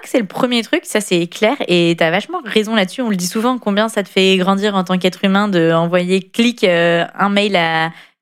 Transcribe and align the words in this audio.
que 0.00 0.08
c'est 0.08 0.18
le 0.18 0.26
premier 0.26 0.62
truc, 0.62 0.82
ça 0.84 1.00
c'est 1.00 1.26
clair, 1.26 1.56
et 1.68 1.94
t'as 1.98 2.10
vachement 2.10 2.40
raison 2.44 2.74
là-dessus. 2.74 3.02
On 3.02 3.10
le 3.10 3.16
dit 3.16 3.26
souvent, 3.26 3.58
combien 3.58 3.88
ça 3.88 4.02
te 4.02 4.08
fait 4.08 4.36
grandir 4.36 4.74
en 4.74 4.84
tant 4.84 4.98
qu'être 4.98 5.24
humain 5.24 5.48
de 5.48 5.72
envoyer 5.72 6.22
clic 6.22 6.64
euh, 6.64 7.04
un 7.14 7.28
mail 7.28 7.58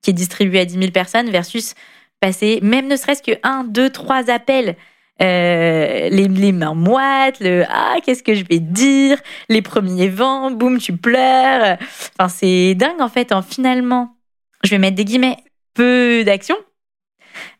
qui 0.01 0.11
est 0.11 0.13
distribué 0.13 0.61
à 0.61 0.65
10 0.65 0.79
000 0.79 0.91
personnes 0.91 1.29
versus 1.29 1.75
passer, 2.19 2.59
même 2.61 2.87
ne 2.87 2.95
serait-ce 2.95 3.23
que 3.23 3.37
un, 3.43 3.63
deux, 3.63 3.89
trois 3.89 4.29
appels. 4.29 4.75
euh, 5.21 6.09
les, 6.09 6.51
mains 6.53 6.73
moites, 6.73 7.39
le 7.41 7.65
ah 7.69 7.97
qu'est-ce 8.05 8.23
que 8.23 8.33
je 8.35 8.45
vais 8.45 8.59
dire, 8.59 9.19
les 9.49 9.61
premiers 9.61 10.07
vents, 10.07 10.49
boum 10.51 10.79
tu 10.79 10.95
pleures. 10.95 11.77
Enfin 12.17 12.29
c'est 12.29 12.73
dingue 12.75 13.01
en 13.01 13.09
fait. 13.09 13.33
En 13.33 13.41
finalement, 13.41 14.15
je 14.63 14.71
vais 14.71 14.77
mettre 14.77 14.95
des 14.95 15.05
guillemets, 15.05 15.37
peu 15.73 16.23
d'actions, 16.25 16.57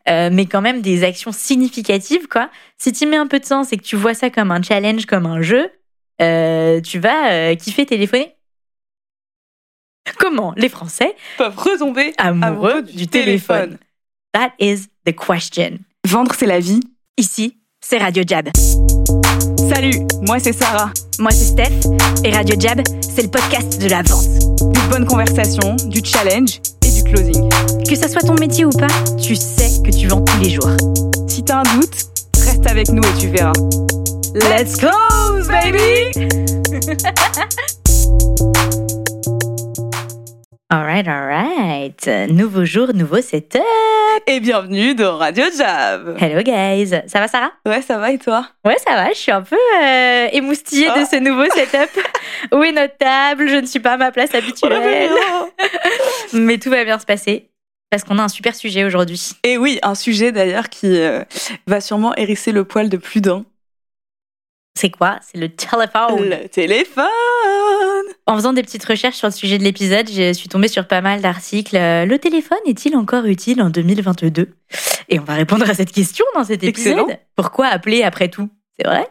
euh, 0.08 0.30
mais 0.32 0.46
quand 0.46 0.60
même 0.60 0.82
des 0.82 1.04
actions 1.04 1.32
significatives, 1.32 2.28
quoi. 2.28 2.50
Si 2.78 2.92
tu 2.92 3.06
mets 3.06 3.16
un 3.16 3.26
peu 3.26 3.40
de 3.40 3.44
sens 3.44 3.72
et 3.72 3.76
que 3.76 3.82
tu 3.82 3.96
vois 3.96 4.14
ça 4.14 4.30
comme 4.30 4.50
un 4.50 4.62
challenge, 4.62 5.06
comme 5.06 5.26
un 5.26 5.42
jeu, 5.42 5.70
euh, 6.20 6.80
tu 6.80 6.98
vas 6.98 7.30
euh, 7.32 7.54
kiffer 7.54 7.86
téléphoner. 7.86 8.34
Comment 10.18 10.52
les 10.56 10.68
Français 10.68 11.14
Peuvent 11.38 11.56
retomber 11.56 12.14
amoureux, 12.18 12.70
amoureux 12.70 12.82
du, 12.82 13.06
téléphone. 13.06 13.78
That 14.32 14.52
is 14.58 14.86
the 15.06 15.14
question. 15.14 15.78
Vendre, 16.06 16.34
c'est 16.36 16.46
la 16.46 16.60
vie. 16.60 16.80
Ici, 17.16 17.58
c'est 17.80 17.98
Radio 17.98 18.24
Jab. 18.26 18.48
Salut, 19.72 19.98
moi 20.22 20.38
c'est 20.40 20.52
Sarah. 20.52 20.90
Moi, 21.20 21.32
c'est 21.32 21.44
Steph, 21.44 21.90
et 22.24 22.30
Radio 22.30 22.58
Jab, 22.58 22.80
c'est 23.02 23.20
le 23.20 23.28
podcast 23.28 23.78
de 23.78 23.90
la 23.90 24.00
vente. 24.00 24.72
Des 24.72 24.88
bonnes 24.88 25.04
conversations, 25.04 25.76
du 25.84 26.00
challenge 26.02 26.62
closing. 27.12 27.48
Que 27.88 27.96
ça 27.96 28.08
soit 28.08 28.22
ton 28.22 28.34
métier 28.34 28.64
ou 28.64 28.70
pas, 28.70 28.88
tu 29.20 29.34
sais 29.36 29.82
que 29.84 29.90
tu 29.90 30.08
vends 30.08 30.22
tous 30.22 30.38
les 30.40 30.50
jours. 30.50 30.70
Si 31.28 31.42
t'as 31.42 31.58
un 31.58 31.62
doute, 31.74 32.06
reste 32.44 32.66
avec 32.66 32.88
nous 32.90 33.02
et 33.02 33.18
tu 33.18 33.28
verras. 33.28 33.52
Let's 34.34 34.76
close, 34.76 35.48
baby 35.48 36.12
Alright, 41.06 42.06
alright. 42.06 42.30
Nouveau 42.30 42.66
jour, 42.66 42.88
nouveau 42.92 43.22
setup. 43.22 43.62
Et 44.26 44.38
bienvenue 44.38 44.94
dans 44.94 45.16
Radio 45.16 45.44
Jab. 45.56 46.14
Hello 46.20 46.42
guys. 46.42 46.90
Ça 47.06 47.20
va 47.20 47.26
Sarah? 47.28 47.52
Ouais, 47.64 47.80
ça 47.80 47.96
va 47.96 48.10
et 48.10 48.18
toi? 48.18 48.46
Ouais, 48.66 48.76
ça 48.86 48.94
va. 48.96 49.08
Je 49.08 49.16
suis 49.16 49.32
un 49.32 49.40
peu 49.40 49.56
euh, 49.82 50.28
émoustillée 50.32 50.88
de 50.88 51.00
Oh. 51.02 51.06
ce 51.10 51.16
nouveau 51.16 51.44
setup. 51.54 51.88
Où 52.52 52.62
est 52.64 52.72
notre 52.72 52.98
table? 52.98 53.48
Je 53.48 53.56
ne 53.56 53.66
suis 53.66 53.80
pas 53.80 53.92
à 53.92 53.96
ma 53.96 54.12
place 54.12 54.34
habituelle. 54.34 55.10
Mais 56.34 56.58
tout 56.58 56.68
va 56.68 56.84
bien 56.84 56.98
se 56.98 57.06
passer. 57.06 57.48
Parce 57.90 58.04
qu'on 58.04 58.18
a 58.18 58.22
un 58.24 58.28
super 58.28 58.54
sujet 58.54 58.84
aujourd'hui. 58.84 59.30
Et 59.42 59.56
oui, 59.56 59.78
un 59.82 59.94
sujet 59.94 60.32
d'ailleurs 60.32 60.68
qui 60.68 61.00
euh, 61.00 61.24
va 61.66 61.80
sûrement 61.80 62.14
hérisser 62.16 62.52
le 62.52 62.64
poil 62.64 62.90
de 62.90 62.98
plus 62.98 63.22
d'un. 63.22 63.46
C'est 64.78 64.90
quoi? 64.90 65.18
C'est 65.22 65.38
le 65.38 65.48
téléphone. 65.48 66.28
Le 66.28 66.48
téléphone 66.48 67.04
En 68.30 68.36
faisant 68.36 68.52
des 68.52 68.62
petites 68.62 68.84
recherches 68.84 69.16
sur 69.16 69.26
le 69.26 69.32
sujet 69.32 69.58
de 69.58 69.64
l'épisode, 69.64 70.08
je 70.08 70.32
suis 70.32 70.48
tombée 70.48 70.68
sur 70.68 70.86
pas 70.86 71.00
mal 71.00 71.20
d'articles. 71.20 71.76
Euh, 71.76 72.06
Le 72.06 72.16
téléphone 72.16 72.60
est-il 72.64 72.94
encore 72.94 73.24
utile 73.24 73.60
en 73.60 73.70
2022 73.70 74.50
Et 75.08 75.18
on 75.18 75.24
va 75.24 75.34
répondre 75.34 75.68
à 75.68 75.74
cette 75.74 75.90
question 75.90 76.24
dans 76.36 76.44
cet 76.44 76.62
épisode. 76.62 76.92
Excellent. 76.92 77.18
Pourquoi 77.34 77.66
appeler 77.66 78.04
après 78.04 78.28
tout? 78.28 78.48
C'est 78.78 78.86
vrai. 78.86 79.04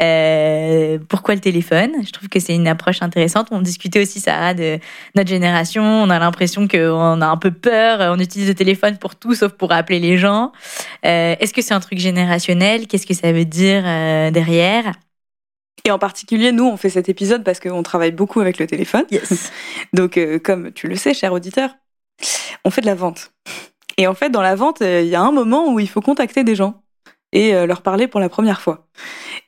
Euh, 0.00 0.98
pourquoi 1.10 1.34
le 1.34 1.42
téléphone? 1.42 1.90
Je 2.06 2.10
trouve 2.10 2.30
que 2.30 2.40
c'est 2.40 2.54
une 2.54 2.66
approche 2.66 3.02
intéressante. 3.02 3.48
On 3.50 3.60
discutait 3.60 4.00
aussi, 4.00 4.18
Sarah, 4.18 4.54
de 4.54 4.78
notre 5.14 5.28
génération. 5.28 5.82
On 5.82 6.08
a 6.08 6.18
l'impression 6.18 6.66
qu'on 6.66 7.20
a 7.20 7.26
un 7.26 7.36
peu 7.36 7.50
peur. 7.50 8.14
On 8.16 8.18
utilise 8.18 8.48
le 8.48 8.54
téléphone 8.54 8.96
pour 8.96 9.14
tout, 9.14 9.34
sauf 9.34 9.52
pour 9.52 9.72
appeler 9.72 10.00
les 10.00 10.16
gens. 10.16 10.52
Euh, 11.04 11.36
Est-ce 11.38 11.52
que 11.52 11.60
c'est 11.60 11.74
un 11.74 11.80
truc 11.80 11.98
générationnel? 11.98 12.86
Qu'est-ce 12.86 13.06
que 13.06 13.12
ça 13.12 13.30
veut 13.30 13.44
dire 13.44 13.82
euh, 13.84 14.30
derrière? 14.30 14.90
Et 15.86 15.90
en 15.90 15.98
particulier, 15.98 16.50
nous, 16.50 16.64
on 16.64 16.78
fait 16.78 16.88
cet 16.88 17.10
épisode 17.10 17.44
parce 17.44 17.60
qu'on 17.60 17.82
travaille 17.82 18.12
beaucoup 18.12 18.40
avec 18.40 18.58
le 18.58 18.66
téléphone. 18.66 19.04
Yes. 19.10 19.52
Donc, 19.92 20.16
euh, 20.16 20.38
comme 20.38 20.72
tu 20.72 20.88
le 20.88 20.96
sais, 20.96 21.12
cher 21.12 21.32
auditeur, 21.32 21.76
on 22.64 22.70
fait 22.70 22.80
de 22.80 22.86
la 22.86 22.94
vente. 22.94 23.32
Et 23.98 24.06
en 24.06 24.14
fait, 24.14 24.30
dans 24.30 24.40
la 24.40 24.54
vente, 24.54 24.80
euh, 24.80 25.02
il 25.02 25.08
y 25.08 25.14
a 25.14 25.20
un 25.20 25.30
moment 25.30 25.72
où 25.72 25.78
il 25.78 25.88
faut 25.88 26.00
contacter 26.00 26.42
des 26.42 26.54
gens 26.54 26.82
et 27.32 27.54
euh, 27.54 27.66
leur 27.66 27.82
parler 27.82 28.08
pour 28.08 28.18
la 28.18 28.30
première 28.30 28.62
fois. 28.62 28.88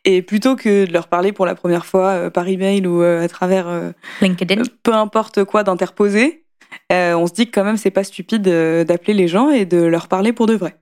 Et 0.04 0.20
plutôt 0.20 0.56
que 0.56 0.84
de 0.84 0.92
leur 0.92 1.08
parler 1.08 1.32
pour 1.32 1.46
la 1.46 1.54
première 1.54 1.86
fois 1.86 2.30
par 2.30 2.46
email 2.46 2.86
ou 2.86 3.00
à 3.02 3.26
travers 3.28 3.92
LinkedIn. 4.20 4.62
peu 4.82 4.92
importe 4.92 5.44
quoi 5.44 5.64
d'interposer, 5.64 6.44
on 6.90 7.26
se 7.26 7.32
dit 7.32 7.46
que 7.46 7.52
quand 7.52 7.64
même 7.64 7.76
c'est 7.76 7.90
pas 7.90 8.04
stupide 8.04 8.42
d'appeler 8.42 9.14
les 9.14 9.26
gens 9.26 9.50
et 9.50 9.64
de 9.64 9.78
leur 9.78 10.06
parler 10.06 10.32
pour 10.32 10.46
de 10.46 10.54
vrai. 10.54 10.78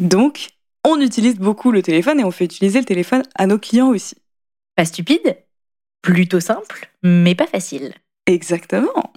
Donc, 0.00 0.48
on 0.86 1.00
utilise 1.00 1.36
beaucoup 1.36 1.72
le 1.72 1.82
téléphone 1.82 2.20
et 2.20 2.24
on 2.24 2.30
fait 2.30 2.44
utiliser 2.44 2.78
le 2.78 2.84
téléphone 2.84 3.22
à 3.34 3.46
nos 3.46 3.58
clients 3.58 3.88
aussi. 3.88 4.16
Pas 4.78 4.84
stupide, 4.84 5.36
plutôt 6.02 6.38
simple, 6.38 6.88
mais 7.02 7.34
pas 7.34 7.48
facile. 7.48 7.92
Exactement. 8.26 9.12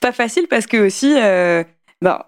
Pas 0.00 0.12
facile 0.12 0.48
parce 0.50 0.66
que 0.66 0.76
aussi, 0.86 1.14
euh, 1.18 1.64
ben, 2.02 2.22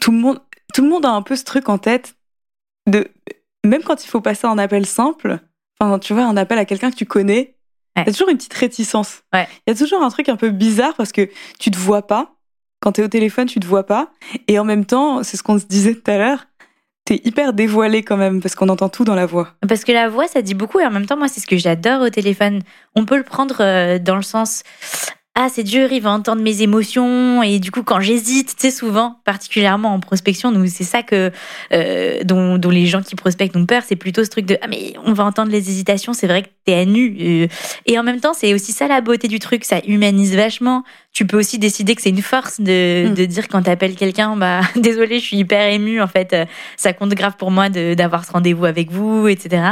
tout 0.00 0.12
le 0.12 0.16
monde, 0.16 0.40
tout 0.72 0.80
le 0.82 0.88
monde 0.88 1.04
a 1.04 1.10
un 1.10 1.20
peu 1.20 1.36
ce 1.36 1.44
truc 1.44 1.68
en 1.68 1.76
tête 1.76 2.16
de, 2.88 3.06
même 3.66 3.82
quand 3.82 4.02
il 4.02 4.08
faut 4.08 4.22
passer 4.22 4.46
un 4.46 4.56
appel 4.56 4.86
simple, 4.86 5.40
enfin, 5.78 5.98
tu 5.98 6.14
vois, 6.14 6.24
un 6.24 6.38
appel 6.38 6.58
à 6.58 6.64
quelqu'un 6.64 6.90
que 6.90 6.96
tu 6.96 7.04
connais, 7.04 7.58
il 7.96 8.00
Ouais. 8.00 8.04
y 8.06 8.08
a 8.08 8.12
toujours 8.12 8.30
une 8.30 8.38
petite 8.38 8.54
réticence. 8.54 9.22
Ouais. 9.34 9.46
Il 9.66 9.70
y 9.70 9.76
a 9.76 9.78
toujours 9.78 10.02
un 10.02 10.08
truc 10.08 10.30
un 10.30 10.36
peu 10.36 10.48
bizarre 10.48 10.94
parce 10.94 11.12
que 11.12 11.28
tu 11.58 11.70
te 11.70 11.76
vois 11.76 12.06
pas. 12.06 12.34
Quand 12.80 12.92
tu 12.92 13.02
es 13.02 13.04
au 13.04 13.08
téléphone, 13.08 13.46
tu 13.46 13.60
te 13.60 13.66
vois 13.66 13.84
pas. 13.84 14.10
Et 14.48 14.58
en 14.58 14.64
même 14.64 14.86
temps, 14.86 15.22
c'est 15.22 15.36
ce 15.36 15.42
qu'on 15.42 15.58
se 15.58 15.66
disait 15.66 15.94
tout 15.96 16.10
à 16.10 16.16
l'heure, 16.16 16.46
t'es 17.06 17.22
hyper 17.24 17.54
dévoilé 17.54 18.02
quand 18.02 18.18
même 18.18 18.42
parce 18.42 18.54
qu'on 18.54 18.68
entend 18.68 18.90
tout 18.90 19.04
dans 19.04 19.14
la 19.14 19.24
voix. 19.24 19.54
Parce 19.66 19.84
que 19.84 19.92
la 19.92 20.08
voix, 20.08 20.26
ça 20.28 20.42
dit 20.42 20.54
beaucoup 20.54 20.80
et 20.80 20.84
en 20.84 20.90
même 20.90 21.06
temps, 21.06 21.16
moi, 21.16 21.28
c'est 21.28 21.40
ce 21.40 21.46
que 21.46 21.56
j'adore 21.56 22.02
au 22.02 22.10
téléphone. 22.10 22.60
On 22.94 23.06
peut 23.06 23.16
le 23.16 23.22
prendre 23.22 23.56
euh, 23.60 23.98
dans 23.98 24.16
le 24.16 24.22
sens 24.22 24.64
ah 25.38 25.48
c'est 25.52 25.64
dur, 25.64 25.92
il 25.92 26.00
va 26.00 26.10
entendre 26.12 26.40
mes 26.40 26.62
émotions 26.62 27.42
et 27.42 27.58
du 27.58 27.70
coup 27.70 27.82
quand 27.82 28.00
j'hésite, 28.00 28.56
tu 28.56 28.62
sais 28.62 28.70
souvent, 28.70 29.20
particulièrement 29.26 29.92
en 29.92 30.00
prospection, 30.00 30.50
nous 30.50 30.66
c'est 30.66 30.82
ça 30.82 31.02
que 31.02 31.30
euh, 31.74 32.24
dont, 32.24 32.56
dont 32.56 32.70
les 32.70 32.86
gens 32.86 33.02
qui 33.02 33.16
prospectent 33.16 33.54
ont 33.54 33.66
peur, 33.66 33.82
c'est 33.86 33.96
plutôt 33.96 34.24
ce 34.24 34.30
truc 34.30 34.46
de 34.46 34.56
ah 34.62 34.66
mais 34.66 34.94
on 35.04 35.12
va 35.12 35.24
entendre 35.24 35.52
les 35.52 35.68
hésitations, 35.68 36.14
c'est 36.14 36.26
vrai 36.26 36.42
que 36.42 36.48
t'es 36.64 36.74
à 36.74 36.84
nu 36.86 37.16
Euh, 37.20 37.46
et 37.84 37.98
en 37.98 38.02
même 38.02 38.20
temps 38.20 38.32
c'est 38.34 38.54
aussi 38.54 38.72
ça 38.72 38.88
la 38.88 39.02
beauté 39.02 39.28
du 39.28 39.38
truc, 39.38 39.64
ça 39.64 39.80
humanise 39.86 40.34
vachement. 40.34 40.84
Tu 41.12 41.26
peux 41.26 41.38
aussi 41.38 41.58
décider 41.58 41.94
que 41.94 42.02
c'est 42.02 42.10
une 42.10 42.22
force 42.22 42.60
de, 42.60 43.08
Mm. 43.08 43.14
de 43.14 43.24
dire 43.26 43.48
quand 43.48 43.62
t'appelles 43.62 43.94
quelqu'un 43.94 44.36
bah 44.36 44.60
désolé 44.76 45.18
je 45.20 45.24
suis 45.26 45.36
hyper 45.36 45.70
émue 45.70 46.00
en 46.00 46.06
fait 46.06 46.32
euh, 46.32 46.44
ça 46.78 46.94
compte 46.94 47.10
grave 47.10 47.36
pour 47.36 47.50
moi 47.50 47.68
d'avoir 47.68 48.24
ce 48.24 48.32
rendez-vous 48.32 48.64
avec 48.64 48.90
vous 48.90 49.28
etc. 49.28 49.62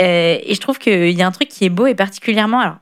Euh, 0.00 0.38
et 0.42 0.54
je 0.54 0.60
trouve 0.60 0.78
qu'il 0.78 1.10
y 1.10 1.22
a 1.22 1.26
un 1.26 1.32
truc 1.32 1.48
qui 1.48 1.64
est 1.66 1.70
beau 1.70 1.86
et 1.86 1.94
particulièrement 1.94 2.60
alors 2.60 2.76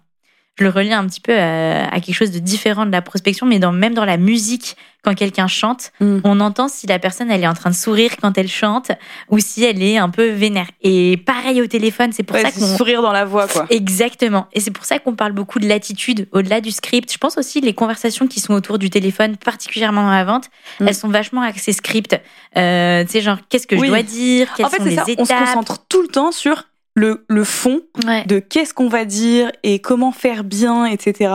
je 0.58 0.64
le 0.64 0.70
relie 0.70 0.92
un 0.92 1.06
petit 1.06 1.20
peu 1.20 1.36
à, 1.38 1.86
à 1.88 2.00
quelque 2.00 2.14
chose 2.14 2.32
de 2.32 2.38
différent 2.38 2.84
de 2.86 2.92
la 2.92 3.00
prospection, 3.02 3.46
mais 3.46 3.58
dans, 3.58 3.72
même 3.72 3.94
dans 3.94 4.04
la 4.04 4.16
musique, 4.18 4.76
quand 5.02 5.14
quelqu'un 5.14 5.46
chante, 5.46 5.92
Mm. 6.00 6.18
on 6.24 6.40
entend 6.40 6.68
si 6.68 6.86
la 6.86 6.98
personne 6.98 7.30
elle 7.30 7.42
est 7.42 7.46
en 7.46 7.54
train 7.54 7.70
de 7.70 7.74
sourire 7.74 8.10
quand 8.20 8.36
elle 8.36 8.48
chante 8.48 8.92
ou 9.30 9.38
si 9.38 9.64
elle 9.64 9.82
est 9.82 9.96
un 9.96 10.10
peu 10.10 10.28
vénère. 10.28 10.66
Et 10.82 11.16
pareil 11.16 11.62
au 11.62 11.66
téléphone, 11.66 12.12
c'est 12.12 12.22
pour 12.22 12.36
Ouais, 12.36 12.42
ça 12.42 12.50
qu'on 12.52 12.76
sourire 12.76 13.00
dans 13.00 13.12
la 13.12 13.24
voix, 13.24 13.48
quoi. 13.48 13.64
Exactement. 13.70 14.46
Et 14.52 14.60
c'est 14.60 14.70
pour 14.70 14.84
ça 14.84 14.98
qu'on 14.98 15.14
parle 15.14 15.32
beaucoup 15.32 15.58
de 15.58 15.66
l'attitude 15.66 16.28
au-delà 16.32 16.60
du 16.60 16.70
script. 16.70 17.10
Je 17.10 17.16
pense 17.16 17.38
aussi 17.38 17.62
les 17.62 17.72
conversations 17.72 18.26
qui 18.26 18.40
sont 18.40 18.52
autour 18.52 18.78
du 18.78 18.90
téléphone, 18.90 19.38
particulièrement 19.38 20.02
dans 20.02 20.10
la 20.10 20.24
vente, 20.24 20.50
Mm. 20.80 20.88
elles 20.88 20.94
sont 20.94 21.08
vachement 21.08 21.40
axées 21.40 21.72
script. 21.72 22.20
Euh, 22.58 23.04
tu 23.04 23.12
sais, 23.12 23.20
genre, 23.22 23.38
qu'est-ce 23.48 23.66
que 23.66 23.76
Oui. 23.76 23.86
je 23.86 23.92
dois 23.92 24.02
dire? 24.02 24.48
Quelles 24.54 24.66
En 24.66 24.68
fait, 24.68 24.76
sont 24.78 24.84
les 24.84 24.96
ça. 24.96 25.04
On 25.16 25.24
se 25.24 25.32
concentre 25.32 25.78
tout 25.88 26.02
le 26.02 26.08
temps 26.08 26.32
sur 26.32 26.64
le, 26.94 27.24
le 27.28 27.44
fond 27.44 27.80
Ouais. 28.06 28.24
de 28.26 28.38
qu'est-ce 28.38 28.74
qu'on 28.74 28.88
va 28.88 29.04
dire 29.04 29.50
et 29.62 29.78
comment 29.80 30.12
faire 30.12 30.44
bien, 30.44 30.84
etc. 30.86 31.32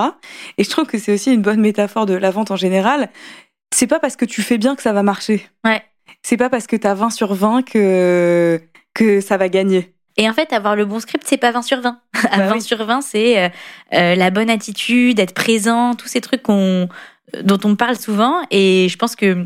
Et 0.57 0.63
je 0.63 0.69
trouve 0.69 0.85
que 0.85 0.97
c'est 0.97 1.13
aussi 1.13 1.33
une 1.33 1.41
bonne 1.41 1.59
métaphore 1.61 2.05
de 2.05 2.13
la 2.13 2.31
vente 2.31 2.51
en 2.51 2.55
général. 2.55 3.09
C'est 3.73 3.87
pas 3.87 3.99
parce 3.99 4.15
que 4.15 4.25
tu 4.25 4.41
fais 4.41 4.57
bien 4.57 4.75
que 4.75 4.81
ça 4.81 4.93
va 4.93 5.03
marcher. 5.03 5.47
Ouais. 5.63 5.81
C'est 6.23 6.37
pas 6.37 6.49
parce 6.49 6.67
que 6.67 6.75
t'as 6.75 6.93
20 6.93 7.09
sur 7.09 7.33
20 7.33 7.61
que, 7.63 8.61
que 8.93 9.21
ça 9.21 9.37
va 9.37 9.49
gagner. 9.49 9.93
Et 10.17 10.29
en 10.29 10.33
fait, 10.33 10.53
avoir 10.53 10.75
le 10.75 10.85
bon 10.85 10.99
script, 10.99 11.25
c'est 11.27 11.37
pas 11.37 11.51
20 11.51 11.61
sur 11.61 11.81
20. 11.81 11.99
à 12.31 12.37
Bah 12.37 12.47
20 12.47 12.53
oui. 12.53 12.61
sur 12.61 12.85
20, 12.85 13.01
c'est 13.01 13.43
euh, 13.43 13.49
euh, 13.93 14.15
la 14.15 14.29
bonne 14.31 14.49
attitude, 14.49 15.19
être 15.19 15.33
présent, 15.33 15.93
tous 15.93 16.07
ces 16.07 16.21
trucs 16.21 16.41
qu'on, 16.41 16.87
dont 17.43 17.59
on 17.65 17.75
parle 17.75 17.97
souvent. 17.97 18.41
Et 18.49 18.87
je 18.89 18.97
pense 18.97 19.15
que 19.15 19.45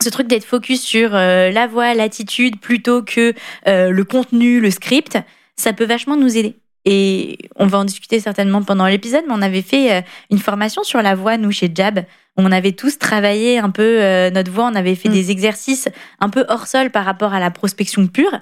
ce 0.00 0.08
truc 0.08 0.26
d'être 0.26 0.44
focus 0.44 0.80
sur 0.80 1.14
euh, 1.14 1.50
la 1.50 1.66
voix, 1.66 1.94
l'attitude, 1.94 2.60
plutôt 2.60 3.02
que 3.02 3.34
euh, 3.66 3.90
le 3.90 4.04
contenu, 4.04 4.60
le 4.60 4.70
script, 4.70 5.18
ça 5.56 5.72
peut 5.72 5.84
vachement 5.84 6.16
nous 6.16 6.36
aider. 6.36 6.56
Et 6.84 7.38
on 7.56 7.66
va 7.66 7.78
en 7.78 7.84
discuter 7.84 8.18
certainement 8.18 8.62
pendant 8.62 8.86
l'épisode, 8.86 9.22
mais 9.28 9.34
on 9.34 9.42
avait 9.42 9.62
fait 9.62 9.92
euh, 9.92 10.00
une 10.30 10.38
formation 10.38 10.82
sur 10.82 11.00
la 11.00 11.14
voix, 11.14 11.36
nous, 11.36 11.52
chez 11.52 11.70
Jab. 11.72 12.04
On 12.36 12.50
avait 12.50 12.72
tous 12.72 12.98
travaillé 12.98 13.58
un 13.58 13.68
peu 13.68 13.98
notre 14.30 14.50
voix, 14.50 14.64
on 14.64 14.74
avait 14.74 14.94
fait 14.94 15.10
Mm. 15.10 15.12
des 15.12 15.30
exercices 15.30 15.88
un 16.18 16.30
peu 16.30 16.46
hors 16.48 16.66
sol 16.66 16.88
par 16.90 17.04
rapport 17.04 17.34
à 17.34 17.40
la 17.40 17.50
prospection 17.50 18.06
pure. 18.06 18.40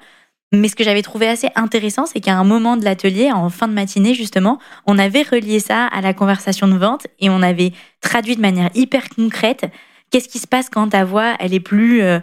Mais 0.52 0.68
ce 0.68 0.74
que 0.74 0.82
j'avais 0.82 1.02
trouvé 1.02 1.28
assez 1.28 1.48
intéressant, 1.54 2.06
c'est 2.06 2.20
qu'à 2.20 2.36
un 2.36 2.44
moment 2.44 2.76
de 2.76 2.84
l'atelier, 2.84 3.30
en 3.30 3.50
fin 3.50 3.68
de 3.68 3.72
matinée 3.72 4.14
justement, 4.14 4.58
on 4.86 4.98
avait 4.98 5.22
relié 5.22 5.60
ça 5.60 5.86
à 5.86 6.00
la 6.00 6.12
conversation 6.12 6.66
de 6.66 6.76
vente 6.76 7.06
et 7.20 7.30
on 7.30 7.40
avait 7.42 7.72
traduit 8.00 8.34
de 8.34 8.40
manière 8.40 8.70
hyper 8.74 9.08
concrète 9.08 9.66
qu'est-ce 10.10 10.28
qui 10.28 10.38
se 10.38 10.46
passe 10.46 10.68
quand 10.68 10.88
ta 10.88 11.04
voix, 11.04 11.34
elle 11.38 11.54
est 11.54 11.60
plus 11.60 12.02
euh, 12.02 12.18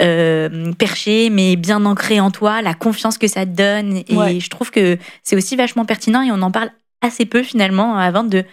euh, 0.00 0.72
perchée, 0.74 1.28
mais 1.30 1.56
bien 1.56 1.84
ancrée 1.84 2.20
en 2.20 2.30
toi, 2.30 2.62
la 2.62 2.74
confiance 2.74 3.18
que 3.18 3.26
ça 3.26 3.44
te 3.44 3.50
donne? 3.50 4.02
Et 4.08 4.16
Ouais. 4.16 4.40
je 4.40 4.48
trouve 4.48 4.70
que 4.70 4.98
c'est 5.22 5.36
aussi 5.36 5.56
vachement 5.56 5.84
pertinent 5.84 6.22
et 6.22 6.30
on 6.30 6.40
en 6.42 6.50
parle 6.50 6.70
assez 7.00 7.26
peu 7.26 7.42
finalement 7.42 7.96
avant 7.96 8.22
de 8.24 8.44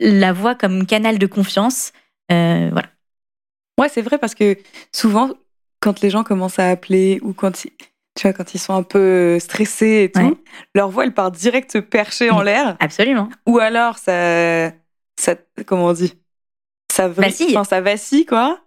la 0.00 0.32
voix 0.32 0.54
comme 0.54 0.86
canal 0.86 1.18
de 1.18 1.26
confiance. 1.26 1.92
Euh, 2.32 2.68
voilà. 2.72 2.88
Ouais, 3.78 3.88
c'est 3.88 4.02
vrai 4.02 4.18
parce 4.18 4.34
que 4.34 4.56
souvent, 4.92 5.30
quand 5.80 6.00
les 6.00 6.10
gens 6.10 6.24
commencent 6.24 6.58
à 6.58 6.70
appeler 6.70 7.18
ou 7.22 7.32
quand 7.34 7.64
ils, 7.64 7.72
tu 8.16 8.22
vois, 8.22 8.32
quand 8.32 8.54
ils 8.54 8.58
sont 8.58 8.74
un 8.74 8.82
peu 8.82 9.38
stressés 9.38 10.04
et 10.04 10.12
tout, 10.12 10.20
Ouais. 10.20 10.34
leur 10.74 10.88
voix, 10.88 11.04
elle 11.04 11.12
part 11.12 11.30
direct 11.30 11.80
perchée 11.80 12.30
en 12.30 12.40
l'air. 12.40 12.76
Absolument. 12.80 13.28
Ou 13.46 13.58
alors, 13.58 13.98
ça, 13.98 14.70
ça, 15.18 15.34
comment 15.66 15.86
on 15.86 15.92
dit? 15.92 16.14
Ça 16.94 17.08
Vacille. 17.08 17.58
ça 17.68 17.80
vacille, 17.80 18.26
quoi. 18.26 18.60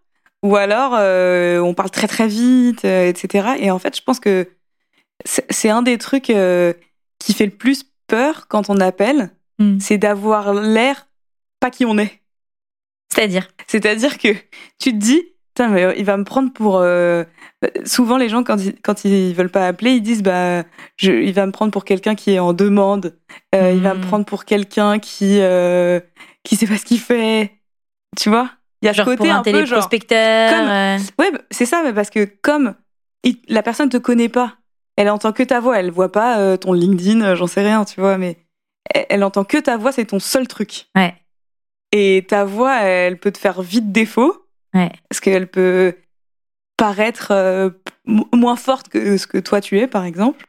Ou 0.44 0.56
alors, 0.56 0.91
euh, 0.95 1.59
on 1.59 1.74
parle 1.74 1.89
très 1.89 2.07
très 2.07 2.27
vite, 2.27 2.83
euh, 2.85 3.07
etc. 3.07 3.50
Et 3.59 3.71
en 3.71 3.79
fait, 3.79 3.95
je 3.97 4.01
pense 4.03 4.19
que 4.19 4.47
c'est 5.25 5.69
un 5.69 5.81
des 5.81 5.97
trucs 5.97 6.29
euh, 6.29 6.74
qui 7.19 7.33
fait 7.33 7.45
le 7.45 7.51
plus 7.51 7.85
peur 8.07 8.47
quand 8.47 8.69
on 8.69 8.79
appelle, 8.79 9.31
Mm. 9.59 9.79
c'est 9.79 9.97
d'avoir 9.97 10.53
l'air 10.53 11.07
pas 11.59 11.71
qui 11.71 11.83
on 11.85 11.97
est. 11.97 12.21
C'est-à-dire? 13.12 13.47
C'est-à-dire 13.65 14.19
que 14.19 14.27
tu 14.79 14.91
te 14.91 14.97
dis, 14.97 15.24
Putain, 15.56 15.69
mais 15.69 15.95
il 15.97 16.06
va 16.06 16.18
me 16.18 16.24
prendre 16.24 16.53
pour. 16.53 16.77
euh, 16.77 17.24
Souvent, 17.85 18.18
les 18.18 18.29
gens, 18.29 18.44
quand 18.44 18.57
ils, 18.63 18.79
quand 18.83 19.03
ils 19.06 19.33
veulent 19.33 19.50
pas 19.50 19.65
appeler, 19.68 19.94
ils 19.94 20.01
disent 20.03 20.21
bah, 20.21 20.63
je, 20.97 21.12
il 21.12 21.33
va 21.33 21.47
me 21.47 21.51
prendre 21.51 21.71
pour 21.71 21.83
quelqu'un 21.85 22.13
qui 22.13 22.29
est 22.33 22.38
en 22.39 22.53
demande. 22.53 23.18
Euh, 23.56 23.71
Il 23.74 23.81
va 23.81 23.95
me 23.95 24.00
Mm. 24.03 24.07
prendre 24.07 24.25
pour 24.25 24.45
quelqu'un 24.45 25.00
qui 25.00 25.39
euh, 25.41 26.00
qui 26.44 26.56
sait 26.56 26.68
pas 26.68 26.77
ce 26.77 26.85
qu'il 26.85 27.00
fait. 27.00 27.56
Tu 28.19 28.29
vois? 28.29 28.49
Il 28.81 28.85
y 28.85 28.89
a 28.89 28.93
ce 28.93 28.97
côté 29.05 29.17
pour 29.17 29.27
un 29.27 29.39
un 29.39 29.43
peu 29.43 29.51
genre. 29.65 29.83
comme- 30.51 30.67
euh, 30.69 30.97
Ouais, 31.19 31.31
c'est 31.51 31.65
ça, 31.65 31.81
mais 31.83 31.93
parce 31.93 32.09
que 32.09 32.25
comme 32.41 32.75
il- 33.23 33.39
la 33.47 33.63
personne 33.63 33.89
te 33.89 33.97
connaît 33.97 34.29
pas, 34.29 34.55
elle 34.97 35.09
entend 35.09 35.31
que 35.33 35.43
ta 35.43 35.59
voix, 35.59 35.79
elle 35.79 35.91
voit 35.91 36.11
pas 36.11 36.39
euh, 36.39 36.57
ton 36.57 36.73
LinkedIn, 36.73 37.21
euh, 37.21 37.35
j'en 37.35 37.47
sais 37.47 37.61
rien, 37.61 37.85
tu 37.85 37.99
vois, 37.99 38.17
mais 38.17 38.37
elle, 38.93 39.05
elle 39.09 39.23
entend 39.23 39.43
que 39.43 39.57
ta 39.57 39.77
voix, 39.77 39.91
c'est 39.91 40.05
ton 40.05 40.19
seul 40.19 40.47
truc. 40.47 40.85
Ouais. 40.95 41.15
Et 41.91 42.25
ta 42.27 42.43
voix, 42.45 42.81
elle 42.81 43.17
peut 43.19 43.31
te 43.31 43.37
faire 43.37 43.61
vite 43.61 43.91
défaut. 43.91 44.45
Ouais. 44.73 44.91
Parce 45.09 45.19
qu'elle 45.21 45.47
peut 45.47 45.95
paraître 46.75 47.29
euh, 47.31 47.69
mo- 48.05 48.27
moins 48.33 48.55
forte 48.55 48.89
que 48.89 49.17
ce 49.17 49.25
que 49.27 49.37
toi 49.37 49.61
tu 49.61 49.79
es, 49.79 49.87
par 49.87 50.03
exemple. 50.05 50.45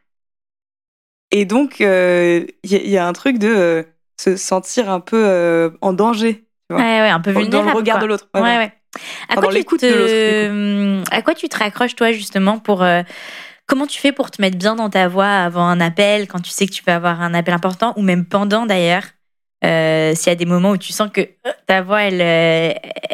Et 1.31 1.45
donc, 1.45 1.81
euh, 1.81 2.47
il 2.63 2.73
y, 2.73 2.77
a- 2.77 2.83
il 2.83 2.91
y 2.91 2.99
a 2.99 3.07
un 3.07 3.13
truc 3.13 3.39
de 3.39 3.49
euh, 3.49 3.83
se 4.21 4.37
sentir 4.37 4.91
un 4.91 5.01
peu 5.01 5.77
en 5.81 5.93
danger 5.93 6.45
Ouais, 6.71 6.77
ouais, 7.01 7.09
un 7.09 7.21
peu 7.21 7.33
dans 7.33 7.41
vulnérable. 7.41 7.71
le 7.71 7.77
regard 7.77 7.97
quoi. 7.97 8.03
de 8.03 8.09
l'autre. 8.09 8.29
Ouais, 8.35 8.41
Ouais, 8.41 8.47
ouais. 8.49 8.59
ouais. 8.59 8.73
À 9.29 9.33
Enfin, 9.33 9.41
quoi, 9.43 9.53
dans 9.53 9.59
tu 9.59 9.65
te... 9.65 9.87
de 9.87 10.97
l'autre, 10.99 11.11
à 11.13 11.23
quoi 11.23 11.35
tu 11.35 11.49
te 11.49 11.57
raccroches, 11.59 11.95
toi, 11.97 12.13
justement, 12.13 12.59
pour. 12.59 12.83
euh, 12.83 13.03
Comment 13.67 13.87
tu 13.87 14.01
fais 14.01 14.13
pour 14.13 14.31
te 14.31 14.41
mettre 14.41 14.57
bien 14.57 14.77
dans 14.77 14.89
ta 14.89 15.09
voix 15.09 15.27
avant 15.29 15.67
un 15.67 15.79
appel, 15.81 16.27
quand 16.27 16.41
tu 16.41 16.51
sais 16.51 16.67
que 16.67 16.73
tu 16.73 16.83
vas 16.85 16.95
avoir 16.97 17.21
un 17.21 17.35
appel 17.35 17.53
important, 17.53 17.93
ou 17.97 18.03
même 18.03 18.25
pendant 18.25 18.65
d'ailleurs 18.65 19.03
euh, 19.63 20.15
S'il 20.15 20.29
y 20.29 20.33
a 20.33 20.37
des 20.37 20.47
moments 20.47 20.71
où 20.71 20.79
tu 20.79 20.95
sens 20.95 21.11
que 21.13 21.21
euh, 21.21 21.51
ta 21.67 21.83
voix, 21.83 22.01
elle, 22.03 22.23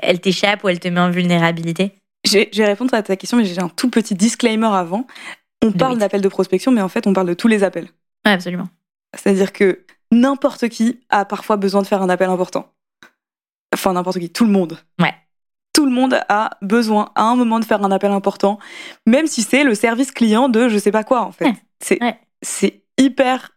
elle 0.00 0.20
t'échappe 0.20 0.62
ou 0.62 0.68
elle 0.68 0.78
te 0.78 0.86
met 0.86 1.00
en 1.00 1.10
vulnérabilité? 1.10 1.92
Je 2.24 2.38
vais, 2.38 2.64
répondre 2.66 2.94
à 2.94 3.02
ta 3.02 3.16
question, 3.16 3.36
mais 3.36 3.44
j'ai 3.44 3.60
un 3.60 3.68
tout 3.68 3.90
petit 3.90 4.14
disclaimer 4.14 4.68
avant. 4.72 5.06
On 5.64 5.72
parle 5.72 5.94
it. 5.94 5.98
d'appels 5.98 6.20
de 6.20 6.28
prospection, 6.28 6.70
mais 6.70 6.80
en 6.82 6.88
fait, 6.88 7.06
on 7.08 7.12
parle 7.12 7.26
de 7.26 7.34
tous 7.34 7.48
les 7.48 7.64
appels. 7.64 7.88
Ouais, 8.24 8.32
absolument. 8.32 8.68
C'est-à-dire 9.16 9.52
que 9.52 9.84
n'importe 10.12 10.68
qui 10.68 11.00
a 11.10 11.24
parfois 11.24 11.56
besoin 11.56 11.82
de 11.82 11.86
faire 11.88 12.00
un 12.00 12.08
appel 12.08 12.30
important. 12.30 12.70
Enfin, 13.74 13.92
n'importe 13.92 14.18
qui, 14.18 14.30
tout 14.30 14.44
le 14.44 14.52
monde. 14.52 14.78
Ouais. 15.00 15.14
Tout 15.72 15.84
le 15.84 15.92
monde 15.92 16.20
a 16.28 16.50
besoin 16.62 17.10
à 17.14 17.24
un 17.24 17.36
moment 17.36 17.58
de 17.58 17.64
faire 17.64 17.82
un 17.84 17.90
appel 17.90 18.12
important, 18.12 18.58
même 19.06 19.26
si 19.26 19.42
c'est 19.42 19.64
le 19.64 19.74
service 19.74 20.12
client 20.12 20.48
de 20.48 20.68
je 20.68 20.78
sais 20.78 20.92
pas 20.92 21.04
quoi, 21.04 21.22
en 21.22 21.32
fait. 21.32 21.46
Ouais. 21.46 21.54
C'est 21.80 22.02
Ouais. 22.02 22.18
c'est 22.42 22.82
hyper. 22.98 23.52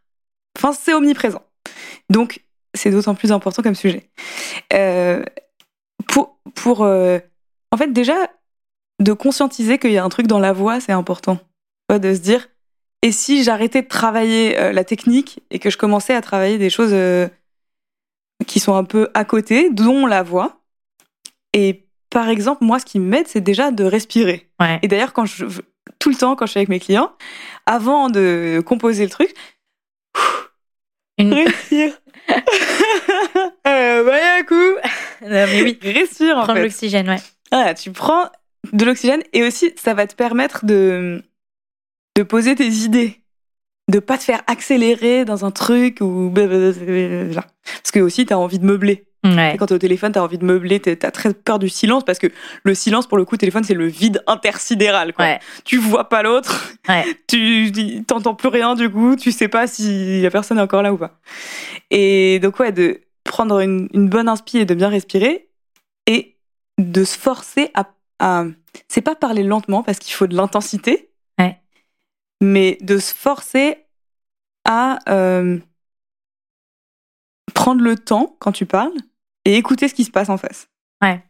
Enfin, 0.57 0.73
c'est 0.73 0.93
omniprésent. 0.93 1.43
Donc, 2.09 2.43
c'est 2.73 2.89
d'autant 2.89 3.15
plus 3.15 3.31
important 3.31 3.61
comme 3.61 3.75
sujet. 3.75 4.09
Euh, 4.73 5.23
pour. 6.07 6.39
pour 6.55 6.83
euh, 6.83 7.19
en 7.71 7.77
fait, 7.77 7.93
déjà, 7.93 8.15
de 8.99 9.13
conscientiser 9.13 9.77
qu'il 9.77 9.91
y 9.91 9.97
a 9.97 10.03
un 10.03 10.09
truc 10.09 10.25
dans 10.27 10.39
la 10.39 10.53
voix, 10.53 10.79
c'est 10.79 10.91
important. 10.91 11.39
De 11.89 12.13
se 12.13 12.19
dire, 12.19 12.47
et 13.03 13.11
si 13.11 13.43
j'arrêtais 13.43 13.81
de 13.83 13.87
travailler 13.87 14.59
euh, 14.59 14.71
la 14.73 14.83
technique 14.83 15.41
et 15.51 15.59
que 15.59 15.69
je 15.69 15.77
commençais 15.77 16.13
à 16.15 16.21
travailler 16.21 16.57
des 16.57 16.69
choses 16.69 16.89
euh, 16.93 17.27
qui 18.47 18.59
sont 18.59 18.75
un 18.75 18.83
peu 18.83 19.09
à 19.13 19.25
côté, 19.25 19.69
dont 19.69 20.05
la 20.05 20.23
voix. 20.23 20.61
Et 21.53 21.87
par 22.09 22.29
exemple, 22.29 22.63
moi, 22.63 22.79
ce 22.79 22.85
qui 22.85 22.99
m'aide, 22.99 23.27
c'est 23.27 23.41
déjà 23.41 23.71
de 23.71 23.83
respirer. 23.83 24.49
Ouais. 24.59 24.79
Et 24.81 24.87
d'ailleurs, 24.87 25.13
quand 25.13 25.25
je 25.25 25.45
tout 25.99 26.09
le 26.09 26.15
temps, 26.15 26.35
quand 26.35 26.45
je 26.45 26.51
suis 26.51 26.57
avec 26.59 26.69
mes 26.69 26.79
clients, 26.79 27.11
avant 27.65 28.09
de 28.09 28.61
composer 28.65 29.03
le 29.03 29.09
truc, 29.09 29.33
Une... 31.17 31.33
respire. 31.33 31.93
euh, 33.67 34.03
bah, 34.03 34.43
coup. 34.43 34.55
Non, 35.21 35.29
mais 35.29 35.63
oui. 35.63 35.79
Respire 35.81 36.37
en 36.37 36.43
Prendre 36.43 36.55
fait. 36.55 36.63
l'oxygène, 36.63 37.09
ouais. 37.09 37.21
Voilà, 37.51 37.73
tu 37.73 37.91
prends 37.91 38.29
de 38.73 38.85
l'oxygène 38.85 39.23
et 39.33 39.43
aussi 39.43 39.73
ça 39.77 39.93
va 39.93 40.07
te 40.07 40.15
permettre 40.15 40.65
de, 40.65 41.23
de 42.17 42.23
poser 42.23 42.55
tes 42.55 42.67
idées. 42.67 43.21
De 43.89 43.99
pas 43.99 44.17
te 44.17 44.23
faire 44.23 44.41
accélérer 44.47 45.23
dans 45.23 45.45
un 45.45 45.51
truc 45.51 45.99
ou. 46.01 46.31
Parce 46.33 47.91
que 47.93 47.99
aussi, 47.99 48.25
tu 48.25 48.33
as 48.33 48.39
envie 48.39 48.59
de 48.59 48.65
meubler. 48.65 49.07
Ouais. 49.23 49.55
Quand 49.57 49.65
tu 49.67 49.73
au 49.73 49.77
téléphone, 49.77 50.11
tu 50.11 50.19
as 50.19 50.23
envie 50.23 50.37
de 50.37 50.45
meubler, 50.45 50.79
tu 50.79 50.89
as 50.89 51.11
très 51.11 51.33
peur 51.33 51.59
du 51.59 51.69
silence 51.69 52.03
parce 52.05 52.19
que 52.19 52.27
le 52.63 52.75
silence, 52.75 53.07
pour 53.07 53.17
le 53.17 53.25
coup, 53.25 53.35
téléphone, 53.35 53.63
c'est 53.63 53.73
le 53.73 53.87
vide 53.87 54.23
intersidéral. 54.27 55.13
Quoi. 55.13 55.25
Ouais. 55.25 55.39
Tu 55.65 55.77
vois 55.77 56.07
pas 56.07 56.21
l'autre, 56.21 56.73
Ouais. 56.87 57.03
tu 57.27 58.03
t'entends 58.05 58.35
plus 58.35 58.49
rien 58.49 58.75
du 58.75 58.89
coup, 58.89 59.15
tu 59.15 59.31
sais 59.31 59.47
pas 59.47 59.67
si 59.67 60.21
la 60.21 60.29
personne 60.29 60.59
est 60.59 60.61
encore 60.61 60.81
là 60.81 60.93
ou 60.93 60.97
pas. 60.97 61.19
Et 61.89 62.39
donc, 62.39 62.59
ouais, 62.59 62.71
de 62.71 63.01
prendre 63.23 63.59
une, 63.59 63.89
une 63.93 64.07
bonne 64.07 64.29
inspi 64.29 64.59
et 64.59 64.65
de 64.65 64.73
bien 64.73 64.89
respirer 64.89 65.49
et 66.05 66.35
de 66.77 67.03
se 67.03 67.17
forcer 67.17 67.71
à. 67.73 67.85
à 68.19 68.45
c'est 68.87 69.01
pas 69.01 69.15
parler 69.15 69.43
lentement 69.43 69.81
parce 69.81 69.97
qu'il 69.99 70.13
faut 70.13 70.27
de 70.27 70.35
l'intensité. 70.35 71.06
Mais 72.41 72.77
de 72.81 72.97
se 72.97 73.13
forcer 73.13 73.85
à 74.65 74.99
euh, 75.09 75.59
prendre 77.53 77.81
le 77.81 77.95
temps 77.95 78.35
quand 78.39 78.51
tu 78.51 78.65
parles 78.65 78.93
et 79.45 79.55
écouter 79.55 79.87
ce 79.87 79.93
qui 79.93 80.03
se 80.03 80.11
passe 80.11 80.29
en 80.29 80.37
face. 80.37 80.67
Ouais. 81.01 81.23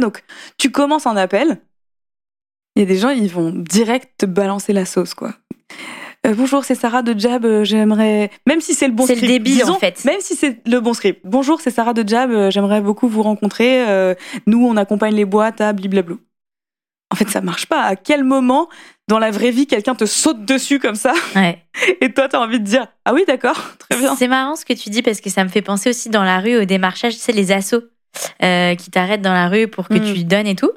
Donc, 0.00 0.22
tu 0.58 0.70
commences 0.70 1.06
un 1.06 1.16
appel, 1.16 1.60
il 2.76 2.80
y 2.80 2.82
a 2.82 2.86
des 2.86 2.98
gens, 2.98 3.10
ils 3.10 3.30
vont 3.30 3.50
direct 3.50 4.12
te 4.18 4.26
balancer 4.26 4.72
la 4.72 4.84
sauce, 4.84 5.14
quoi. 5.14 5.34
Euh, 6.26 6.34
bonjour, 6.34 6.64
c'est 6.64 6.74
Sarah 6.74 7.02
de 7.02 7.18
Jab. 7.18 7.44
euh, 7.44 7.64
J'aimerais, 7.64 8.30
même 8.46 8.60
si 8.60 8.74
c'est 8.74 8.88
le 8.88 8.92
bon 8.92 9.06
C'est 9.06 9.14
le 9.14 9.18
script, 9.20 9.32
débit, 9.32 9.52
disons, 9.52 9.74
en 9.74 9.78
fait. 9.78 10.04
Même 10.04 10.20
si 10.20 10.34
c'est 10.34 10.66
le 10.66 10.80
bon 10.80 10.92
script. 10.92 11.20
Bonjour, 11.24 11.60
c'est 11.60 11.70
Sarah 11.70 11.94
de 11.94 12.06
Jab. 12.06 12.30
euh, 12.30 12.50
J'aimerais 12.50 12.80
beaucoup 12.80 13.08
vous 13.08 13.22
rencontrer. 13.22 13.84
nous, 14.46 14.66
on 14.66 14.76
accompagne 14.76 15.14
les 15.14 15.24
boîtes 15.24 15.60
à 15.60 15.72
bliblablou. 15.72 16.20
En 17.10 17.16
fait, 17.16 17.28
ça 17.30 17.40
marche 17.40 17.66
pas. 17.66 17.82
À 17.82 17.96
quel 17.96 18.24
moment, 18.24 18.68
dans 19.08 19.18
la 19.18 19.30
vraie 19.30 19.50
vie, 19.50 19.66
quelqu'un 19.66 19.94
te 19.94 20.04
saute 20.04 20.44
dessus 20.44 20.78
comme 20.78 20.94
ça 20.94 21.14
ouais. 21.34 21.64
et 22.00 22.12
toi, 22.12 22.28
t'as 22.28 22.38
envie 22.38 22.60
de 22.60 22.64
dire 22.64 22.86
ah 23.04 23.14
oui, 23.14 23.24
d'accord, 23.26 23.58
très 23.78 23.98
bien. 23.98 24.14
C'est 24.14 24.28
marrant 24.28 24.54
ce 24.54 24.64
que 24.64 24.74
tu 24.74 24.90
dis 24.90 25.02
parce 25.02 25.20
que 25.20 25.30
ça 25.30 25.42
me 25.42 25.48
fait 25.48 25.62
penser 25.62 25.90
aussi 25.90 26.10
dans 26.10 26.24
la 26.24 26.40
rue 26.40 26.56
au 26.56 26.64
démarchage, 26.64 27.14
tu 27.14 27.20
sais, 27.20 27.32
les 27.32 27.50
assos 27.50 27.82
euh, 28.42 28.74
qui 28.74 28.90
t'arrêtent 28.90 29.22
dans 29.22 29.32
la 29.32 29.48
rue 29.48 29.68
pour 29.68 29.88
que 29.88 29.94
Mm. 29.94 30.14
tu 30.14 30.24
donnes 30.24 30.46
et 30.46 30.54
tout. 30.54 30.70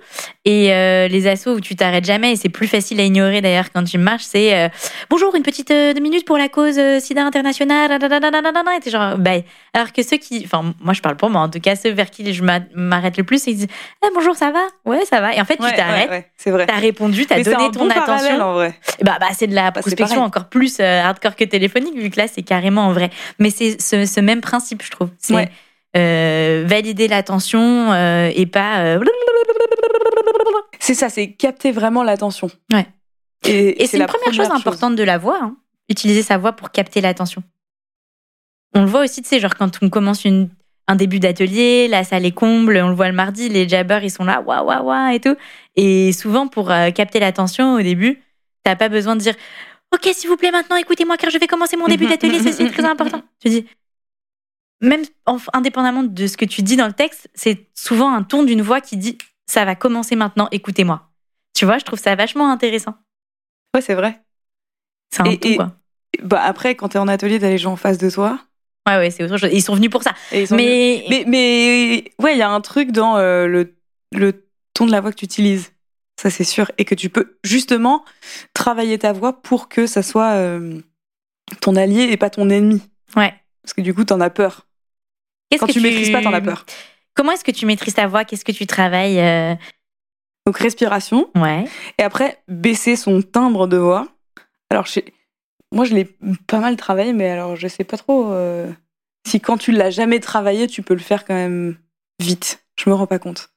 Et 0.45 0.73
euh, 0.73 1.07
les 1.07 1.27
assos 1.27 1.51
où 1.55 1.59
tu 1.59 1.75
t'arrêtes 1.75 2.05
jamais, 2.05 2.33
et 2.33 2.35
c'est 2.35 2.49
plus 2.49 2.67
facile 2.67 2.99
à 2.99 3.03
ignorer 3.03 3.41
d'ailleurs 3.41 3.71
quand 3.73 3.83
tu 3.83 3.97
marches, 3.97 4.23
c'est 4.23 4.55
euh, 4.57 4.69
bonjour, 5.09 5.35
une 5.35 5.43
petite 5.43 5.69
deux 5.69 5.99
minutes 6.01 6.25
pour 6.25 6.37
la 6.37 6.49
cause 6.49 6.79
sida 6.99 7.23
internationale. 7.23 7.91
Et 8.01 8.79
t'es 8.81 8.89
genre, 8.89 9.17
bah, 9.17 9.31
alors 9.73 9.91
que 9.93 10.03
ceux 10.03 10.17
qui, 10.17 10.41
enfin, 10.45 10.73
moi 10.81 10.93
je 10.93 11.01
parle 11.01 11.15
pour 11.17 11.29
moi, 11.29 11.41
en 11.41 11.49
tout 11.49 11.59
cas, 11.59 11.75
ceux 11.75 11.91
vers 11.91 12.09
qui 12.09 12.33
je 12.33 12.43
m'a- 12.43 12.59
m'arrête 12.75 13.17
le 13.17 13.23
plus, 13.23 13.45
ils 13.47 13.55
disent 13.55 13.67
eh, 14.03 14.07
bonjour, 14.13 14.35
ça 14.35 14.51
va? 14.51 14.61
Ouais, 14.85 15.05
ça 15.05 15.21
va. 15.21 15.33
Et 15.35 15.41
en 15.41 15.45
fait, 15.45 15.59
Ouais, 15.59 15.69
tu 15.69 15.75
t'arrêtes. 15.75 16.09
ouais, 16.09 16.17
ouais, 16.17 16.31
c'est 16.37 16.51
vrai. 16.51 16.65
T'as 16.65 16.75
répondu, 16.77 17.25
t'as 17.25 17.37
Mais 17.37 17.43
donné 17.43 17.65
un 17.65 17.69
ton 17.71 17.85
bon 17.85 17.89
attention. 17.91 18.41
en 18.41 18.53
vrai. 18.53 18.73
Bah, 19.03 19.17
bah 19.19 19.27
c'est 19.33 19.47
de 19.47 19.55
la 19.55 19.71
Bah, 19.71 19.81
prospection 19.81 20.21
encore 20.23 20.49
plus 20.49 20.79
hardcore 20.79 21.35
que 21.35 21.43
téléphonique, 21.43 21.95
vu 21.97 22.09
que 22.09 22.17
là, 22.19 22.27
c'est 22.27 22.41
carrément 22.43 22.87
en 22.87 22.91
vrai. 22.93 23.09
Mais 23.39 23.49
c'est 23.49 23.79
ce, 23.81 24.05
ce 24.05 24.19
même 24.19 24.41
principe, 24.41 24.83
je 24.83 24.89
trouve. 24.91 25.09
C'est 25.17 25.33
Ouais. 25.35 25.49
Valider 25.95 27.07
l'attention 27.07 27.91
euh, 27.93 28.31
et 28.33 28.45
pas. 28.45 28.79
euh, 28.85 28.99
C'est 30.79 30.93
ça, 30.95 31.09
c'est 31.09 31.31
capter 31.33 31.71
vraiment 31.71 32.03
l'attention. 32.03 32.49
Ouais. 32.73 32.87
Et, 33.45 33.83
Et 33.83 33.87
c'est 33.87 33.97
une 33.97 34.01
la 34.01 34.07
première, 34.07 34.33
chose 34.33 34.51
importante 34.51 34.95
de 34.95 35.03
la 35.03 35.17
voix, 35.17 35.39
hein, 35.41 35.57
utiliser 35.89 36.21
sa 36.23 36.37
voix 36.37 36.53
pour 36.53 36.71
capter 36.71 37.01
l'attention. 37.01 37.43
On 38.73 38.81
le 38.81 38.87
voit 38.87 39.03
aussi, 39.03 39.21
tu 39.21 39.29
sais, 39.29 39.39
genre 39.39 39.55
quand 39.55 39.79
on 39.81 39.89
commence 39.89 40.23
une, 40.25 40.49
un 40.87 40.95
début 40.95 41.19
d'atelier, 41.19 41.87
la 41.87 42.03
salle 42.03 42.25
est 42.25 42.31
comble, 42.31 42.77
on 42.77 42.89
le 42.89 42.95
voit 42.95 43.07
le 43.07 43.13
mardi, 43.15 43.49
les 43.49 43.67
jabbers, 43.67 44.03
ils 44.03 44.11
sont 44.11 44.23
là, 44.23 44.41
waouh, 44.41 44.65
waouh, 44.65 44.85
waouh, 44.85 45.13
et 45.13 45.19
tout. 45.19 45.35
Et 45.75 46.11
souvent, 46.13 46.47
pour 46.47 46.71
euh, 46.71 46.91
capter 46.91 47.19
l'attention 47.19 47.73
au 47.75 47.81
début, 47.81 48.21
t'as 48.63 48.75
pas 48.75 48.89
besoin 48.89 49.15
de 49.15 49.21
dire, 49.21 49.35
OK, 49.93 50.09
s'il 50.13 50.29
vous 50.29 50.37
plaît, 50.37 50.51
maintenant, 50.51 50.77
écoutez-moi, 50.77 51.17
car 51.17 51.29
je 51.31 51.37
vais 51.37 51.47
commencer 51.47 51.75
mon 51.77 51.87
début 51.87 52.05
d'atelier, 52.07 52.39
ceci 52.39 52.63
est 52.63 52.69
très 52.71 52.85
important. 52.85 53.21
Tu 53.43 53.49
dis, 53.49 53.65
même 54.81 55.03
en- 55.25 55.37
indépendamment 55.53 56.03
de 56.03 56.27
ce 56.27 56.37
que 56.37 56.45
tu 56.45 56.61
dis 56.63 56.75
dans 56.75 56.87
le 56.87 56.93
texte, 56.93 57.29
c'est 57.33 57.67
souvent 57.73 58.13
un 58.13 58.23
ton 58.23 58.43
d'une 58.43 58.61
voix 58.61 58.81
qui 58.81 58.97
dit, 58.97 59.17
ça 59.47 59.63
va 59.65 59.75
commencer 59.75 60.15
maintenant, 60.15 60.47
écoutez-moi. 60.51 61.09
Tu 61.53 61.65
vois, 61.65 61.77
je 61.77 61.85
trouve 61.85 61.99
ça 61.99 62.15
vachement 62.15 62.49
intéressant. 62.51 62.95
Ouais, 63.75 63.81
c'est 63.81 63.93
vrai. 63.95 64.21
C'est 65.13 65.21
un 65.21 65.25
Et- 65.25 65.39
et- 65.51 65.55
quoi. 65.55 65.71
Bah 66.23 66.41
après, 66.43 66.75
quand 66.75 66.89
t'es 66.89 66.99
en 66.99 67.07
atelier, 67.07 67.39
t'as 67.39 67.49
les 67.49 67.57
gens 67.57 67.73
en 67.73 67.77
face 67.77 67.97
de 67.97 68.09
toi. 68.09 68.39
Ouais, 68.87 68.97
ouais, 68.97 69.11
c'est 69.11 69.23
autre 69.23 69.37
chose. 69.37 69.49
Ils 69.53 69.61
sont 69.61 69.75
venus 69.75 69.89
pour 69.89 70.03
ça. 70.03 70.13
Ils 70.33 70.47
sont 70.47 70.55
Mais, 70.55 71.05
Mais, 71.09 71.23
mais 71.27 72.13
ouais, 72.19 72.33
il 72.33 72.37
y 72.37 72.41
a 72.41 72.49
un 72.49 72.61
truc 72.61 72.91
dans 72.91 73.15
euh, 73.17 73.45
le, 73.47 73.75
le 74.11 74.45
ton 74.73 74.85
de 74.85 74.91
la 74.91 74.99
voix 75.01 75.11
que 75.11 75.17
tu 75.17 75.25
utilises. 75.25 75.71
Ça, 76.19 76.29
c'est 76.29 76.43
sûr. 76.43 76.71
Et 76.77 76.85
que 76.85 76.95
tu 76.95 77.09
peux 77.09 77.37
justement 77.43 78.03
travailler 78.53 78.97
ta 78.99 79.13
voix 79.13 79.41
pour 79.41 79.69
que 79.69 79.85
ça 79.87 80.03
soit 80.03 80.31
euh, 80.31 80.81
ton 81.61 81.75
allié 81.75 82.03
et 82.11 82.17
pas 82.17 82.29
ton 82.29 82.49
ennemi. 82.49 82.81
ouais. 83.15 83.33
Parce 83.63 83.73
que 83.73 83.81
du 83.81 83.93
coup, 83.93 84.03
t'en 84.03 84.19
as 84.19 84.31
peur. 84.31 84.65
Quand 85.57 85.67
que 85.67 85.71
tu, 85.71 85.81
maîtrises 85.81 86.11
pas, 86.11 86.21
t'en 86.21 86.33
as 86.33 86.41
peur. 86.41 86.65
Comment 87.13 87.33
est-ce 87.33 87.43
que 87.43 87.51
tu 87.51 87.65
maîtrises 87.65 87.95
ta 87.95 88.07
voix? 88.07 88.23
Qu'est-ce 88.25 88.45
que 88.45 88.51
tu 88.51 88.65
travailles 88.65 89.19
euh, 89.19 89.55
Donc, 90.45 90.57
respiration. 90.57 91.29
Ouais. 91.35 91.65
Et 91.97 92.03
après, 92.03 92.41
baisser 92.47 92.95
son 92.95 93.21
timbre 93.21 93.67
de 93.67 93.77
voix. 93.77 94.07
Alors, 94.69 94.85
je 94.85 95.01
moi, 95.73 95.85
je 95.85 95.93
l'ai 95.93 96.05
pas 96.47 96.59
mal 96.59 96.75
travaillé, 96.75 97.13
mais 97.13 97.29
alors, 97.29 97.55
je 97.55 97.67
sais 97.67 97.85
pas 97.85 97.97
trop 97.97 98.31
euh, 98.33 98.69
si 99.25 99.39
quand 99.39 99.57
tu 99.57 99.71
l'as 99.71 99.89
jamais 99.89 100.19
travaillé, 100.19 100.67
tu 100.67 100.81
peux 100.81 100.93
le 100.93 100.99
faire 100.99 101.25
quand 101.25 101.33
même 101.33 101.77
vite. 102.19 102.63
Je 102.77 102.89
me 102.89 102.95
rends 102.95 103.07
pas 103.07 103.19
compte. 103.19 103.49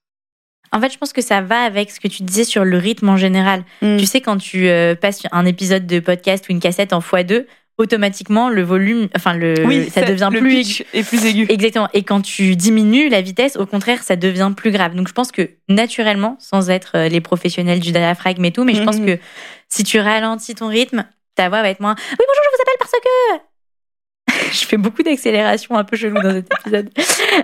En 0.73 0.81
fait, 0.81 0.93
je 0.93 0.99
pense 0.99 1.13
que 1.13 1.23
ça 1.23 1.41
va 1.41 1.63
avec 1.63 1.91
ce 1.91 2.01
que 2.01 2.09
tu 2.09 2.23
disais 2.23 2.45
sur 2.45 2.65
le 2.65 2.79
rythme 2.79 3.09
en 3.09 3.17
général. 3.17 3.65
Mm. 3.83 3.97
Tu 3.97 4.07
sais, 4.07 4.21
quand 4.21 4.39
tu 4.39 4.69
euh, 4.69 4.95
passes 4.95 5.23
un 5.31 5.47
épisode 5.47 5.87
de 5.87 6.01
podcast 6.01 6.49
ou 6.49 6.53
une 6.53 6.61
cassette 6.61 6.93
en 6.93 7.01
x2, 7.01 7.47
automatiquement, 7.79 8.49
le 8.51 8.63
volume, 8.63 9.09
enfin, 9.17 9.35
le, 9.35 9.55
oui, 9.67 9.91
ça 9.91 10.03
devient 10.03 10.31
le 10.33 10.41
plus 10.41 10.59
aigu. 10.59 10.85
est 10.93 11.03
plus 11.03 11.25
aigu. 11.27 11.47
Exactement. 11.49 11.89
Et 11.93 12.03
quand 12.05 12.21
tu 12.21 12.55
diminues 12.57 13.09
la 13.09 13.21
vitesse, 13.21 13.57
au 13.57 13.67
contraire, 13.67 14.03
ça 14.03 14.17
devient 14.17 14.53
plus 14.57 14.71
grave. 14.71 14.95
Donc, 14.95 15.09
je 15.09 15.13
pense 15.13 15.33
que 15.33 15.51
naturellement, 15.69 16.37
sans 16.39 16.71
être 16.71 16.93
euh, 16.97 17.09
les 17.09 17.21
professionnels 17.21 17.81
du 17.81 17.91
diaphragme 17.93 18.45
et 18.45 18.53
tout, 18.53 18.65
mais 18.65 18.75
je 18.75 18.83
pense 18.83 18.99
Mhm. 18.99 19.07
que 19.07 19.19
si 19.69 19.83
tu 19.83 19.99
ralentis 19.99 20.55
ton 20.55 20.69
rythme, 20.69 21.05
ta 21.35 21.49
voix 21.49 21.63
va 21.63 21.71
être 21.71 21.81
moins. 21.81 21.97
Oui, 21.99 22.17
bonjour, 22.19 22.43
je 22.45 22.57
vous 22.57 22.63
appelle 22.63 22.79
parce 22.79 22.93
que. 22.93 24.53
je 24.53 24.67
fais 24.67 24.77
beaucoup 24.77 25.03
d'accélération 25.03 25.77
un 25.77 25.85
peu 25.85 25.97
chelou 25.97 26.21
dans 26.23 26.33
cet 26.33 26.47
épisode. 26.61 26.91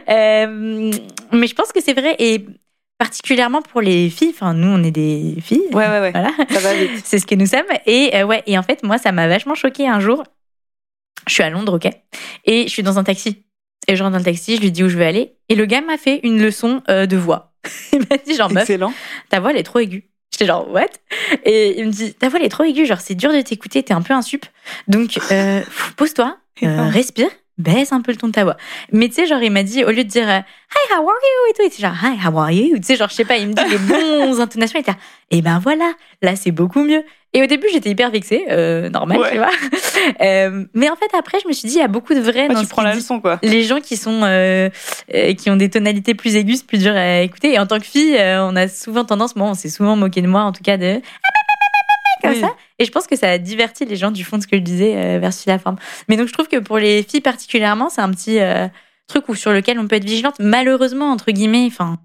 Euh, 0.09 0.93
mais 1.33 1.47
je 1.47 1.55
pense 1.55 1.73
que 1.73 1.81
c'est 1.81 1.93
vrai 1.95 2.15
et 2.19 2.47
particulièrement 3.01 3.63
pour 3.63 3.81
les 3.81 4.11
filles. 4.11 4.33
Enfin, 4.35 4.53
nous, 4.53 4.69
on 4.69 4.83
est 4.85 4.91
des 4.91 5.37
filles. 5.41 5.65
Ouais, 5.73 5.89
ouais, 5.89 6.01
ouais. 6.01 6.11
Voilà. 6.11 6.33
Ça 6.51 6.61
va 6.61 6.75
vite. 6.75 6.91
C'est 7.05 7.19
ce 7.19 7.27
que 7.27 7.35
nous 7.35 7.47
sommes. 7.47 7.65
Et 7.87 8.11
euh, 8.15 8.25
ouais, 8.25 8.43
et 8.47 8.59
en 8.59 8.63
fait, 8.63 8.83
moi, 8.83 8.99
ça 8.99 9.11
m'a 9.11 9.27
vachement 9.27 9.55
choqué 9.55 9.89
un 9.89 10.01
jour. 10.01 10.23
Je 11.27 11.33
suis 11.33 11.43
à 11.43 11.49
Londres, 11.49 11.77
ok, 11.77 11.91
et 12.45 12.65
je 12.65 12.69
suis 12.69 12.83
dans 12.83 12.99
un 12.99 13.05
taxi. 13.05 13.45
Et 13.89 13.97
je 13.97 14.03
rentre 14.03 14.13
dans 14.13 14.19
le 14.19 14.25
taxi, 14.25 14.57
je 14.57 14.61
lui 14.61 14.71
dis 14.71 14.85
où 14.85 14.89
je 14.91 14.99
veux 14.99 15.05
aller. 15.05 15.35
Et 15.49 15.55
le 15.55 15.65
gars 15.65 15.81
m'a 15.81 15.97
fait 15.97 16.21
une 16.23 16.43
leçon 16.43 16.83
euh, 16.91 17.07
de 17.07 17.17
voix. 17.17 17.55
Il 17.93 18.01
m'a 18.01 18.19
dit 18.19 18.35
genre 18.35 18.55
Excellent. 18.57 18.93
ta 19.31 19.41
voix 19.41 19.51
elle 19.51 19.57
est 19.57 19.63
trop 19.63 19.79
aiguë. 19.79 20.11
J'étais 20.31 20.47
genre 20.47 20.71
what? 20.71 20.87
Et 21.45 21.81
il 21.81 21.87
me 21.87 21.91
dit 21.91 22.15
ta 22.15 22.29
voix 22.29 22.39
elle 22.39 22.47
est 22.47 22.51
trop 22.51 22.65
aiguë, 22.65 22.87
genre 22.87 23.01
c'est 23.01 23.15
dur 23.15 23.33
de 23.33 23.41
t'écouter, 23.41 23.83
t'es 23.83 23.93
un 23.95 24.03
peu 24.03 24.15
un 24.15 24.23
sup. 24.23 24.47
Donc 24.89 25.19
euh, 25.33 25.63
pose-toi, 25.97 26.37
euh, 26.63 26.89
respire, 26.89 27.29
baisse 27.61 27.93
un 27.93 28.01
peu 28.01 28.13
le 28.13 28.17
ton 28.19 28.27
de 28.29 28.33
ta 28.33 28.45
voix. 28.45 28.57
Mais 28.93 29.09
tu 29.09 29.15
sais 29.15 29.27
genre 29.27 29.43
il 29.43 29.51
m'a 29.53 29.63
dit 29.63 29.85
au 29.85 29.89
lieu 29.91 30.05
de 30.05 30.09
dire 30.09 30.29
euh, 30.29 30.39
hi 30.41 30.93
how 30.95 31.01
are 31.03 31.07
you 31.07 31.51
et 31.51 31.53
tout, 31.55 31.63
il 31.63 31.67
était 31.67 31.83
genre 31.83 31.95
hi 32.03 32.17
how 32.27 32.39
are 32.39 32.51
you, 32.51 32.77
tu 32.79 32.83
sais 32.85 32.97
genre 32.97 33.09
je 33.09 33.15
sais 33.15 33.25
pas, 33.25 33.37
il 33.37 33.49
me 33.49 33.53
dit 33.55 33.63
les 33.71 33.79
bons 33.79 34.41
intonations, 34.41 34.79
il 34.79 34.83
était 34.83 34.93
là, 34.93 34.97
et 35.31 35.43
ben 35.43 35.59
voilà, 35.63 35.93
là 36.23 36.37
c'est 36.37 36.51
beaucoup 36.51 36.83
mieux. 36.83 37.03
Et 37.33 37.43
au 37.43 37.47
début 37.47 37.69
j'étais 37.73 37.91
hyper 37.91 38.11
vexée, 38.11 38.45
euh, 38.51 38.91
normal 38.91 39.19
Ouais. 39.19 39.31
tu 39.33 39.37
vois. 39.39 39.51
Euh, 40.23 40.65
mais 40.75 40.89
en 40.89 40.97
fait 40.97 41.11
après 41.17 41.39
je 41.43 41.47
me 41.49 41.53
suis 41.53 41.69
dit 41.69 41.75
il 41.75 41.81
y 41.81 41.83
a 41.83 41.89
beaucoup 41.89 42.15
de 42.15 42.21
vrai 42.21 42.49
Ouais, 42.49 42.55
dans 42.55 42.61
tu 42.63 42.67
prends 42.67 42.83
la 42.83 42.95
leçon, 42.95 43.21
quoi. 43.21 43.39
les 43.43 43.63
gens 43.65 43.81
qui 43.81 43.97
sont 43.99 44.21
euh, 44.25 44.71
qui 45.37 45.51
ont 45.51 45.57
des 45.57 45.69
tonalités 45.71 46.15
plus 46.15 46.37
aiguës, 46.37 46.63
plus 46.63 46.79
dur 46.79 46.93
à 46.97 47.21
écouter. 47.21 47.53
Et 47.55 47.59
en 47.59 47.67
tant 47.67 47.79
que 47.79 47.85
fille, 47.85 48.17
on 48.19 48.57
a 48.57 48.67
souvent 48.67 49.05
tendance, 49.05 49.37
moi, 49.37 49.49
on 49.49 49.55
s'est 49.55 49.69
souvent 49.69 49.95
moqué 49.97 50.23
de 50.23 50.27
moi, 50.27 50.43
en 50.43 50.53
tout 50.53 50.63
cas 50.63 50.77
de 50.79 51.01
comme 52.23 52.33
Oui. 52.33 52.41
ça. 52.41 52.49
Et 52.81 52.87
je 52.87 52.91
pense 52.91 53.07
que 53.07 53.15
ça 53.15 53.31
a 53.31 53.39
diverti 53.39 53.85
les 53.85 53.95
gens 53.95 54.11
du 54.11 54.25
fond 54.25 54.39
de 54.39 54.43
ce 54.43 54.49
que 54.49 54.57
je 54.57 54.63
disais 54.63 54.97
euh, 54.97 55.19
versus 55.21 55.47
la 55.47 55.59
forme. 55.59 55.77
Mais 56.09 56.17
donc 56.17 56.27
je 56.27 56.33
trouve 56.33 56.49
que 56.49 56.57
pour 56.57 56.79
les 56.79 57.05
filles 57.05 57.21
particulièrement, 57.21 57.91
c'est 57.91 58.01
un 58.01 58.11
petit 58.11 58.41
euh, 58.41 58.67
truc 59.07 59.29
où, 59.29 59.35
sur 59.35 59.53
lequel 59.53 59.79
on 59.79 59.87
peut 59.87 59.97
être 59.97 60.05
vigilante. 60.05 60.37
Malheureusement, 60.41 61.13
entre 61.13 61.31
guillemets, 61.31 61.67
enfin. 61.67 61.99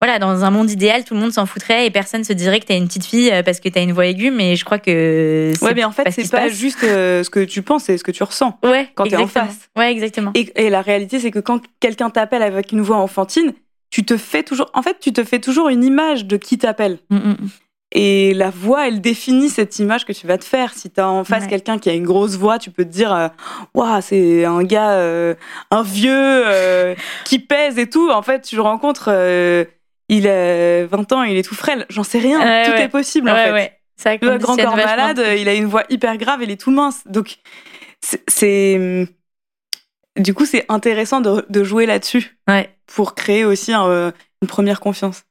Voilà, 0.00 0.18
dans 0.18 0.42
un 0.44 0.50
monde 0.50 0.68
idéal, 0.68 1.04
tout 1.04 1.14
le 1.14 1.20
monde 1.20 1.30
s'en 1.32 1.46
foutrait 1.46 1.86
et 1.86 1.90
personne 1.90 2.24
se 2.24 2.32
dirait 2.32 2.58
que 2.58 2.66
t'as 2.66 2.76
une 2.76 2.88
petite 2.88 3.04
fille 3.04 3.30
euh, 3.30 3.44
parce 3.44 3.60
que 3.60 3.68
t'as 3.68 3.82
une 3.82 3.92
voix 3.92 4.06
aiguë, 4.06 4.32
mais 4.32 4.56
je 4.56 4.64
crois 4.64 4.80
que 4.80 5.52
c'est 5.54 5.64
Ouais, 5.64 5.74
mais 5.74 5.84
en 5.84 5.92
fait, 5.92 6.10
c'est 6.10 6.28
pas 6.28 6.48
juste 6.48 6.82
euh, 6.82 7.22
ce 7.22 7.30
que 7.30 7.44
tu 7.44 7.62
penses, 7.62 7.84
c'est 7.84 7.98
ce 7.98 8.02
que 8.02 8.10
tu 8.10 8.24
ressens. 8.24 8.58
ouais, 8.64 8.88
quand 8.96 9.04
t'es 9.04 9.14
en 9.14 9.28
face. 9.28 9.70
Ouais, 9.76 9.92
exactement. 9.92 10.32
Et, 10.34 10.52
et 10.56 10.70
la 10.70 10.82
réalité, 10.82 11.20
c'est 11.20 11.30
que 11.30 11.38
quand 11.38 11.60
quelqu'un 11.78 12.10
t'appelle 12.10 12.42
avec 12.42 12.72
une 12.72 12.80
voix 12.80 12.96
enfantine, 12.96 13.52
tu 13.90 14.04
te 14.04 14.16
fais 14.16 14.42
toujours, 14.42 14.70
en 14.74 14.82
fait, 14.82 14.98
tu 14.98 15.12
te 15.12 15.22
fais 15.22 15.38
toujours 15.38 15.68
une 15.68 15.84
image 15.84 16.24
de 16.24 16.36
qui 16.36 16.58
t'appelle. 16.58 16.98
Mm, 17.10 17.16
mm, 17.16 17.30
mm. 17.30 17.48
Et 17.94 18.32
la 18.32 18.48
voix, 18.48 18.88
elle 18.88 19.02
définit 19.02 19.50
cette 19.50 19.78
image 19.78 20.06
que 20.06 20.12
tu 20.12 20.26
vas 20.26 20.38
te 20.38 20.44
faire. 20.44 20.72
Si 20.72 20.88
t'as 20.90 21.06
en 21.06 21.24
face 21.24 21.44
Ouais. 21.44 21.50
quelqu'un 21.50 21.78
qui 21.78 21.90
a 21.90 21.92
une 21.92 22.04
grosse 22.06 22.36
voix, 22.36 22.58
tu 22.58 22.70
peux 22.70 22.84
te 22.84 22.90
dire, 22.90 23.12
euh, 23.14 23.28
waouh, 23.74 24.00
c'est 24.00 24.46
un 24.46 24.62
gars, 24.62 24.92
euh, 24.92 25.34
un 25.70 25.82
vieux 25.82 26.10
euh, 26.14 26.94
qui 27.26 27.38
pèse 27.38 27.78
et 27.78 27.90
tout. 27.90 28.10
En 28.10 28.22
fait, 28.22 28.40
tu 28.42 28.56
le 28.56 28.62
rencontres, 28.62 29.10
euh, 29.12 29.64
il 30.08 30.26
a 30.26 30.86
20 30.86 31.12
ans, 31.12 31.22
il 31.22 31.36
est 31.36 31.42
tout 31.42 31.54
frêle. 31.54 31.84
J'en 31.90 32.02
sais 32.02 32.18
rien. 32.18 32.40
Ouais, 32.40 32.64
tout 32.64 32.70
ouais. 32.72 32.82
est 32.84 32.88
possible 32.88 33.28
en 33.28 33.34
fait. 33.36 33.78
Ça 33.96 34.14
Le 34.16 34.38
grand 34.38 34.56
corps 34.56 34.74
malade, 34.76 35.22
il 35.38 35.46
a 35.48 35.54
une 35.54 35.66
voix 35.66 35.84
hyper 35.90 36.16
grave, 36.16 36.40
il 36.42 36.50
est 36.50 36.60
tout 36.60 36.70
mince. 36.70 37.02
Donc, 37.06 37.36
c'est- 38.00 38.22
c'est. 38.26 39.06
Du 40.18 40.34
coup, 40.34 40.44
c'est 40.46 40.64
intéressant 40.68 41.20
de, 41.20 41.44
de 41.48 41.62
jouer 41.64 41.86
là-dessus 41.86 42.36
pour 42.86 43.14
créer 43.14 43.44
aussi 43.44 43.72
un, 43.72 44.12
une 44.42 44.48
première 44.48 44.80
confiance. 44.80 45.24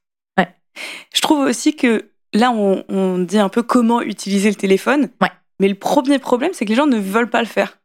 Je 1.14 1.20
trouve 1.20 1.40
aussi 1.40 1.76
que 1.76 2.08
là, 2.32 2.50
on, 2.52 2.84
on 2.88 3.18
dit 3.18 3.38
un 3.38 3.48
peu 3.48 3.62
comment 3.62 4.00
utiliser 4.00 4.48
le 4.48 4.56
téléphone. 4.56 5.08
Ouais. 5.20 5.30
Mais 5.60 5.68
le 5.68 5.74
premier 5.74 6.18
problème, 6.18 6.50
c'est 6.52 6.64
que 6.64 6.70
les 6.70 6.76
gens 6.76 6.86
ne 6.86 6.98
veulent 6.98 7.30
pas 7.30 7.40
le 7.40 7.46
faire. 7.46 7.78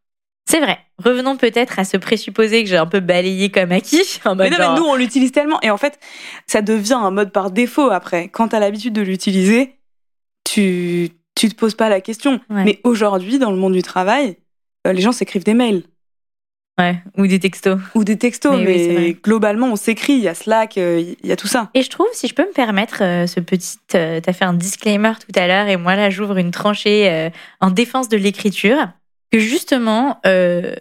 C'est 0.50 0.60
vrai. 0.60 0.80
Revenons 1.04 1.36
peut-être 1.36 1.78
à 1.78 1.84
ce 1.84 1.98
présupposé 1.98 2.64
que 2.64 2.70
j'ai 2.70 2.78
un 2.78 2.86
peu 2.86 3.02
balayé 3.02 3.52
comme 3.52 3.72
acquis. 3.72 4.20
En 4.26 4.36
Mais 4.36 4.50
non, 4.50 4.58
genre, 4.58 4.74
mais 4.74 4.80
nous, 4.80 4.86
on 4.86 4.96
l'utilise 4.96 5.32
tellement. 5.32 5.60
Et 5.62 5.70
en 5.70 5.78
fait, 5.78 6.00
ça 6.48 6.62
devient 6.62 6.94
un 6.94 7.12
mode 7.12 7.32
par 7.32 7.52
défaut 7.52 7.92
après. 7.92 8.30
Quand 8.30 8.50
tu 8.50 8.56
as 8.56 8.60
l'habitude 8.60 8.94
de 8.94 9.02
l'utiliser, 9.02 9.76
tu 10.44 11.10
tu 11.36 11.50
te 11.50 11.56
poses 11.56 11.76
pas 11.76 11.90
la 11.90 12.02
question. 12.02 12.40
Ouais. 12.50 12.64
Mais 12.64 12.80
aujourd'hui, 12.84 13.38
dans 13.38 13.52
le 13.52 13.58
monde 13.58 13.74
du 13.74 13.84
travail, 13.84 14.38
euh, 14.88 14.94
les 14.94 15.02
gens 15.02 15.12
s'écrivent 15.12 15.44
des 15.44 15.54
mails 15.54 15.84
Ouais, 16.80 16.98
ou 17.18 17.26
des 17.26 17.40
textos. 17.40 17.80
ou 17.96 18.04
des 18.04 18.18
textos. 18.18 18.56
Mais 18.60 18.96
oui, 18.96 19.18
globalement, 19.24 19.68
on 19.72 19.76
s'écrit. 19.76 20.14
Il 20.14 20.20
y 20.22 20.28
a 20.28 20.36
Slack, 20.36 20.78
euh, 20.78 21.04
il 21.24 21.28
y 21.28 21.32
a 21.32 21.36
tout 21.36 21.48
ça. 21.48 21.72
Et 21.74 21.82
je 21.82 21.90
trouve, 21.90 22.06
si 22.14 22.28
je 22.28 22.36
peux 22.36 22.46
me 22.46 22.54
permettre, 22.54 23.00
euh, 23.02 23.26
ce 23.26 23.40
petit. 23.40 23.78
euh, 23.96 24.20
T'as 24.22 24.34
fait 24.34 24.46
un 24.46 24.54
disclaimer 24.54 25.14
tout 25.20 25.40
à 25.40 25.48
l'heure, 25.48 25.68
et 25.68 25.76
moi 25.78 25.96
là, 25.96 26.10
j'ouvre 26.12 26.38
une 26.38 26.52
tranchée 26.52 27.30
en 27.62 27.72
défense 27.72 28.10
de 28.10 28.18
l'écriture. 28.18 28.90
Que 29.32 29.40
justement, 29.40 30.20
euh, 30.28 30.76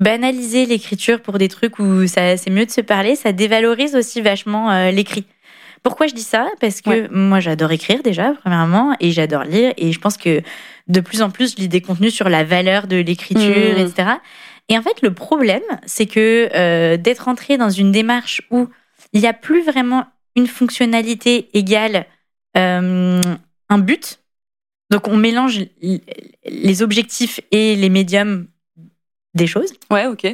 banaliser 0.00 0.64
l'écriture 0.66 1.20
pour 1.20 1.38
des 1.38 1.48
trucs 1.48 1.78
où 1.78 2.06
ça, 2.06 2.36
c'est 2.36 2.50
mieux 2.50 2.66
de 2.66 2.70
se 2.70 2.80
parler, 2.80 3.14
ça 3.14 3.32
dévalorise 3.32 3.94
aussi 3.94 4.20
vachement 4.22 4.70
euh, 4.72 4.90
l'écrit. 4.90 5.24
Pourquoi 5.82 6.06
je 6.06 6.14
dis 6.14 6.22
ça? 6.22 6.46
Parce 6.60 6.80
que 6.80 6.90
Ouais. 6.90 7.08
moi, 7.10 7.40
j'adore 7.40 7.72
écrire 7.72 8.02
déjà, 8.02 8.32
premièrement, 8.40 8.96
et 9.00 9.10
j'adore 9.10 9.44
lire, 9.44 9.72
et 9.76 9.92
je 9.92 9.98
pense 10.00 10.16
que 10.16 10.40
de 10.88 11.00
plus 11.00 11.22
en 11.22 11.30
plus, 11.30 11.52
je 11.52 11.56
lis 11.60 11.68
des 11.68 11.80
contenus 11.80 12.14
sur 12.14 12.28
la 12.28 12.42
valeur 12.42 12.86
de 12.86 12.96
l'écriture, 12.96 13.78
Mhm. 13.78 13.86
etc. 13.86 14.08
Et 14.68 14.78
en 14.78 14.82
fait, 14.82 15.02
le 15.02 15.12
problème, 15.12 15.62
c'est 15.86 16.06
que 16.06 16.48
euh, 16.54 16.96
d'être 16.96 17.28
entré 17.28 17.58
dans 17.58 17.70
une 17.70 17.92
démarche 17.92 18.42
où 18.50 18.68
il 19.12 19.20
n'y 19.20 19.26
a 19.26 19.32
plus 19.32 19.62
vraiment 19.62 20.06
une 20.36 20.46
fonctionnalité 20.46 21.50
égale 21.56 22.06
euh, 22.56 23.20
un 23.68 23.78
but. 23.78 24.20
Donc, 24.90 25.08
on 25.08 25.16
mélange 25.16 25.60
les 26.44 26.82
objectifs 26.82 27.40
et 27.50 27.76
les 27.76 27.88
médiums 27.88 28.48
des 29.34 29.46
choses. 29.46 29.72
Ouais, 29.90 30.06
ok. 30.06 30.26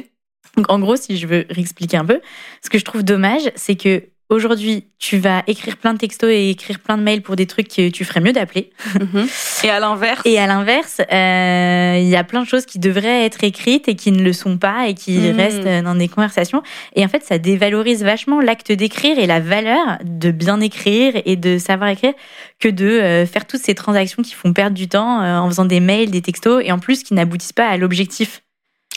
Donc, 0.57 0.69
en 0.69 0.79
gros, 0.79 0.95
si 0.95 1.17
je 1.17 1.27
veux 1.27 1.45
réexpliquer 1.49 1.97
un 1.97 2.05
peu, 2.05 2.21
ce 2.63 2.69
que 2.69 2.77
je 2.77 2.85
trouve 2.85 3.03
dommage, 3.03 3.51
c'est 3.55 3.75
que 3.75 4.03
aujourd'hui, 4.29 4.85
tu 4.99 5.17
vas 5.17 5.43
écrire 5.47 5.77
plein 5.77 5.93
de 5.93 5.97
textos 5.97 6.29
et 6.31 6.49
écrire 6.51 6.79
plein 6.79 6.97
de 6.97 7.03
mails 7.03 7.21
pour 7.21 7.35
des 7.35 7.47
trucs 7.47 7.67
que 7.67 7.89
tu 7.89 8.05
ferais 8.05 8.19
mieux 8.21 8.31
d'appeler. 8.33 8.69
Mhm. 8.99 9.27
Et 9.63 9.69
à 9.69 9.79
l'inverse, 9.79 10.21
Et 10.25 10.39
à 10.39 10.47
l'inverse, 10.47 11.01
euh, 11.11 11.97
il 11.99 12.07
y 12.07 12.15
a 12.15 12.23
plein 12.23 12.41
de 12.43 12.47
choses 12.47 12.65
qui 12.65 12.79
devraient 12.79 13.25
être 13.25 13.43
écrites 13.43 13.87
et 13.89 13.95
qui 13.95 14.11
ne 14.11 14.23
le 14.23 14.31
sont 14.33 14.57
pas 14.57 14.87
et 14.87 14.93
qui 14.93 15.17
Mhm. 15.17 15.35
restent 15.35 15.83
dans 15.83 15.95
des 15.95 16.07
conversations. 16.07 16.63
Et 16.95 17.03
en 17.03 17.09
fait, 17.09 17.23
ça 17.23 17.37
dévalorise 17.39 18.03
vachement 18.03 18.39
l'acte 18.39 18.71
d'écrire 18.71 19.19
et 19.19 19.27
la 19.27 19.39
valeur 19.39 19.97
de 20.03 20.31
bien 20.31 20.61
écrire 20.61 21.13
et 21.25 21.35
de 21.35 21.57
savoir 21.57 21.89
écrire 21.89 22.13
que 22.59 22.69
de 22.69 22.85
euh, 22.85 23.25
faire 23.25 23.45
toutes 23.47 23.61
ces 23.61 23.75
transactions 23.75 24.21
qui 24.23 24.33
font 24.35 24.53
perdre 24.53 24.75
du 24.75 24.87
temps 24.87 25.21
euh, 25.21 25.37
en 25.39 25.47
faisant 25.49 25.65
des 25.65 25.79
mails, 25.79 26.11
des 26.11 26.21
textos 26.21 26.61
et 26.65 26.71
en 26.71 26.79
plus 26.79 27.03
qui 27.03 27.13
n'aboutissent 27.13 27.53
pas 27.53 27.67
à 27.67 27.77
l'objectif. 27.77 28.41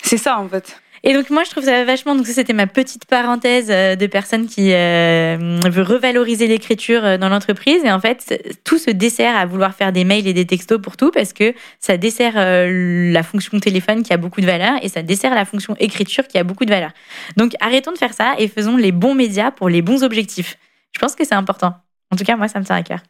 c'est 0.02 0.18
ça 0.18 0.38
en 0.38 0.48
fait. 0.48 0.80
Et 1.04 1.14
donc 1.14 1.30
moi 1.30 1.42
je 1.44 1.50
trouve 1.50 1.64
ça 1.64 1.84
vachement 1.84 2.14
donc 2.14 2.26
ça 2.26 2.32
c'était 2.32 2.52
ma 2.52 2.68
petite 2.68 3.06
parenthèse 3.06 3.68
euh, 3.70 3.96
de 3.96 4.06
personnes 4.06 4.46
qui 4.46 4.72
euh, 4.72 5.58
veut 5.68 5.82
revaloriser 5.82 6.46
l'écriture 6.46 7.04
euh, 7.04 7.18
dans 7.18 7.28
l'entreprise 7.28 7.82
et 7.84 7.90
en 7.90 7.98
fait 7.98 8.40
tout 8.62 8.78
se 8.78 8.90
dessert 8.90 9.36
à 9.36 9.44
vouloir 9.44 9.74
faire 9.74 9.92
des 9.92 10.04
mails 10.04 10.28
et 10.28 10.32
des 10.32 10.46
textos 10.46 10.80
pour 10.80 10.96
tout 10.96 11.10
parce 11.10 11.32
que 11.32 11.54
ça 11.80 11.96
dessert 11.96 12.34
euh, 12.36 13.10
la 13.12 13.24
fonction 13.24 13.58
téléphone 13.58 14.04
qui 14.04 14.12
a 14.12 14.16
beaucoup 14.16 14.40
de 14.40 14.46
valeur 14.46 14.74
et 14.80 14.88
ça 14.88 15.02
dessert 15.02 15.34
la 15.34 15.44
fonction 15.44 15.74
écriture 15.80 16.28
qui 16.28 16.38
a 16.38 16.44
beaucoup 16.44 16.64
de 16.64 16.70
valeur. 16.70 16.92
Donc 17.36 17.54
arrêtons 17.60 17.92
de 17.92 17.98
faire 17.98 18.14
ça 18.14 18.34
et 18.38 18.46
faisons 18.46 18.76
les 18.76 18.92
bons 18.92 19.14
médias 19.16 19.50
pour 19.50 19.68
les 19.68 19.82
bons 19.82 20.04
objectifs. 20.04 20.56
Je 20.94 21.00
pense 21.00 21.16
que 21.16 21.24
c'est 21.24 21.34
important. 21.34 21.74
En 22.12 22.16
tout 22.16 22.24
cas, 22.24 22.36
moi, 22.36 22.46
ça 22.46 22.60
me 22.60 22.64
tient 22.64 22.76
à 22.76 22.82
cœur. 22.82 23.00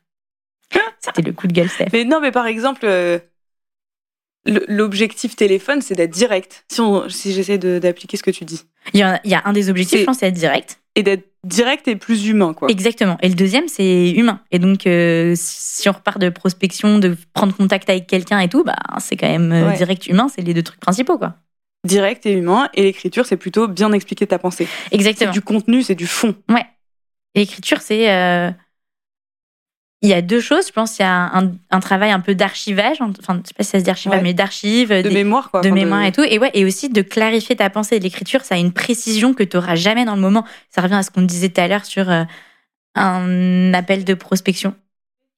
C'était 1.01 1.23
le 1.23 1.33
coup 1.33 1.49
de 1.49 1.53
gueule, 1.53 1.69
Steph. 1.69 1.89
Mais 1.93 2.05
non, 2.05 2.21
mais 2.21 2.31
par 2.31 2.47
exemple, 2.47 2.83
euh, 2.85 3.19
le- 3.19 3.23
l'objectif 4.47 5.37
téléphone, 5.37 5.83
c'est 5.83 5.95
d'être 5.95 6.11
direct. 6.11 6.65
Si, 6.71 6.81
on- 6.81 7.09
si 7.09 7.33
j'essaie 7.33 7.59
d'appliquer 7.59 8.17
ce 8.17 8.23
que 8.23 8.31
tu 8.31 8.45
dis. 8.45 8.63
Il 8.95 9.01
y, 9.01 9.03
a, 9.03 9.21
il 9.25 9.31
y 9.31 9.35
a 9.35 9.43
un 9.45 9.53
des 9.53 9.71
objectifs, 9.71 9.99
C'est- 9.99 10.01
je 10.01 10.07
pense, 10.07 10.19
c'est 10.19 10.27
être 10.29 10.35
direct. 10.35 10.81
Et 10.97 11.03
d'être 11.03 11.25
direct 11.45 11.89
et 11.89 11.97
plus 11.97 12.27
humain, 12.27 12.53
quoi. 12.53 12.69
Exactement. 12.71 13.17
Et 13.23 13.29
le 13.29 13.35
deuxième, 13.35 13.67
c'est 13.69 14.11
humain. 14.11 14.41
Et 14.51 14.59
donc, 14.59 14.87
euh, 14.87 15.33
si 15.37 15.89
on 15.89 15.93
repart 15.93 16.19
de 16.21 16.29
prospection, 16.29 16.99
de 16.99 17.17
prendre 17.33 17.57
contact 17.57 17.89
avec 17.89 18.07
quelqu'un 18.07 18.41
et 18.41 18.49
tout, 18.49 18.63
bah, 18.65 18.77
c'est 18.99 19.17
quand 19.17 19.29
même 19.29 19.53
euh, 19.53 19.69
Ouais. 19.69 19.77
direct 19.77 20.07
humain, 20.07 20.29
c'est 20.35 20.43
les 20.43 20.55
deux 20.55 20.63
trucs 20.63 20.81
principaux, 20.81 21.19
quoi. 21.19 21.37
Direct 21.87 22.27
et 22.27 22.33
humain. 22.33 22.69
Et 22.75 22.83
l'écriture, 22.83 23.25
c'est 23.27 23.37
plutôt 23.37 23.69
bien 23.69 23.93
expliquer 23.93 24.27
ta 24.27 24.39
pensée. 24.39 24.69
C'est 24.91 24.95
Exactement. 24.95 25.33
du 25.33 25.41
contenu, 25.41 25.83
c'est 25.83 25.95
du 25.95 26.07
fond. 26.07 26.35
L'écriture, 27.35 27.81
c'est. 27.81 28.11
euh, 28.11 28.51
Il 30.03 30.09
y 30.09 30.15
a 30.15 30.21
deux 30.23 30.41
choses. 30.41 30.67
Je 30.67 30.73
pense 30.73 30.97
qu'il 30.97 31.05
y 31.05 31.09
a 31.09 31.31
un, 31.37 31.53
un 31.71 31.81
travail 31.81 32.11
un 32.11 32.19
peu 32.21 32.35
d'archivage. 32.35 32.97
Enfin, 33.01 33.41
je 33.43 33.49
sais 33.49 33.55
pas 33.57 33.63
si 33.63 33.71
ça 33.71 33.79
se 33.79 33.85
dit 33.85 33.91
archivage, 33.91 34.19
Ouais. 34.19 34.23
mais 34.23 34.35
d'archives. 34.35 34.89
De 34.91 35.03
des- 35.03 35.11
mémoire, 35.11 35.51
quoi. 35.51 35.61
de 35.61 35.71
mémoire 35.71 36.03
et 36.05 36.11
tout. 36.13 36.25
Et 36.25 36.39
ouais, 36.41 36.51
et 36.55 36.65
aussi 36.65 36.89
de 36.89 37.03
clarifier 37.03 37.55
ta 37.57 37.71
pensée. 37.71 37.99
L'écriture, 38.01 38.43
ça 38.43 38.57
a 38.57 38.59
une 38.59 38.73
précision 38.73 39.33
que 39.33 39.45
tu 39.45 39.57
n'auras 39.57 39.77
jamais 39.77 40.05
dans 40.05 40.17
le 40.17 40.21
moment. 40.21 40.45
Ça 40.71 40.81
revient 40.83 40.95
à 40.95 41.03
ce 41.05 41.11
qu'on 41.13 41.23
disait 41.23 41.51
tout 41.51 41.61
à 41.61 41.69
l'heure 41.69 41.85
sur 41.85 42.11
euh, 42.11 42.25
un 42.95 43.73
appel 43.75 44.05
de 44.05 44.15
prospection. 44.15 44.75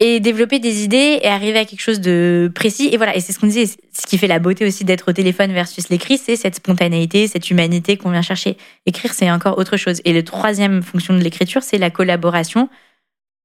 Et 0.01 0.19
développer 0.19 0.59
des 0.59 0.83
idées 0.83 1.21
et 1.23 1.29
arriver 1.29 1.59
à 1.59 1.65
quelque 1.65 1.81
chose 1.81 2.01
de 2.01 2.51
précis. 2.53 2.89
Et 2.93 2.97
voilà, 2.97 3.15
et 3.17 3.21
c'est 3.21 3.33
ce 3.33 3.39
qu'on 3.39 3.47
disait, 3.47 3.67
ce 3.67 4.07
qui 4.07 4.19
fait 4.19 4.27
la 4.27 4.41
beauté 4.41 4.67
aussi 4.67 4.85
d'être 4.85 5.09
au 5.09 5.13
téléphone 5.13 5.53
versus 5.53 5.89
l'écrit, 5.89 6.19
c'est 6.19 6.35
cette 6.35 6.57
spontanéité, 6.57 7.29
cette 7.29 7.49
humanité 7.49 7.97
qu'on 7.97 8.11
vient 8.11 8.21
chercher. 8.23 8.57
Écrire, 8.87 9.13
c'est 9.15 9.31
encore 9.31 9.57
autre 9.57 9.77
chose. 9.77 10.01
Et 10.05 10.13
le 10.13 10.25
troisième 10.25 10.83
fonction 10.83 11.15
de 11.15 11.21
l'écriture, 11.21 11.63
c'est 11.63 11.79
la 11.79 11.91
collaboration. 11.91 12.69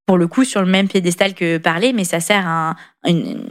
Pour 0.10 0.18
le 0.18 0.28
coup, 0.28 0.44
sur 0.44 0.62
le 0.62 0.68
même 0.68 0.88
piédestal 0.88 1.36
que 1.36 1.60
parler, 1.60 1.94
mais 1.94 2.04
ça 2.04 2.20
sert 2.20 2.48
à 2.48 2.72
un- 2.72 2.75
une, 3.08 3.46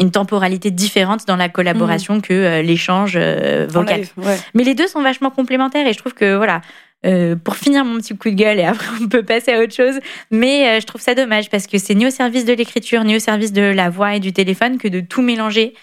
une 0.00 0.10
temporalité 0.10 0.72
différente 0.72 1.26
dans 1.28 1.36
la 1.36 1.48
collaboration 1.48 2.20
que 2.20 2.32
euh, 2.32 2.62
l'échange 2.62 3.12
euh, 3.16 3.68
vocal. 3.70 4.00
live, 4.00 4.12
ouais. 4.16 4.36
Mais 4.54 4.64
les 4.64 4.74
deux 4.74 4.88
sont 4.88 5.00
vachement 5.00 5.30
complémentaires 5.30 5.86
et 5.86 5.92
je 5.92 5.98
trouve 5.98 6.14
que 6.14 6.34
voilà, 6.36 6.60
euh, 7.06 7.36
pour 7.36 7.54
finir 7.54 7.84
mon 7.84 7.98
petit 7.98 8.16
coup 8.16 8.30
de 8.30 8.34
gueule 8.34 8.58
et 8.58 8.64
après 8.64 8.86
on 9.00 9.06
peut 9.06 9.22
passer 9.22 9.52
à 9.52 9.60
autre 9.60 9.74
chose, 9.74 10.00
mais 10.32 10.80
je 10.80 10.86
trouve 10.86 11.00
ça 11.00 11.14
dommage 11.14 11.50
parce 11.50 11.68
que 11.68 11.78
c'est 11.78 11.94
ni 11.94 12.04
au 12.06 12.10
service 12.10 12.44
de 12.46 12.52
l'écriture 12.52 13.04
ni 13.04 13.14
au 13.14 13.20
service 13.20 13.52
de 13.52 13.62
la 13.62 13.88
voix 13.88 14.16
et 14.16 14.20
du 14.20 14.32
téléphone 14.32 14.78
que 14.78 14.88
de 14.88 14.98
tout 15.00 15.22
mélanger. 15.22 15.74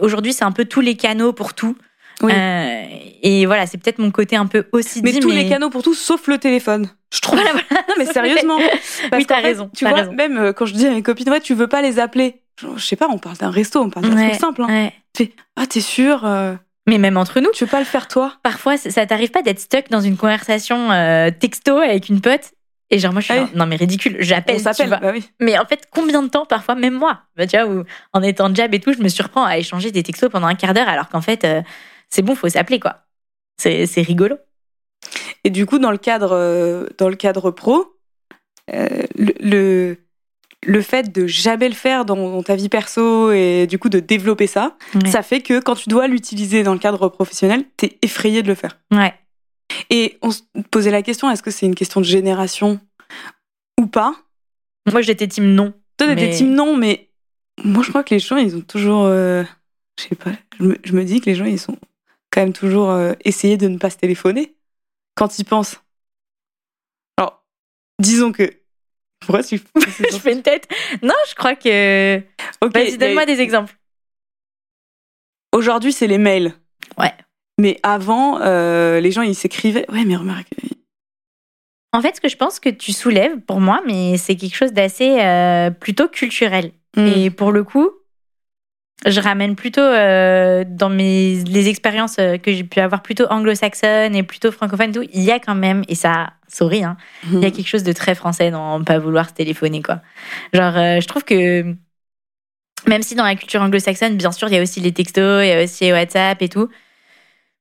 Aujourd'hui, 0.00 0.32
c'est 0.32 0.44
un 0.44 0.52
peu 0.52 0.66
tous 0.66 0.80
les 0.82 0.94
canaux 0.94 1.32
pour 1.32 1.54
tout. 1.54 1.76
Oui. 2.22 2.32
Et 3.22 3.46
voilà, 3.46 3.66
c'est 3.66 3.78
peut-être 3.78 3.98
mon 3.98 4.10
côté 4.10 4.36
un 4.36 4.46
peu 4.46 4.66
aussi 4.72 5.02
Mais 5.02 5.12
dit, 5.12 5.20
tous 5.20 5.28
mais... 5.30 5.42
les 5.42 5.48
canaux 5.48 5.70
pour 5.70 5.82
tout, 5.82 5.94
sauf 5.94 6.26
le 6.28 6.38
téléphone. 6.38 6.88
Je 7.12 7.20
trouve. 7.20 7.40
Voilà, 7.40 7.58
mais 7.98 8.06
sérieusement. 8.06 8.58
Parce 9.10 9.20
Oui, 9.20 9.26
t'as 9.26 9.40
raison, 9.40 9.70
Tu 9.76 9.86
vois, 9.86 9.94
raison. 9.96 10.12
même 10.12 10.36
euh, 10.36 10.52
quand 10.52 10.66
je 10.66 10.74
dis 10.74 10.86
à 10.86 10.90
mes 10.90 11.02
copines, 11.02 11.30
ouais, 11.30 11.40
tu 11.40 11.54
veux 11.54 11.66
pas 11.68 11.80
les 11.82 11.98
appeler. 11.98 12.42
Je 12.60 12.84
sais 12.84 12.96
pas, 12.96 13.06
on 13.08 13.18
parle 13.18 13.36
d'un 13.36 13.50
resto, 13.50 13.80
on 13.80 13.88
parle 13.90 14.08
d'un 14.10 14.16
Ouais, 14.16 14.28
truc 14.30 14.40
simple. 14.40 14.62
Hein. 14.62 14.66
ouais. 14.68 14.92
Tu 15.14 15.24
fais, 15.26 15.32
ah, 15.56 15.66
t'es 15.66 15.80
sûr 15.80 16.26
euh, 16.26 16.54
Mais 16.88 16.98
même 16.98 17.16
entre 17.16 17.40
nous, 17.40 17.50
Tu 17.54 17.64
veux 17.64 17.70
pas 17.70 17.78
le 17.78 17.84
faire 17.84 18.08
toi? 18.08 18.34
Parfois, 18.42 18.76
ça 18.76 19.06
t'arrive 19.06 19.30
pas 19.30 19.42
d'être 19.42 19.60
stuck 19.60 19.88
dans 19.90 20.00
une 20.00 20.16
conversation 20.16 20.90
euh, 20.90 21.30
texto 21.30 21.76
avec 21.78 22.08
une 22.08 22.20
pote 22.20 22.50
et 22.90 22.98
genre 22.98 23.12
moi 23.12 23.20
je 23.20 23.26
suis 23.26 23.34
genre, 23.34 23.48
non 23.54 23.66
mais 23.66 23.76
ridicule, 23.76 24.16
j'appelle. 24.20 24.62
Bah 24.62 25.00
oui. 25.12 25.30
Mais 25.40 25.58
en 25.58 25.66
fait, 25.66 25.86
combien 25.92 26.22
de 26.22 26.28
temps 26.28 26.46
parfois, 26.46 26.74
même 26.74 26.94
moi, 26.94 27.20
bah, 27.36 27.46
tu 27.46 27.56
vois, 27.56 27.66
où, 27.66 27.84
en 28.14 28.22
étant 28.22 28.52
jab 28.54 28.74
et 28.74 28.80
tout, 28.80 28.92
je 28.94 28.98
me 29.02 29.08
surprends 29.08 29.44
à 29.44 29.58
échanger 29.58 29.90
des 29.92 30.02
textos 30.02 30.30
pendant 30.30 30.46
un 30.46 30.54
quart 30.54 30.72
d'heure 30.74 30.88
alors 30.88 31.08
qu'en 31.10 31.20
fait, 31.20 31.44
euh, 31.44 31.60
c'est 32.08 32.22
bon, 32.22 32.34
faut 32.34 32.48
s'appeler 32.48 32.80
quoi. 32.80 33.02
C'est 33.60 33.86
rigolo. 34.02 34.36
Et 35.44 35.50
du 35.50 35.66
coup, 35.66 35.78
dans 35.78 35.90
le 35.90 35.98
cadre, 35.98 36.32
euh, 36.32 36.86
dans 36.98 37.08
le 37.08 37.16
cadre 37.16 37.50
pro, 37.50 37.94
euh, 38.74 38.86
le, 39.16 39.32
le, 39.40 39.96
le 40.66 40.82
fait 40.82 41.12
de 41.12 41.26
jamais 41.26 41.68
le 41.68 41.74
faire 41.74 42.04
dans, 42.04 42.16
dans 42.16 42.42
ta 42.42 42.56
vie 42.56 42.68
perso 42.68 43.30
et 43.32 43.66
du 43.66 43.78
coup 43.78 43.88
de 43.88 44.00
développer 44.00 44.46
ça, 44.46 44.76
Ouais. 44.94 45.08
ça 45.10 45.22
fait 45.22 45.40
que 45.40 45.60
quand 45.60 45.74
tu 45.76 45.88
dois 45.88 46.06
l'utiliser 46.08 46.62
dans 46.62 46.72
le 46.72 46.78
cadre 46.78 47.08
professionnel, 47.08 47.64
t'es 47.76 47.98
effrayé 48.02 48.42
de 48.42 48.48
le 48.48 48.54
faire. 48.54 48.78
Ouais. 48.92 49.14
Et 49.90 50.18
on 50.22 50.30
se 50.30 50.42
posait 50.70 50.90
la 50.90 51.02
question, 51.02 51.30
est-ce 51.30 51.42
que 51.42 51.50
c'est 51.50 51.66
une 51.66 51.74
question 51.74 52.00
de 52.00 52.06
génération 52.06 52.80
ou 53.80 53.86
pas? 53.86 54.14
Moi, 54.90 55.02
j'étais 55.02 55.28
team 55.28 55.44
non. 55.54 55.72
Toi, 55.98 56.08
t'étais 56.08 56.26
Mais- 56.28 56.34
team 56.34 56.54
non, 56.54 56.76
mais 56.76 57.10
moi, 57.64 57.82
je 57.82 57.90
crois 57.90 58.02
que 58.02 58.14
les 58.14 58.18
gens, 58.20 58.36
ils 58.36 58.56
ont 58.56 58.60
toujours. 58.60 59.04
euh, 59.04 59.44
je 59.98 60.04
sais 60.04 60.14
pas, 60.14 60.30
je 60.58 60.64
me, 60.64 60.76
je 60.84 60.92
me 60.92 61.04
dis 61.04 61.20
que 61.20 61.26
les 61.26 61.34
gens, 61.34 61.44
ils 61.44 61.58
sont 61.58 61.76
quand 62.30 62.40
même 62.40 62.52
toujours 62.52 62.90
euh, 62.90 63.12
essayé 63.24 63.56
de 63.56 63.68
ne 63.68 63.78
pas 63.78 63.90
se 63.90 63.96
téléphoner 63.96 64.54
quand 65.18 65.38
ils 65.40 65.44
pensent. 65.44 65.80
Alors, 67.16 67.44
disons 68.00 68.30
que. 68.30 68.50
Pourquoi 69.20 69.42
tu. 69.42 69.60
je 69.76 70.18
fais 70.18 70.32
une 70.32 70.42
tête. 70.42 70.68
Non, 71.02 71.14
je 71.28 71.34
crois 71.34 71.56
que. 71.56 72.22
Ok, 72.60 72.72
Vas-y, 72.72 72.96
donne-moi 72.96 73.26
des 73.26 73.40
exemples. 73.40 73.76
Aujourd'hui, 75.52 75.92
c'est 75.92 76.06
les 76.06 76.18
mails. 76.18 76.54
Ouais. 76.96 77.12
Mais 77.60 77.80
avant, 77.82 78.40
euh, 78.40 79.00
les 79.00 79.10
gens, 79.10 79.22
ils 79.22 79.34
s'écrivaient. 79.34 79.90
Ouais, 79.90 80.04
mais 80.04 80.14
remarque. 80.14 80.48
En 81.92 82.00
fait, 82.00 82.14
ce 82.14 82.20
que 82.20 82.28
je 82.28 82.36
pense 82.36 82.60
que 82.60 82.68
tu 82.68 82.92
soulèves 82.92 83.40
pour 83.40 83.60
moi, 83.60 83.80
mais 83.84 84.16
c'est 84.18 84.36
quelque 84.36 84.54
chose 84.54 84.72
d'assez 84.72 85.18
euh, 85.20 85.70
plutôt 85.70 86.06
culturel. 86.06 86.70
Hmm. 86.96 87.06
Et 87.06 87.30
pour 87.30 87.50
le 87.50 87.64
coup, 87.64 87.90
je 89.06 89.20
ramène 89.20 89.54
plutôt 89.54 89.80
euh, 89.80 90.64
dans 90.66 90.88
mes 90.88 91.42
les 91.44 91.68
expériences 91.68 92.16
euh, 92.18 92.36
que 92.36 92.52
j'ai 92.52 92.64
pu 92.64 92.80
avoir 92.80 93.02
plutôt 93.02 93.26
anglo-saxonnes 93.30 94.16
et 94.16 94.22
plutôt 94.22 94.50
francophones, 94.50 94.92
tout, 94.92 95.04
il 95.12 95.22
y 95.22 95.30
a 95.30 95.38
quand 95.38 95.54
même, 95.54 95.84
et 95.88 95.94
ça, 95.94 96.32
sorry, 96.48 96.82
hein, 96.82 96.96
il 97.32 97.40
y 97.40 97.46
a 97.46 97.50
quelque 97.50 97.68
chose 97.68 97.84
de 97.84 97.92
très 97.92 98.14
français 98.14 98.50
dans 98.50 98.82
pas 98.82 98.98
vouloir 98.98 99.28
se 99.28 99.34
téléphoner, 99.34 99.82
quoi. 99.82 100.00
Genre, 100.52 100.76
euh, 100.76 101.00
je 101.00 101.06
trouve 101.06 101.24
que 101.24 101.74
même 102.86 103.02
si 103.02 103.14
dans 103.14 103.24
la 103.24 103.34
culture 103.34 103.62
anglo-saxonne, 103.62 104.16
bien 104.16 104.32
sûr, 104.32 104.48
il 104.48 104.54
y 104.54 104.58
a 104.58 104.62
aussi 104.62 104.80
les 104.80 104.92
textos, 104.92 105.44
il 105.44 105.48
y 105.48 105.52
a 105.52 105.62
aussi 105.62 105.92
WhatsApp 105.92 106.40
et 106.42 106.48
tout. 106.48 106.68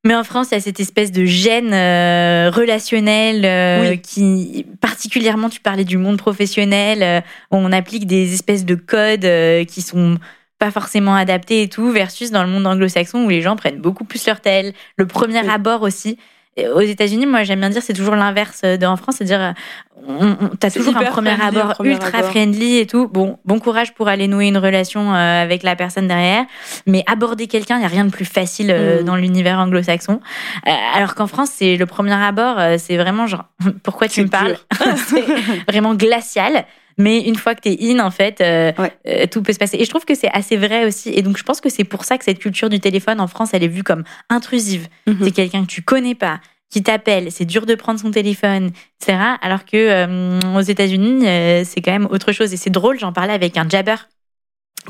Mais 0.03 0.15
en 0.15 0.23
France, 0.23 0.49
il 0.51 0.53
y 0.53 0.57
a 0.57 0.61
cette 0.61 0.79
espèce 0.79 1.11
de 1.11 1.25
gêne 1.25 1.73
euh, 1.73 2.49
relationnelle 2.49 3.43
euh, 3.45 3.91
Oui. 3.91 4.01
qui, 4.01 4.65
particulièrement, 4.79 5.49
tu 5.49 5.59
parlais 5.59 5.83
du 5.83 5.97
monde 5.97 6.17
professionnel, 6.17 7.03
euh, 7.03 7.21
on 7.51 7.71
applique 7.73 8.05
des 8.05 8.33
espèces 8.33 8.63
de 8.63 8.75
codes 8.75 9.27
qui 9.67 9.81
sont 9.81 10.17
pas 10.59 10.71
forcément 10.71 11.15
adaptés 11.15 11.61
et 11.63 11.69
tout, 11.69 11.91
versus 11.91 12.31
dans 12.31 12.43
le 12.43 12.49
monde 12.49 12.65
anglo-saxon 12.67 13.23
où 13.25 13.29
les 13.29 13.41
gens 13.41 13.55
prennent 13.55 13.79
beaucoup 13.79 14.03
plus 14.05 14.25
leur 14.27 14.41
tel. 14.41 14.73
Le 14.97 15.05
premier 15.07 15.41
Oui. 15.41 15.49
abord 15.49 15.81
aussi. 15.83 16.17
Et 16.59 16.67
Aux 16.67 16.79
États-Unis, 16.81 17.27
moi, 17.27 17.43
j'aime 17.43 17.59
bien 17.59 17.69
dire, 17.69 17.83
c'est 17.83 17.93
toujours 17.93 18.15
l'inverse 18.15 18.63
de 18.63 18.83
en 18.87 18.95
France, 18.97 19.17
c'est-à-dire, 19.19 19.53
euh, 20.09 20.33
t'as 20.59 20.71
toujours 20.71 20.97
un 20.97 21.03
premier 21.03 21.35
friendly, 21.35 21.59
abord 21.59 21.73
premier 21.75 21.91
ultra 21.91 22.17
abord. 22.17 22.31
friendly 22.31 22.77
et 22.79 22.87
tout. 22.87 23.07
Bon, 23.07 23.37
bon 23.45 23.59
courage 23.59 23.93
pour 23.93 24.07
aller 24.07 24.27
nouer 24.27 24.47
une 24.47 24.57
relation 24.57 25.13
euh, 25.13 25.43
avec 25.43 25.61
la 25.61 25.75
personne 25.75 26.07
derrière, 26.07 26.45
mais 26.87 27.03
aborder 27.05 27.45
quelqu'un, 27.45 27.77
il 27.77 27.83
y 27.83 27.85
a 27.85 27.89
rien 27.89 28.05
de 28.05 28.09
plus 28.09 28.25
facile 28.25 28.71
euh, 28.71 29.01
Mm. 29.01 29.05
dans 29.05 29.15
l'univers 29.15 29.59
anglo-saxon. 29.59 30.19
Euh, 30.67 30.71
alors 30.95 31.13
qu'en 31.13 31.27
France, 31.27 31.49
c'est 31.53 31.77
le 31.77 31.85
premier 31.85 32.13
abord, 32.13 32.57
euh, 32.57 32.77
c'est 32.79 32.97
vraiment 32.97 33.27
genre, 33.27 33.45
pourquoi 33.83 34.07
tu 34.07 34.23
me 34.23 34.27
parles? 34.27 34.57
C'est 34.95 35.23
vraiment 35.67 35.93
glacial. 35.93 36.65
Mais 36.97 37.21
une 37.21 37.35
fois 37.35 37.53
que 37.55 37.61
t'es 37.61 37.77
in, 37.79 37.99
en 37.99 38.09
fait, 38.11 38.41
euh, 38.41 38.71
Ouais. 38.79 38.91
euh, 39.07 39.25
tout 39.27 39.41
peut 39.43 39.53
se 39.53 39.59
passer. 39.59 39.77
Et 39.79 39.85
je 39.85 39.89
trouve 39.89 40.05
que 40.05 40.15
c'est 40.15 40.29
assez 40.31 40.57
vrai 40.57 40.85
aussi. 40.85 41.09
Et 41.09 41.21
donc, 41.21 41.37
je 41.37 41.43
pense 41.43 41.61
que 41.61 41.69
c'est 41.69 41.83
pour 41.83 42.05
ça 42.05 42.17
que 42.17 42.23
cette 42.25 42.39
culture 42.39 42.69
du 42.69 42.79
téléphone 42.79 43.19
en 43.21 43.27
France, 43.27 43.51
elle 43.53 43.63
est 43.63 43.67
vue 43.67 43.83
comme 43.83 44.03
intrusive. 44.29 44.87
Mhm. 45.05 45.17
C'est 45.23 45.31
quelqu'un 45.31 45.61
que 45.61 45.67
tu 45.69 45.81
connais 45.83 46.15
pas, 46.15 46.39
qui 46.69 46.81
t'appelle, 46.83 47.31
c'est 47.31 47.45
dur 47.45 47.65
de 47.65 47.75
prendre 47.75 47.99
son 47.99 48.11
téléphone, 48.11 48.71
etc. 48.99 49.17
Alors 49.41 49.63
que 49.65 49.77
euh, 49.77 50.39
aux 50.55 50.61
États-Unis, 50.61 51.27
euh, 51.27 51.63
c'est 51.65 51.81
quand 51.81 51.91
même 51.91 52.07
autre 52.09 52.31
chose. 52.31 52.51
Et 52.53 52.57
c'est 52.57 52.69
drôle, 52.71 52.99
j'en 52.99 53.13
parlais 53.13 53.33
avec 53.33 53.57
un 53.57 53.69
jabber 53.69 53.95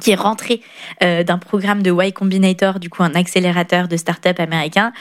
qui 0.02 0.12
est 0.12 0.16
rentré 0.16 0.62
euh, 1.04 1.24
d'un 1.24 1.40
programme 1.40 1.82
de 1.82 1.92
Y 1.92 2.14
Combinator, 2.14 2.80
du 2.80 2.88
coup 2.90 3.02
un 3.04 3.16
accélérateur 3.16 3.88
de 3.88 3.98
start-up 3.98 4.40
américain, 4.40 4.92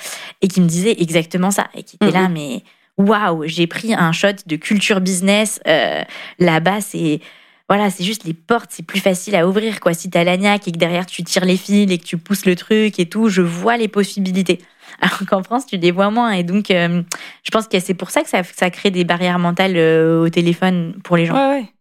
et 0.42 0.48
qui 0.48 0.60
me 0.62 0.66
disait 0.66 0.96
exactement 0.98 1.50
ça, 1.50 1.68
et 1.74 1.82
qui 1.82 1.96
était 1.96 2.10
là, 2.10 2.28
Mhm. 2.28 2.32
mais 2.32 2.62
waouh, 2.98 3.44
j'ai 3.46 3.66
pris 3.66 3.94
un 3.94 4.12
shot 4.12 4.28
de 4.46 4.56
culture 4.56 5.00
business. 5.00 5.60
euh, 5.66 6.02
Là-bas, 6.38 6.80
c'est 6.80 7.20
voilà, 7.68 7.90
c'est 7.90 8.04
juste 8.04 8.22
les 8.24 8.34
portes, 8.34 8.70
c'est 8.70 8.84
plus 8.84 9.00
facile 9.00 9.34
à 9.34 9.48
ouvrir 9.48 9.80
quoi. 9.80 9.92
Si 9.92 10.08
t'as 10.08 10.22
l'agnac 10.22 10.68
et 10.68 10.72
que 10.72 10.78
derrière 10.78 11.04
tu 11.04 11.24
tires 11.24 11.44
les 11.44 11.56
fils 11.56 11.90
et 11.90 11.98
que 11.98 12.04
tu 12.04 12.16
pousses 12.16 12.46
le 12.46 12.54
truc 12.54 13.00
et 13.00 13.06
tout, 13.06 13.28
je 13.28 13.42
vois 13.42 13.76
les 13.76 13.88
possibilités. 13.88 14.60
Alors 15.00 15.18
qu'en 15.28 15.42
France, 15.42 15.66
tu 15.66 15.76
les 15.76 15.90
vois 15.90 16.10
moins, 16.10 16.30
et 16.30 16.44
donc 16.44 16.70
euh, 16.70 17.02
je 17.42 17.50
pense 17.50 17.66
que 17.66 17.80
c'est 17.80 17.94
pour 17.94 18.10
ça 18.10 18.22
que 18.22 18.28
ça, 18.28 18.70
crée 18.70 18.90
des 18.90 19.04
barrières 19.04 19.38
mentales 19.38 19.76
euh, 19.76 20.22
au 20.22 20.28
téléphone 20.28 20.94
pour 21.02 21.16
les 21.16 21.26
gens. 21.26 21.34
Ouais, 21.34 21.60
ouais. 21.60 21.72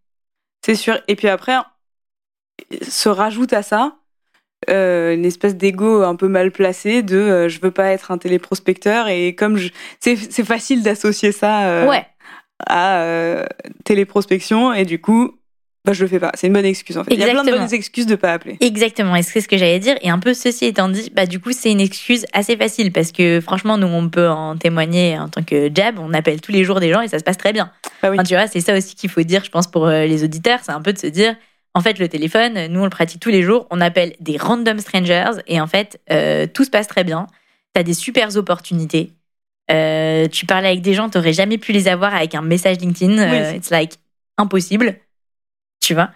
C'est 0.66 0.76
sûr. 0.76 1.00
Et 1.08 1.16
puis 1.16 1.28
après, 1.28 1.56
se 2.82 3.08
rajoute 3.10 3.54
à 3.54 3.62
ça 3.62 3.96
euh, 4.70 5.14
une 5.14 5.26
espèce 5.26 5.56
d'ego 5.56 6.04
un 6.04 6.16
peu 6.16 6.28
mal 6.28 6.52
placé 6.52 7.02
de 7.04 7.18
euh, 7.18 7.50
je 7.50 7.60
veux 7.62 7.72
pas 7.72 7.92
être 7.92 8.12
un 8.12 8.18
téléprospecteur 8.18 9.08
et 9.08 9.36
comme 9.36 9.58
je 9.58 9.70
c'est 10.00 10.16
c'est 10.16 10.44
facile 10.46 10.84
d'associer 10.84 11.32
ça 11.32 11.68
euh, 11.68 11.88
Ouais. 11.88 12.06
à 12.68 13.02
euh, 13.02 13.46
téléprospection 13.84 14.74
et 14.74 14.86
du 14.86 15.00
coup 15.00 15.38
bah 15.86 15.94
je 15.94 16.02
le 16.02 16.08
fais 16.10 16.20
pas. 16.20 16.32
C'est 16.34 16.48
une 16.48 16.54
bonne 16.54 16.66
excuse 16.66 16.98
en 16.98 17.04
fait. 17.04 17.14
Il 17.14 17.20
y 17.20 17.24
a 17.24 17.30
plein 17.30 17.44
de 17.44 17.52
bonnes 17.52 17.72
excuses 17.72 18.08
de 18.08 18.16
pas 18.16 18.34
appeler. 18.34 18.58
Exactement, 18.60 19.16
et 19.16 19.22
c'est 19.22 19.40
ce 19.40 19.48
que 19.48 19.56
j'allais 19.56 19.78
dire. 19.78 19.96
Et 20.02 20.10
un 20.10 20.18
peu 20.18 20.34
ceci 20.34 20.66
étant 20.66 20.90
dit, 20.90 21.12
bah 21.16 21.28
du 21.28 21.40
coup 21.40 21.52
c'est 21.52 21.72
une 21.72 21.80
excuse 21.80 22.26
assez 22.34 22.58
facile 22.58 22.92
parce 22.92 23.12
que 23.12 23.40
franchement 23.40 23.78
nous 23.78 23.86
on 23.86 24.10
peut 24.10 24.28
en 24.28 24.58
témoigner 24.58 25.20
en 25.20 25.30
tant 25.30 25.44
que 25.44 25.70
jab, 25.72 26.00
on 26.00 26.12
appelle 26.16 26.42
tous 26.42 26.52
les 26.52 26.64
jours 26.64 26.80
des 26.80 26.92
gens 26.92 27.02
et 27.02 27.08
ça 27.08 27.20
se 27.20 27.24
passe 27.24 27.38
très 27.38 27.54
bien. 27.54 27.70
Bah 28.02 28.10
oui. 28.10 28.16
Enfin, 28.18 28.24
tu 28.24 28.34
vois, 28.34 28.48
c'est 28.48 28.62
ça 28.62 28.76
aussi 28.76 28.96
qu'il 28.96 29.12
faut 29.12 29.22
dire, 29.22 29.44
je 29.44 29.52
pense 29.52 29.68
pour 29.68 29.86
euh, 29.86 30.06
les 30.06 30.24
auditeurs, 30.24 30.58
c'est 30.64 30.72
un 30.72 30.82
peu 30.82 30.92
de 30.92 30.98
se 30.98 31.06
dire, 31.06 31.36
en 31.76 31.82
fait 31.82 32.00
le 32.00 32.08
téléphone, 32.10 32.68
nous 32.68 32.80
on 32.80 32.86
le 32.86 32.90
pratique 32.90 33.20
tous 33.22 33.30
les 33.30 33.44
jours, 33.44 33.68
on 33.70 33.80
appelle 33.82 34.16
des 34.20 34.38
random 34.38 34.80
strangers 34.80 35.32
et 35.48 35.62
en 35.62 35.68
fait 35.68 36.00
euh, 36.12 36.48
tout 36.52 36.64
se 36.64 36.70
passe 36.72 36.88
très 36.88 37.04
bien. 37.04 37.28
T'as 37.74 37.84
des 37.84 37.94
super 37.94 38.36
opportunités. 38.38 39.12
Euh, 39.70 40.28
tu 40.28 40.46
parles 40.46 40.66
avec 40.66 40.82
des 40.82 40.94
gens, 40.94 41.10
t'aurais 41.10 41.34
jamais 41.34 41.58
pu 41.58 41.72
les 41.74 41.88
avoir 41.88 42.16
avec 42.16 42.34
un 42.34 42.42
message 42.42 42.78
LinkedIn. 42.80 43.18
Euh, 43.20 43.52
Oui. 43.52 43.58
it's 43.58 43.70
like 43.70 43.94
impossible, 44.38 44.96
tu 45.82 45.94
vois? 45.94 46.10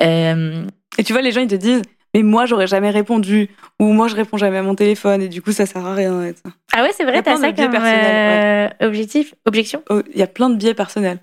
Euh, 0.00 0.64
Et 0.98 1.04
tu 1.04 1.12
vois, 1.12 1.22
les 1.22 1.32
gens 1.32 1.40
ils 1.40 1.48
te 1.48 1.54
disent, 1.54 1.82
mais 2.14 2.22
moi 2.22 2.46
j'aurais 2.46 2.66
jamais 2.66 2.90
répondu 2.90 3.48
ou 3.80 3.92
moi 3.92 4.08
je 4.08 4.16
réponds 4.16 4.36
jamais 4.36 4.58
à 4.58 4.62
mon 4.62 4.74
téléphone 4.74 5.22
et 5.22 5.28
du 5.28 5.42
coup 5.42 5.52
ça 5.52 5.66
sert 5.66 5.84
à 5.84 5.94
rien. 5.94 6.22
et 6.24 6.32
ça. 6.34 6.50
Ah 6.72 6.82
ouais, 6.82 6.90
c'est 6.96 7.02
Il 7.04 7.06
y 7.06 7.10
vrai, 7.10 7.18
a 7.18 7.22
t'as 7.22 7.32
plein 7.32 7.40
ça 7.40 7.50
de 7.50 7.56
biais 7.56 7.64
comme 7.64 7.72
personnels, 7.72 8.72
euh, 8.82 8.86
objectif, 8.86 9.34
objection? 9.46 9.82
Oh, 9.90 10.02
Il 10.12 10.18
y 10.18 10.22
a 10.22 10.26
plein 10.26 10.50
de 10.50 10.56
biais 10.56 10.74
personnels. 10.74 11.18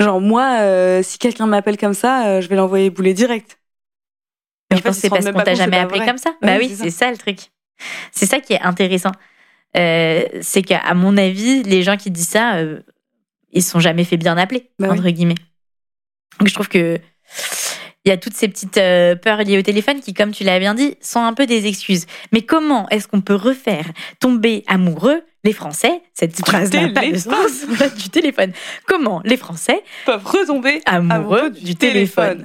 Genre 0.00 0.20
moi, 0.20 0.58
euh, 0.60 1.02
si 1.02 1.18
quelqu'un 1.18 1.46
m'appelle 1.46 1.76
comme 1.76 1.94
ça, 1.94 2.26
euh, 2.26 2.40
je 2.40 2.48
vais 2.48 2.56
l'envoyer 2.56 2.90
bouler 2.90 3.14
direct. 3.14 3.58
Et 4.72 4.76
Je 4.76 4.82
pense 4.82 4.96
que 4.96 5.00
c'est 5.02 5.08
parce 5.10 5.24
qu'on 5.24 5.42
t'a 5.42 5.54
jamais 5.54 5.78
appelé 5.78 6.04
comme 6.04 6.18
ça. 6.18 6.34
Bah 6.42 6.56
oui, 6.58 6.68
c'est 6.68 6.84
c'est 6.84 6.90
ça. 6.90 7.10
le 7.10 7.16
truc. 7.16 7.38
C'est 8.12 8.26
ça 8.26 8.40
qui 8.40 8.52
est 8.52 8.60
intéressant. 8.60 9.12
Euh, 9.76 10.22
c'est 10.40 10.62
qu'à 10.62 10.94
mon 10.94 11.16
avis, 11.16 11.62
les 11.62 11.82
gens 11.82 11.96
qui 11.96 12.10
disent 12.10 12.28
ça, 12.28 12.58
ils 13.52 13.62
sont 13.62 13.80
jamais 13.80 14.04
fait 14.04 14.16
bien 14.16 14.36
appeler, 14.36 14.70
Bah 14.78 14.88
oui. 14.90 14.98
entre 14.98 15.08
guillemets. 15.10 15.36
Donc 16.38 16.48
je 16.48 16.54
trouve 16.54 16.68
que 16.68 16.98
il 18.04 18.08
y 18.08 18.12
a 18.12 18.16
toutes 18.16 18.34
ces 18.34 18.48
petites 18.48 18.74
peurs 19.22 19.38
liées 19.38 19.58
au 19.58 19.62
téléphone 19.62 20.00
qui, 20.00 20.14
comme 20.14 20.30
tu 20.32 20.44
l'as 20.44 20.58
bien 20.58 20.74
dit, 20.74 20.96
sont 21.00 21.20
un 21.20 21.34
peu 21.34 21.46
des 21.46 21.66
excuses. 21.66 22.06
Mais 22.32 22.42
comment 22.42 22.88
est-ce 22.90 23.08
qu'on 23.08 23.20
peut 23.20 23.34
refaire 23.34 23.84
tomber 24.20 24.64
amoureux 24.66 25.22
les 25.48 25.54
Français 25.54 26.02
Cette 26.12 26.36
phrase 26.36 26.70
n'a 26.74 26.88
pas 26.90 27.00
de 27.00 27.06
téléphone. 27.06 27.48
sens. 27.48 27.94
du 27.96 28.10
téléphone. 28.10 28.52
Comment 28.86 29.22
les 29.24 29.38
Français 29.38 29.82
peuvent 30.04 30.24
retomber 30.26 30.82
amoureux, 30.84 31.38
amoureux 31.38 31.50
du, 31.50 31.74
téléphone. 31.74 32.44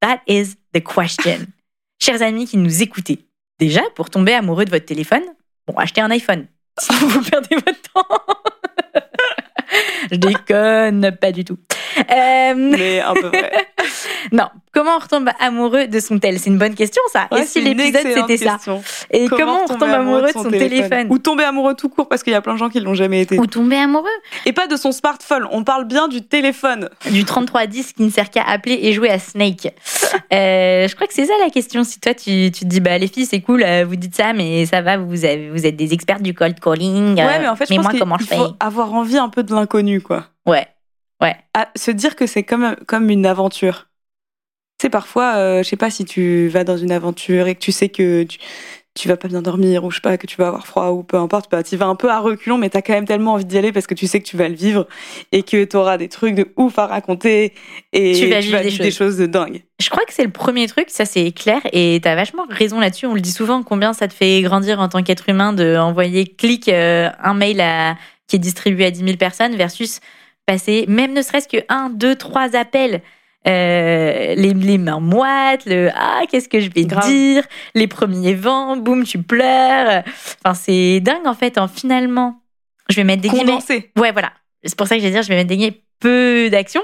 That 0.00 0.20
is 0.26 0.54
the 0.72 0.82
question. 0.82 1.46
Chers 2.00 2.22
amis 2.22 2.46
qui 2.46 2.56
nous 2.56 2.82
écoutez, 2.82 3.18
déjà, 3.58 3.82
pour 3.96 4.08
tomber 4.08 4.32
amoureux 4.32 4.64
de 4.64 4.70
votre 4.70 4.86
téléphone, 4.86 5.24
bon, 5.66 5.74
achetez 5.76 6.00
un 6.00 6.10
iPhone. 6.10 6.46
Sinon, 6.78 7.08
vous 7.08 7.22
perdez 7.22 7.56
votre 7.56 7.82
temps. 7.92 8.06
Je 10.10 10.16
déconne, 10.16 11.12
pas 11.20 11.32
du 11.32 11.44
tout. 11.44 11.58
Euh, 11.98 12.54
Mais 12.54 13.00
un 13.00 13.14
peu 13.14 13.28
vrai. 13.28 13.68
non, 14.32 14.46
comment 14.72 14.96
on 14.96 14.98
retombe 14.98 15.28
amoureux 15.40 15.86
de 15.86 16.00
son 16.00 16.18
tel? 16.18 16.38
C'est 16.38 16.50
une 16.50 16.58
bonne 16.58 16.74
question, 16.74 17.02
ça. 17.12 17.28
Ouais, 17.32 17.42
Et 17.42 17.46
si 17.46 17.60
l'épisode 17.60 18.06
c'était 18.14 18.36
ça? 18.36 18.58
Et 19.10 19.28
comment, 19.28 19.60
on 19.62 19.72
retombe 19.72 19.90
amoureux 19.90 20.22
de 20.22 20.32
son 20.32 20.50
téléphone, 20.50 21.06
Ou 21.10 21.18
tomber 21.18 21.44
amoureux 21.44 21.74
tout 21.74 21.88
court 21.88 22.08
parce 22.08 22.22
qu'il 22.22 22.32
y 22.32 22.36
a 22.36 22.40
plein 22.40 22.54
de 22.54 22.58
gens 22.58 22.68
qui 22.68 22.80
l'ont 22.80 22.94
jamais 22.94 23.22
été. 23.22 23.38
Ou 23.38 23.46
tomber 23.46 23.76
amoureux? 23.76 24.08
Et 24.46 24.52
pas 24.52 24.66
de 24.66 24.76
son 24.76 24.92
smartphone, 24.92 25.46
on 25.50 25.64
parle 25.64 25.84
bien 25.84 26.08
du 26.08 26.22
téléphone. 26.22 26.88
du 27.10 27.24
3310 27.24 27.92
qui 27.94 28.02
ne 28.02 28.10
sert 28.10 28.30
qu'à 28.30 28.42
appeler 28.42 28.78
et 28.82 28.92
jouer 28.92 29.10
à 29.10 29.18
Snake. 29.18 29.74
Euh, 30.32 30.88
je 30.88 30.94
crois 30.94 31.06
que 31.06 31.14
c'est 31.14 31.26
ça 31.26 31.34
la 31.42 31.50
question. 31.50 31.84
Si 31.84 32.00
toi 32.00 32.14
tu, 32.14 32.50
tu 32.50 32.60
te 32.60 32.64
dis 32.64 32.80
bah 32.80 32.98
les 32.98 33.08
filles 33.08 33.26
c'est 33.26 33.40
cool, 33.40 33.62
euh, 33.62 33.84
vous 33.86 33.96
dites 33.96 34.14
ça, 34.14 34.32
mais 34.32 34.66
ça 34.66 34.80
va, 34.82 34.96
vous 34.96 35.24
avez, 35.24 35.50
vous 35.50 35.66
êtes 35.66 35.76
des 35.76 35.92
experts 35.92 36.20
du 36.20 36.34
cold 36.34 36.58
calling. 36.60 37.14
ouais, 37.16 37.38
mais 37.40 37.48
en 37.48 37.56
fait, 37.56 37.66
je 37.66 37.72
mais 37.74 37.76
pense 37.76 37.92
moi 37.92 37.94
comment 37.98 38.18
je 38.18 38.24
fais? 38.26 38.36
faut 38.36 38.54
avoir 38.60 38.92
envie 38.94 39.18
un 39.18 39.28
peu 39.28 39.42
de 39.42 39.54
l'inconnu, 39.54 40.00
quoi. 40.00 40.26
Ouais. 40.46 40.66
À 41.54 41.68
se 41.76 41.90
dire 41.90 42.14
que 42.14 42.26
c'est 42.26 42.44
comme, 42.44 42.76
comme 42.86 43.10
une 43.10 43.26
aventure. 43.26 43.88
Tu 44.78 44.86
sais, 44.86 44.90
parfois, 44.90 45.34
euh, 45.36 45.62
je 45.64 45.68
sais 45.68 45.76
pas 45.76 45.90
si 45.90 46.04
tu 46.04 46.46
vas 46.48 46.62
dans 46.62 46.76
une 46.76 46.92
aventure 46.92 47.48
et 47.48 47.56
que 47.56 47.60
tu 47.60 47.72
sais 47.72 47.88
que 47.88 48.22
tu, 48.22 48.38
tu 48.94 49.08
vas 49.08 49.16
pas 49.16 49.28
bien 49.28 49.42
dormir 49.42 49.84
ou 49.84 49.90
je 49.90 49.96
sais 49.96 50.00
pas, 50.00 50.18
que 50.18 50.26
tu 50.26 50.36
vas 50.36 50.48
avoir 50.48 50.66
froid 50.66 50.90
ou 50.90 51.02
peu 51.02 51.16
importe, 51.16 51.50
bah, 51.50 51.62
tu 51.62 51.76
vas 51.76 51.86
un 51.86 51.94
peu 51.94 52.10
à 52.10 52.18
reculons, 52.18 52.58
mais 52.58 52.68
t'as 52.68 52.82
quand 52.82 52.92
même 52.92 53.06
tellement 53.06 53.34
envie 53.34 53.44
d'y 53.44 53.56
aller 53.56 53.72
parce 53.72 53.86
que 53.86 53.94
tu 53.94 54.06
sais 54.06 54.20
que 54.20 54.26
tu 54.26 54.36
vas 54.36 54.48
le 54.48 54.54
vivre 54.54 54.86
et 55.32 55.42
que 55.42 55.64
t'auras 55.64 55.96
des 55.98 56.08
trucs 56.08 56.34
de 56.34 56.46
ouf 56.56 56.78
à 56.78 56.86
raconter 56.86 57.54
et 57.92 58.12
Tu 58.12 58.26
vas 58.28 58.40
vivre 58.40 58.60
des 58.60 58.70
des 58.70 58.90
choses 58.90 59.16
de 59.16 59.26
dingue. 59.26 59.62
Je 59.80 59.88
crois 59.90 60.04
que 60.04 60.12
c'est 60.12 60.24
le 60.24 60.30
premier 60.30 60.66
truc, 60.66 60.86
ça 60.90 61.04
c'est 61.04 61.30
clair, 61.32 61.60
et 61.72 62.00
t'as 62.02 62.14
vachement 62.14 62.44
raison 62.48 62.80
là-dessus. 62.80 63.06
On 63.06 63.14
le 63.14 63.20
dit 63.20 63.32
souvent, 63.32 63.62
combien 63.62 63.92
ça 63.92 64.08
te 64.08 64.14
fait 64.14 64.40
grandir 64.42 64.80
en 64.80 64.88
tant 64.88 65.02
qu'être 65.02 65.28
humain 65.28 65.52
de 65.52 65.76
envoyer 65.76 66.26
clic 66.26 66.68
euh, 66.68 67.08
un 67.22 67.34
mail 67.34 67.60
à, 67.60 67.96
qui 68.26 68.36
est 68.36 68.40
distribué 68.40 68.86
à 68.86 68.90
10 68.90 69.04
000 69.04 69.16
personnes 69.16 69.54
versus 69.56 70.00
passer, 70.52 70.84
même 70.88 71.12
ne 71.12 71.22
serait-ce 71.22 71.46
que 71.48 71.58
un, 71.68 71.90
deux, 71.90 72.16
trois 72.16 72.56
appels. 72.56 73.02
euh, 73.46 74.34
les, 74.34 74.52
les 74.52 74.78
mains 74.78 75.00
moites, 75.00 75.64
le 75.66 75.90
ah 75.94 76.22
qu'est-ce 76.28 76.48
que 76.48 76.60
je 76.60 76.70
vais 76.74 76.84
Grave. 76.84 77.06
dire, 77.08 77.44
les 77.74 77.86
premiers 77.86 78.34
vents, 78.34 78.76
boum 78.76 79.04
tu 79.04 79.18
pleures. 79.22 80.02
Enfin 80.44 80.54
c'est 80.54 81.00
dingue 81.00 81.26
en 81.26 81.34
fait. 81.34 81.56
En 81.56 81.68
finalement, 81.68 82.42
je 82.90 82.96
vais 82.96 83.04
mettre 83.04 83.22
des 83.22 83.28
guillemets. 83.28 83.52
Condensé. 83.52 83.90
Ouais, 83.96 84.12
voilà. 84.12 84.32
C'est 84.64 84.76
pour 84.76 84.86
ça 84.88 84.96
que 84.96 85.00
je 85.02 85.06
vais 85.06 85.12
dire, 85.12 85.22
je 85.22 85.28
vais 85.28 85.36
mettre 85.36 85.48
des 85.48 85.56
guillemets 85.56 85.82
peu 86.00 86.48
d'actions, 86.50 86.82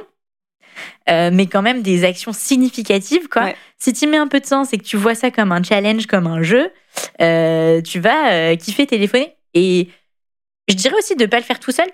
euh, 1.10 1.30
mais 1.32 1.46
quand 1.46 1.62
même 1.62 1.82
des 1.82 2.04
actions 2.04 2.32
significatives, 2.32 3.28
quoi. 3.28 3.42
Ouais. 3.44 3.56
Si 3.78 3.92
tu 3.92 4.06
mets 4.06 4.16
un 4.16 4.28
peu 4.28 4.40
de 4.40 4.46
sens 4.46 4.72
et 4.72 4.78
que 4.78 4.84
tu 4.84 4.96
vois 4.96 5.14
ça 5.16 5.30
comme 5.30 5.52
un 5.52 5.62
challenge, 5.62 6.06
comme 6.06 6.26
un 6.28 6.42
jeu, 6.42 6.70
euh, 7.20 7.80
tu 7.82 7.98
vas 8.00 8.56
kiffer 8.56 8.86
téléphoner. 8.86 9.34
Et 9.54 9.88
je 10.68 10.74
dirais 10.74 10.96
aussi 10.98 11.16
de 11.16 11.26
pas 11.26 11.38
le 11.38 11.44
faire 11.44 11.58
tout 11.60 11.72
seul. 11.72 11.88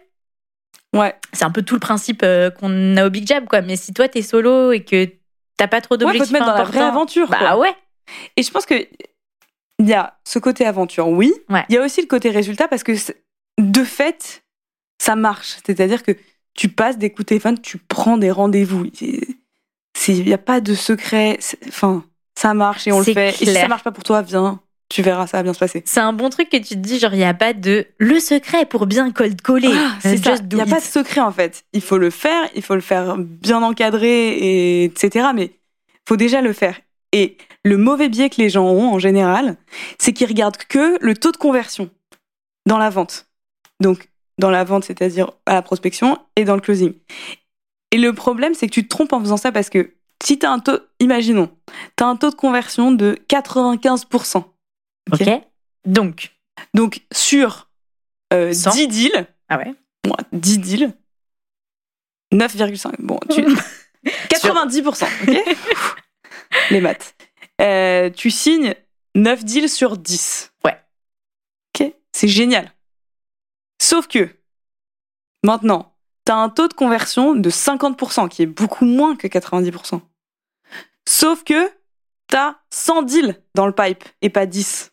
Ouais. 0.96 1.14
C'est 1.33 1.44
un 1.44 1.50
peu 1.50 1.62
tout 1.62 1.74
le 1.74 1.81
principe 1.81 2.22
euh, 2.22 2.50
qu'on 2.50 2.96
a 2.96 3.07
au 3.07 3.11
Big 3.11 3.26
Jab, 3.26 3.46
quoi. 3.46 3.61
Mais 3.62 3.76
si 3.76 3.92
toi, 3.92 4.09
t'es 4.09 4.22
solo 4.22 4.72
et 4.72 4.85
que 4.85 5.09
t'as 5.57 5.68
pas 5.68 5.81
trop 5.81 5.94
Ouais, 5.94 6.00
faut 6.00 6.07
d'objectifs 6.07 6.29
te 6.29 6.33
mettre 6.33 6.46
dans 6.46 6.55
la 6.55 6.64
vraie 6.64 6.81
aventure. 6.81 7.29
bah 7.29 7.38
quoi. 7.38 7.59
ouais. 7.59 7.74
Et 8.37 8.42
je 8.42 8.50
pense 8.50 8.66
que 8.66 8.74
il 9.79 9.88
y 9.88 9.94
a 9.94 10.18
ce 10.24 10.38
côté 10.38 10.66
aventure, 10.66 11.09
oui. 11.09 11.33
Ouais. 11.48 11.64
Il 11.68 11.74
y 11.74 11.79
a 11.79 11.83
aussi 11.85 12.00
le 12.00 12.07
côté 12.07 12.31
résultat 12.31 12.68
parce 12.68 12.83
que 12.83 12.92
de 13.59 13.85
fait, 13.85 14.42
ça 15.00 15.16
marche. 15.16 15.57
C'est-à-dire 15.64 16.03
que 16.03 16.12
tu 16.55 16.68
passes 16.68 16.98
des 16.98 17.11
coups 17.11 17.24
de 17.24 17.29
téléphone, 17.29 17.61
tu 17.61 17.79
prends 17.79 18.18
des 18.18 18.31
rendez-vous. 18.31 18.87
Il 19.00 20.24
n'y 20.24 20.35
a 20.35 20.38
pas 20.38 20.61
de 20.61 20.74
secret. 20.74 21.38
Enfin, 21.68 22.05
ça 22.37 22.53
marche 22.53 22.87
et 22.87 22.92
on 22.92 22.98
le 22.98 23.05
fait. 23.05 23.31
Et 23.31 23.46
si 23.46 23.46
ça 23.46 23.68
marche 23.68 23.85
pas 23.85 23.92
pour 23.92 24.05
toi, 24.05 24.22
viens, 24.22 24.61
tu 24.90 25.03
verras, 25.03 25.26
ça 25.29 25.38
va 25.38 25.44
bien 25.44 25.55
se 25.55 25.59
passer. 25.59 25.83
C'est 25.87 26.00
un 26.00 26.12
bon 26.12 26.29
truc 26.31 26.50
que 26.50 26.57
tu 26.57 26.74
te 26.74 26.74
dis, 26.74 26.98
genre, 26.98 27.14
il 27.14 27.18
n'y 27.18 27.24
a 27.24 27.33
pas 27.33 27.53
de 27.53 27.87
le 27.98 28.18
secret 28.18 28.66
pour 28.66 28.87
bien 28.87 29.12
cold 29.12 29.40
caller. 29.40 29.70
Ah, 29.72 29.94
c'est 30.00 30.16
ça. 30.16 30.33
Just 30.33 30.44
Il 30.50 30.57
n'y 30.57 30.61
a 30.61 30.64
it. 30.64 30.70
pas 30.70 30.81
de 30.81 30.85
secret 30.85 31.20
en 31.20 31.31
fait. 31.31 31.64
Il 31.72 31.81
faut 31.81 31.96
le 31.96 32.11
faire, 32.11 32.48
il 32.57 32.62
faut 32.62 32.74
le 32.74 32.81
faire 32.81 33.16
bien 33.16 33.62
encadré, 33.62 34.31
et 34.33 34.85
etc. 34.85 35.29
Mais 35.35 35.53
faut 36.09 36.16
déjà 36.16 36.42
le 36.42 36.53
faire. 36.53 36.79
Et 37.12 37.38
le 37.64 37.76
mauvais 37.76 38.09
biais 38.09 38.31
que 38.31 38.40
les 38.40 38.50
gens 38.50 38.66
ont 38.66 38.92
en 38.92 38.98
général, 38.98 39.57
c'est 39.98 40.12
qu'ils 40.12 40.26
regardent 40.26 40.57
que 40.57 40.98
le 41.00 41.16
taux 41.16 41.33
de 41.33 41.37
conversion 41.37 41.88
dans 42.66 42.79
la 42.79 42.90
vente. 42.90 43.26
Donc 43.81 44.09
dans 44.38 44.50
la 44.50 44.64
vente, 44.64 44.85
c'est-à-dire 44.85 45.31
à 45.46 45.55
la 45.55 45.62
prospection 45.62 46.18
et 46.35 46.44
dans 46.44 46.55
le 46.57 46.61
closing. 46.61 46.94
Et 47.92 47.98
le 47.98 48.12
problème, 48.12 48.55
c'est 48.55 48.66
que 48.66 48.72
tu 48.72 48.83
te 48.85 48.88
trompes 48.88 49.12
en 49.12 49.20
faisant 49.20 49.37
ça 49.37 49.53
parce 49.53 49.70
que 49.70 49.92
si 50.24 50.38
tu 50.38 50.46
as 50.46 50.50
un 50.50 50.59
taux, 50.59 50.79
imaginons, 50.98 51.48
tu 51.96 52.05
as 52.05 52.07
un 52.07 52.16
taux 52.16 52.31
de 52.31 52.35
conversion 52.35 52.90
de 52.90 53.18
95%. 53.29 54.44
Ok. 55.12 55.29
Donc, 55.85 56.33
Donc 56.75 57.03
sur 57.12 57.70
euh, 58.33 58.53
100. 58.53 58.70
10 58.73 58.88
deals, 58.88 59.27
ah 59.49 59.59
ouais. 59.59 59.75
Bon, 60.05 60.14
10 60.33 60.59
deals. 60.59 60.92
9,5. 62.33 62.94
Bon, 63.01 63.18
tu... 63.31 63.44
90%, 64.05 65.07
ok 65.23 65.57
Les 66.70 66.81
maths. 66.81 67.14
Euh, 67.61 68.11
tu 68.11 68.31
signes 68.31 68.75
9 69.14 69.44
deals 69.44 69.68
sur 69.68 69.96
10. 69.96 70.53
Ouais. 70.64 70.79
Ok 71.75 71.92
C'est 72.12 72.29
génial. 72.29 72.73
Sauf 73.81 74.07
que, 74.07 74.29
maintenant, 75.44 75.94
tu 76.25 76.33
as 76.33 76.37
un 76.37 76.49
taux 76.49 76.68
de 76.68 76.75
conversion 76.75 77.35
de 77.35 77.51
50%, 77.51 78.29
qui 78.29 78.42
est 78.42 78.46
beaucoup 78.46 78.85
moins 78.85 79.16
que 79.16 79.27
90%. 79.27 80.01
Sauf 81.09 81.44
que 81.44 81.68
tu 82.29 82.37
as 82.37 82.61
100 82.70 83.03
deals 83.03 83.42
dans 83.55 83.66
le 83.66 83.73
pipe 83.73 84.05
et 84.23 84.31
pas 84.31 84.46
10. 84.46 84.89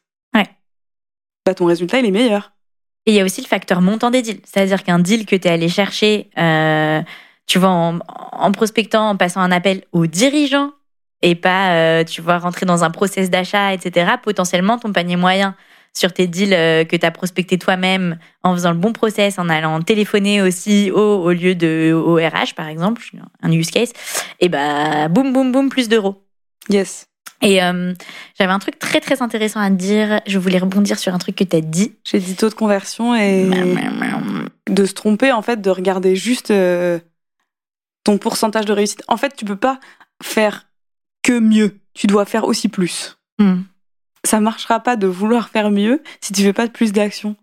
Bah, 1.48 1.54
ton 1.54 1.64
résultat, 1.64 2.00
il 2.00 2.06
est 2.06 2.12
meilleur. 2.12 2.52
Et 3.06 3.12
il 3.12 3.16
y 3.16 3.22
a 3.22 3.24
aussi 3.24 3.40
le 3.40 3.48
facteur 3.48 3.80
montant 3.80 4.12
des 4.12 4.22
deals. 4.22 4.42
C'est-à-dire 4.44 4.84
qu'un 4.84 5.00
deal 5.00 5.26
que 5.26 5.34
tu 5.38 5.48
es 5.48 5.50
allé 5.50 5.70
chercher, 5.70 6.30
euh, 6.38 7.02
tu 7.46 7.58
vois, 7.58 7.70
en, 7.70 8.00
en 8.34 8.52
prospectant, 8.52 9.12
en 9.12 9.16
passant 9.16 9.40
un 9.40 9.54
appel 9.54 9.84
aux 9.94 10.08
dirigeants 10.08 10.72
et 11.22 11.36
pas, 11.36 11.72
euh, 11.72 12.04
tu 12.04 12.22
vois, 12.22 12.38
rentrer 12.38 12.66
dans 12.66 12.84
un 12.84 12.90
process 12.90 13.30
d'achat, 13.30 13.74
etc., 13.74 14.16
potentiellement 14.22 14.78
ton 14.78 14.92
panier 14.92 15.16
moyen 15.16 15.56
sur 15.94 16.12
tes 16.12 16.28
deals 16.28 16.54
euh, 16.54 16.84
que 16.84 16.98
tu 16.98 17.06
as 17.06 17.12
prospecté 17.12 17.58
toi-même 17.58 18.20
en 18.44 18.54
faisant 18.54 18.72
le 18.72 18.78
bon 18.78 18.92
process, 18.92 19.40
en 19.40 19.48
allant 19.48 19.82
téléphoner 19.82 20.42
au 20.42 20.50
CEO 20.50 21.24
au 21.24 21.32
lieu 21.32 21.56
de 21.56 21.94
au 21.94 22.16
RH, 22.16 22.56
par 22.58 22.68
exemple, 22.68 23.02
un 23.42 23.52
use 23.54 23.72
case, 23.72 23.94
et 24.42 24.50
bah, 24.50 25.08
boum, 25.08 25.32
boum, 25.32 25.54
boum, 25.54 25.70
plus 25.70 25.88
d'euros. 25.88 26.26
Yes. 26.68 27.08
Et 27.42 27.64
euh, 27.64 27.94
j'avais 28.38 28.52
un 28.52 28.60
truc 28.60 28.80
très, 28.80 29.00
très 29.00 29.22
intéressant 29.22 29.60
à 29.60 29.70
te 29.70 29.76
dire. 29.76 30.22
Je 30.26 30.40
voulais 30.40 30.58
rebondir 30.58 30.98
sur 30.98 31.14
un 31.14 31.18
truc 31.18 31.36
que 31.36 31.44
tu 31.44 31.56
as 31.56 31.62
dit. 31.62 31.94
J'ai 32.04 32.20
dit 32.20 32.36
taux 32.36 32.50
de 32.50 32.56
conversion 32.56 33.16
et 33.16 33.50
de 34.70 34.86
se 34.86 34.94
tromper, 34.94 35.32
en 35.32 35.42
fait, 35.42 35.62
de 35.62 35.70
regarder 35.70 36.16
juste 36.16 36.52
euh, 36.52 37.00
ton 38.04 38.18
pourcentage 38.18 38.66
de 38.66 38.74
réussite. 38.74 39.04
En 39.08 39.18
fait, 39.18 39.36
tu 39.36 39.46
peux 39.46 39.56
pas 39.56 39.80
faire 40.24 40.68
que 41.24 41.40
mieux. 41.40 41.80
Tu 41.94 42.08
dois 42.08 42.26
faire 42.26 42.46
aussi 42.46 42.70
plus. 42.70 43.18
Hmm. 43.40 43.62
Ça 44.24 44.40
marchera 44.40 44.80
pas 44.80 44.96
de 44.96 45.08
vouloir 45.08 45.50
faire 45.50 45.70
mieux 45.70 46.02
si 46.22 46.34
tu 46.34 46.42
fais 46.42 46.54
pas 46.54 46.68
plus 46.68 46.92
d'action. 46.92 47.36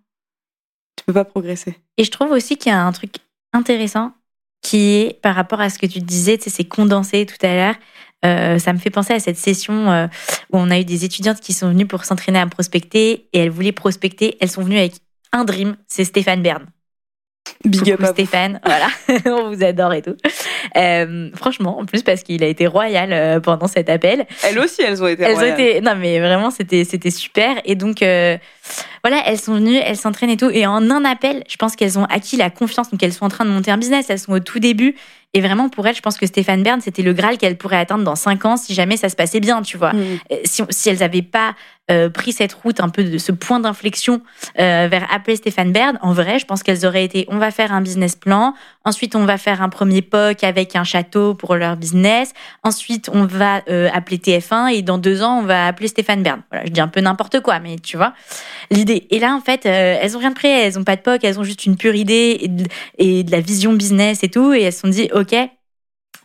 Tu 0.96 1.04
peux 1.04 1.12
pas 1.12 1.24
progresser. 1.24 1.78
Et 1.98 2.04
je 2.04 2.10
trouve 2.10 2.30
aussi 2.30 2.56
qu'il 2.56 2.72
y 2.72 2.74
a 2.74 2.82
un 2.82 2.92
truc 2.92 3.16
intéressant 3.52 4.12
qui 4.62 4.94
est 4.94 5.20
par 5.20 5.34
rapport 5.34 5.60
à 5.60 5.70
ce 5.70 5.78
que 5.78 5.86
tu 5.86 6.00
disais, 6.00 6.38
tu 6.38 6.44
sais, 6.44 6.50
c'est 6.50 6.64
condensé 6.64 7.26
tout 7.26 7.46
à 7.46 7.54
l'heure. 7.54 7.74
Euh, 8.24 8.58
ça 8.58 8.72
me 8.72 8.78
fait 8.78 8.90
penser 8.90 9.12
à 9.12 9.20
cette 9.20 9.36
session 9.36 9.90
euh, 9.90 10.06
où 10.52 10.58
on 10.58 10.70
a 10.70 10.78
eu 10.78 10.84
des 10.84 11.04
étudiantes 11.04 11.40
qui 11.40 11.52
sont 11.52 11.68
venues 11.68 11.86
pour 11.86 12.04
s'entraîner 12.04 12.38
à 12.38 12.46
prospecter 12.46 13.28
et 13.32 13.38
elles 13.38 13.50
voulaient 13.50 13.72
prospecter. 13.72 14.36
Elles 14.40 14.50
sont 14.50 14.62
venues 14.62 14.78
avec 14.78 14.94
un 15.32 15.44
dream, 15.44 15.76
c'est 15.88 16.04
Stéphane 16.04 16.42
Bern. 16.42 16.66
Big 17.64 17.90
up 17.90 17.96
Coucou 17.96 18.06
vous. 18.06 18.12
Stéphane, 18.12 18.60
voilà, 18.64 18.88
on 19.26 19.54
vous 19.54 19.62
adore 19.62 19.92
et 19.92 20.02
tout. 20.02 20.16
Euh, 20.76 21.30
franchement, 21.34 21.78
en 21.78 21.84
plus 21.84 22.02
parce 22.02 22.22
qu'il 22.22 22.42
a 22.42 22.46
été 22.46 22.66
royal 22.66 23.12
euh, 23.12 23.40
pendant 23.40 23.66
cet 23.66 23.88
appel. 23.88 24.26
Elles 24.42 24.58
aussi, 24.58 24.82
elles 24.82 25.02
ont 25.02 25.06
été. 25.06 25.22
Elles 25.22 25.34
ont 25.34 25.38
royales. 25.38 25.60
été, 25.60 25.80
non 25.80 25.94
mais 25.96 26.18
vraiment 26.20 26.50
c'était 26.50 26.84
c'était 26.84 27.10
super 27.10 27.56
et 27.64 27.74
donc 27.74 28.02
euh, 28.02 28.36
voilà 29.02 29.22
elles 29.26 29.38
sont 29.38 29.54
venues, 29.54 29.76
elles 29.76 29.96
s'entraînent 29.96 30.30
et 30.30 30.36
tout 30.36 30.50
et 30.50 30.66
en 30.66 30.90
un 30.90 31.04
appel, 31.04 31.44
je 31.48 31.56
pense 31.56 31.76
qu'elles 31.76 31.98
ont 31.98 32.04
acquis 32.04 32.36
la 32.36 32.50
confiance 32.50 32.90
donc 32.90 33.02
elles 33.02 33.12
sont 33.12 33.24
en 33.24 33.30
train 33.30 33.44
de 33.44 33.50
monter 33.50 33.70
un 33.70 33.78
business, 33.78 34.06
elles 34.08 34.18
sont 34.18 34.32
au 34.32 34.40
tout 34.40 34.58
début 34.58 34.94
et 35.34 35.40
vraiment 35.40 35.68
pour 35.68 35.86
elles, 35.86 35.96
je 35.96 36.00
pense 36.00 36.16
que 36.16 36.26
Stéphane 36.26 36.62
Bern 36.62 36.80
c'était 36.80 37.02
le 37.02 37.12
graal 37.12 37.38
qu'elles 37.38 37.56
pourraient 37.56 37.76
atteindre 37.76 38.04
dans 38.04 38.14
cinq 38.16 38.44
ans 38.44 38.56
si 38.56 38.72
jamais 38.72 38.96
ça 38.96 39.08
se 39.08 39.16
passait 39.16 39.40
bien, 39.40 39.62
tu 39.62 39.76
vois. 39.76 39.92
Mm. 39.92 40.18
Si, 40.44 40.62
si 40.70 40.88
elles 40.88 40.98
n'avaient 40.98 41.22
pas 41.22 41.54
euh, 41.90 42.08
pris 42.08 42.32
cette 42.32 42.54
route 42.54 42.80
un 42.80 42.88
peu 42.88 43.04
de 43.04 43.18
ce 43.18 43.30
point 43.30 43.60
d'inflexion 43.60 44.22
euh, 44.58 44.88
vers 44.90 45.06
appeler 45.12 45.36
Stéphane 45.36 45.70
Bern, 45.70 45.98
en 46.00 46.14
vrai, 46.14 46.38
je 46.38 46.46
pense 46.46 46.62
qu'elles 46.62 46.86
auraient 46.86 47.04
été 47.04 47.26
on 47.28 47.36
va 47.36 47.50
faire 47.50 47.72
un 47.72 47.82
business 47.82 48.16
plan, 48.16 48.54
ensuite 48.84 49.16
on 49.16 49.24
va 49.24 49.38
faire 49.38 49.62
un 49.62 49.68
premier 49.68 50.02
POC 50.02 50.44
avec 50.44 50.76
un 50.76 50.84
château 50.84 51.34
pour 51.34 51.56
leur 51.56 51.76
business, 51.76 52.32
ensuite 52.62 53.10
on 53.12 53.24
va 53.26 53.62
euh, 53.68 53.88
appeler 53.92 54.18
TF1 54.18 54.72
et 54.72 54.82
dans 54.82 54.98
deux 54.98 55.22
ans 55.22 55.38
on 55.38 55.42
va 55.42 55.66
appeler 55.66 55.88
Stéphane 55.88 56.22
Bern. 56.22 56.42
Voilà, 56.50 56.66
je 56.66 56.70
dis 56.70 56.80
un 56.80 56.88
peu 56.88 57.00
n'importe 57.00 57.40
quoi, 57.40 57.58
mais 57.58 57.76
tu 57.76 57.96
vois 57.96 58.14
l'idée. 58.70 59.06
Et 59.10 59.18
là 59.18 59.34
en 59.34 59.40
fait, 59.40 59.66
euh, 59.66 59.98
elles 60.00 60.16
ont 60.16 60.20
rien 60.20 60.30
de 60.30 60.34
prêt, 60.34 60.48
elles 60.48 60.78
ont 60.78 60.84
pas 60.84 60.96
de 60.96 61.02
POC, 61.02 61.24
elles 61.24 61.38
ont 61.40 61.44
juste 61.44 61.66
une 61.66 61.76
pure 61.76 61.94
idée 61.94 62.38
et 62.40 62.48
de, 62.48 62.64
et 62.98 63.22
de 63.24 63.30
la 63.30 63.40
vision 63.40 63.72
business 63.72 64.22
et 64.22 64.28
tout, 64.28 64.52
et 64.52 64.62
elles 64.62 64.72
se 64.72 64.80
sont 64.80 64.88
dit 64.88 65.08
ok. 65.12 65.34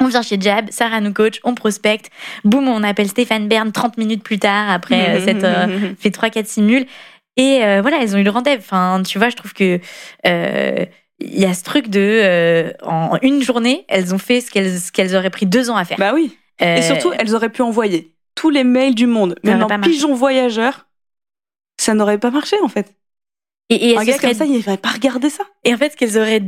On 0.02 0.08
vient 0.08 0.22
chez 0.22 0.40
Jab, 0.40 0.68
Sarah 0.70 1.02
nous 1.02 1.12
coach, 1.12 1.42
on 1.44 1.56
prospecte, 1.56 2.10
boum, 2.46 2.70
on 2.70 2.84
appelle 2.84 3.10
Stéphane 3.10 3.50
Bern 3.50 3.74
30 3.74 3.98
minutes 3.98 4.24
plus 4.24 4.40
tard 4.40 4.70
après 4.70 5.10
euh, 5.10 5.26
cette 5.26 5.44
euh, 5.44 5.94
fait 6.00 6.12
3 6.12 6.30
4 6.30 6.48
simules 6.48 6.86
et 7.36 7.64
euh, 7.64 7.82
voilà 7.82 7.98
elles 8.02 8.16
ont 8.16 8.20
eu 8.20 8.24
le 8.24 8.30
rendez-vous 8.30 8.62
enfin 8.62 9.04
tu 9.06 9.18
vois 9.18 9.28
je 9.30 9.36
trouve 9.36 9.54
que 9.54 9.80
il 11.20 11.40
y 11.40 11.46
a 11.46 11.54
ce 11.54 11.64
truc 11.64 11.90
de 11.90 12.00
euh, 12.02 12.72
en 12.84 13.18
une 13.22 13.42
journée 13.44 13.86
elles 13.88 14.14
ont 14.14 14.18
fait 14.18 14.42
ce 14.42 14.50
qu'elles 14.52 14.80
ce 14.80 14.92
qu'elles 14.92 15.16
auraient 15.16 15.30
pris 15.30 15.46
deux 15.46 15.70
ans 15.70 15.76
à 15.76 15.86
faire 15.86 15.98
Bah 15.98 16.12
oui. 16.14 16.38
Euh, 16.62 16.76
Et 16.78 16.82
surtout, 16.82 17.12
elles 17.18 17.34
auraient 17.36 17.50
pu 17.50 17.62
envoyer 17.62 18.14
tous 18.36 18.50
les 18.50 18.64
mails 18.66 18.94
du 18.96 19.08
monde, 19.08 19.36
même 19.44 19.64
en 19.64 19.80
pigeon 19.80 20.14
voyageur. 20.14 20.88
Ça 21.80 21.94
n'aurait 21.94 22.18
pas 22.18 22.32
marché 22.32 22.58
en 22.62 22.68
fait. 22.68 22.94
et, 23.70 23.92
et 23.92 23.98
Un 23.98 24.04
gars 24.04 24.18
comme 24.18 24.34
ça, 24.34 24.46
il 24.46 24.58
n'aurait 24.58 24.78
pas 24.78 24.90
regardé 24.90 25.30
ça. 25.30 25.44
et 25.64 25.74
en 25.74 25.78
fait 25.78 25.92
ce 25.92 25.98
qu'elles 25.98 26.18
auraient 26.18 26.42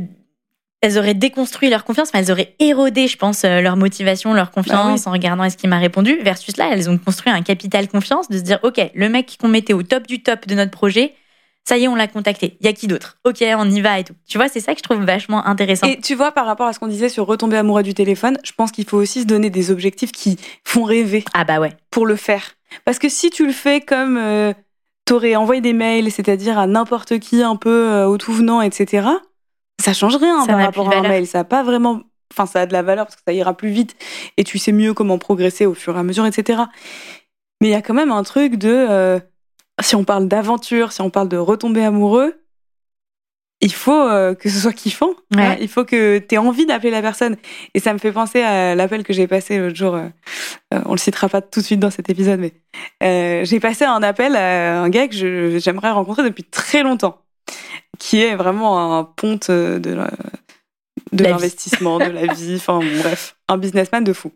elles 0.84 0.98
auraient 0.98 1.14
déconstruit 1.14 1.70
leur 1.70 1.84
confiance, 1.84 2.08
enfin, 2.08 2.18
elles 2.18 2.32
auraient 2.32 2.56
érodé, 2.58 3.06
je 3.06 3.16
pense, 3.16 3.44
euh, 3.44 3.60
leur 3.60 3.76
motivation, 3.76 4.34
leur 4.34 4.50
confiance 4.50 5.04
Bah 5.04 5.10
en 5.10 5.12
regardant 5.12 5.44
est-ce 5.44 5.56
qu'il 5.56 5.70
m'a 5.70 5.78
répondu. 5.78 6.18
Versus 6.22 6.56
là, 6.56 6.70
elles 6.72 6.90
ont 6.90 6.98
construit 6.98 7.30
un 7.32 7.40
capital 7.42 7.86
confiance 7.86 8.28
de 8.28 8.36
se 8.36 8.42
dire, 8.42 8.58
OK, 8.64 8.80
le 8.92 9.08
mec 9.08 9.36
qu'on 9.40 9.46
mettait 9.46 9.74
au 9.74 9.84
top 9.84 10.08
du 10.08 10.24
top 10.24 10.44
de 10.48 10.56
notre 10.56 10.72
projet, 10.72 11.14
ça 11.64 11.78
y 11.78 11.84
est, 11.84 11.88
on 11.88 11.94
l'a 11.94 12.08
contacté. 12.08 12.56
Il 12.60 12.66
y 12.66 12.68
a 12.68 12.72
qui 12.72 12.86
d'autre? 12.88 13.18
OK, 13.24 13.42
on 13.56 13.70
y 13.70 13.80
va 13.80 13.98
et 14.00 14.04
tout. 14.04 14.14
Tu 14.28 14.36
vois, 14.38 14.48
c'est 14.48 14.60
ça 14.60 14.72
que 14.72 14.78
je 14.78 14.82
trouve 14.82 15.02
vachement 15.04 15.46
intéressant. 15.46 15.86
Et 15.86 16.00
tu 16.00 16.14
vois, 16.14 16.32
par 16.32 16.46
rapport 16.46 16.66
à 16.66 16.72
ce 16.72 16.78
qu'on 16.80 16.88
disait 16.88 17.08
sur 17.08 17.26
retomber 17.26 17.56
amoureux 17.56 17.82
du 17.84 17.94
téléphone, 17.94 18.36
je 18.42 18.52
pense 18.52 18.72
qu'il 18.72 18.84
faut 18.86 18.96
aussi 18.98 19.22
se 19.22 19.26
donner 19.26 19.48
des 19.50 19.70
objectifs 19.70 20.10
qui 20.12 20.38
font 20.64 20.82
rêver 20.84 21.24
Ah 21.34 21.44
bah 21.44 21.60
ouais. 21.60 21.72
pour 21.90 22.04
le 22.06 22.16
faire. 22.16 22.42
Parce 22.84 22.98
que 22.98 23.08
si 23.08 23.30
tu 23.30 23.46
le 23.46 23.52
fais 23.52 23.80
comme 23.80 24.16
euh, 24.16 24.52
t'aurais 25.04 25.36
envoyé 25.36 25.60
des 25.60 25.72
mails, 25.72 26.10
c'est-à-dire 26.10 26.58
à 26.58 26.66
n'importe 26.66 27.18
qui 27.20 27.42
un 27.42 27.56
peu 27.56 27.90
euh, 27.92 28.06
au 28.06 28.18
tout 28.18 28.32
venant, 28.32 28.60
etc., 28.60 29.06
ça 29.80 29.92
change 29.92 30.16
rien 30.16 30.40
Ça 30.40 30.46
par 30.48 30.58
n'a 30.58 30.64
rapport 30.66 30.90
à 30.92 30.96
un 30.96 31.02
mail. 31.02 31.26
Ça 31.26 31.40
a 31.40 31.44
pas 31.44 31.62
vraiment. 31.62 32.00
Enfin, 32.32 32.46
ça 32.46 32.62
a 32.62 32.66
de 32.66 32.72
la 32.72 32.82
valeur 32.82 33.04
parce 33.06 33.16
que 33.16 33.22
ça 33.26 33.32
ira 33.34 33.54
plus 33.54 33.68
vite 33.68 33.94
et 34.38 34.44
tu 34.44 34.56
sais 34.58 34.72
mieux 34.72 34.94
comment 34.94 35.18
progresser 35.18 35.66
au 35.66 35.74
fur 35.74 35.96
et 35.96 35.98
à 35.98 36.02
mesure, 36.02 36.24
etc. 36.24 36.62
Mais 37.60 37.68
il 37.68 37.70
y 37.72 37.74
a 37.74 37.82
quand 37.82 37.94
même 37.94 38.10
un 38.10 38.22
truc 38.22 38.56
de. 38.56 38.68
euh, 38.70 39.20
si 39.82 39.96
on 39.96 40.04
parle 40.04 40.28
d'aventure, 40.28 40.92
si 40.92 41.00
on 41.00 41.10
parle 41.10 41.28
de 41.28 41.36
retomber 41.36 41.84
amoureux, 41.84 42.38
il 43.60 43.72
faut 43.72 43.92
euh, 43.92 44.34
que 44.34 44.48
ce 44.48 44.58
soit 44.58 44.72
kiffant. 44.72 45.10
Ouais. 45.34 45.42
hein. 45.42 45.56
Il 45.60 45.68
faut 45.68 45.84
que 45.84 46.18
tu 46.18 46.34
aies 46.34 46.38
envie 46.38 46.66
d'appeler 46.66 46.90
la 46.90 47.00
personne. 47.00 47.36
Et 47.74 47.80
ça 47.80 47.92
me 47.92 47.98
fait 47.98 48.10
penser 48.10 48.42
à 48.42 48.74
l'appel 48.74 49.04
que 49.04 49.12
j'ai 49.12 49.28
passé 49.28 49.58
l'autre 49.58 49.76
jour. 49.76 49.94
euh, 49.94 50.08
euh, 50.74 50.80
on 50.86 50.92
le 50.92 50.98
citera 50.98 51.28
pas 51.28 51.40
tout 51.40 51.60
de 51.60 51.64
suite 51.64 51.78
dans 51.78 51.90
cet 51.90 52.10
épisode, 52.10 52.40
mais 52.40 52.54
euh, 53.04 53.44
j'ai 53.44 53.60
passé 53.60 53.84
un 53.84 54.02
appel 54.02 54.34
à 54.34 54.82
un 54.82 54.88
gars 54.88 55.06
que 55.06 55.58
j'aimerais 55.58 55.92
rencontrer 55.92 56.24
depuis 56.24 56.42
très 56.42 56.82
longtemps, 56.82 57.22
qui 58.00 58.20
est 58.20 58.34
vraiment 58.34 58.98
un 58.98 59.04
ponte 59.04 59.50
de 59.50 59.96
l'investissement, 61.12 61.98
de 61.98 62.06
la 62.06 62.32
vie, 62.32 62.56
enfin 62.56 62.80
bon, 62.80 62.98
bref, 62.98 63.36
un 63.48 63.58
businessman 63.58 64.02
de 64.02 64.12
fou. 64.12 64.32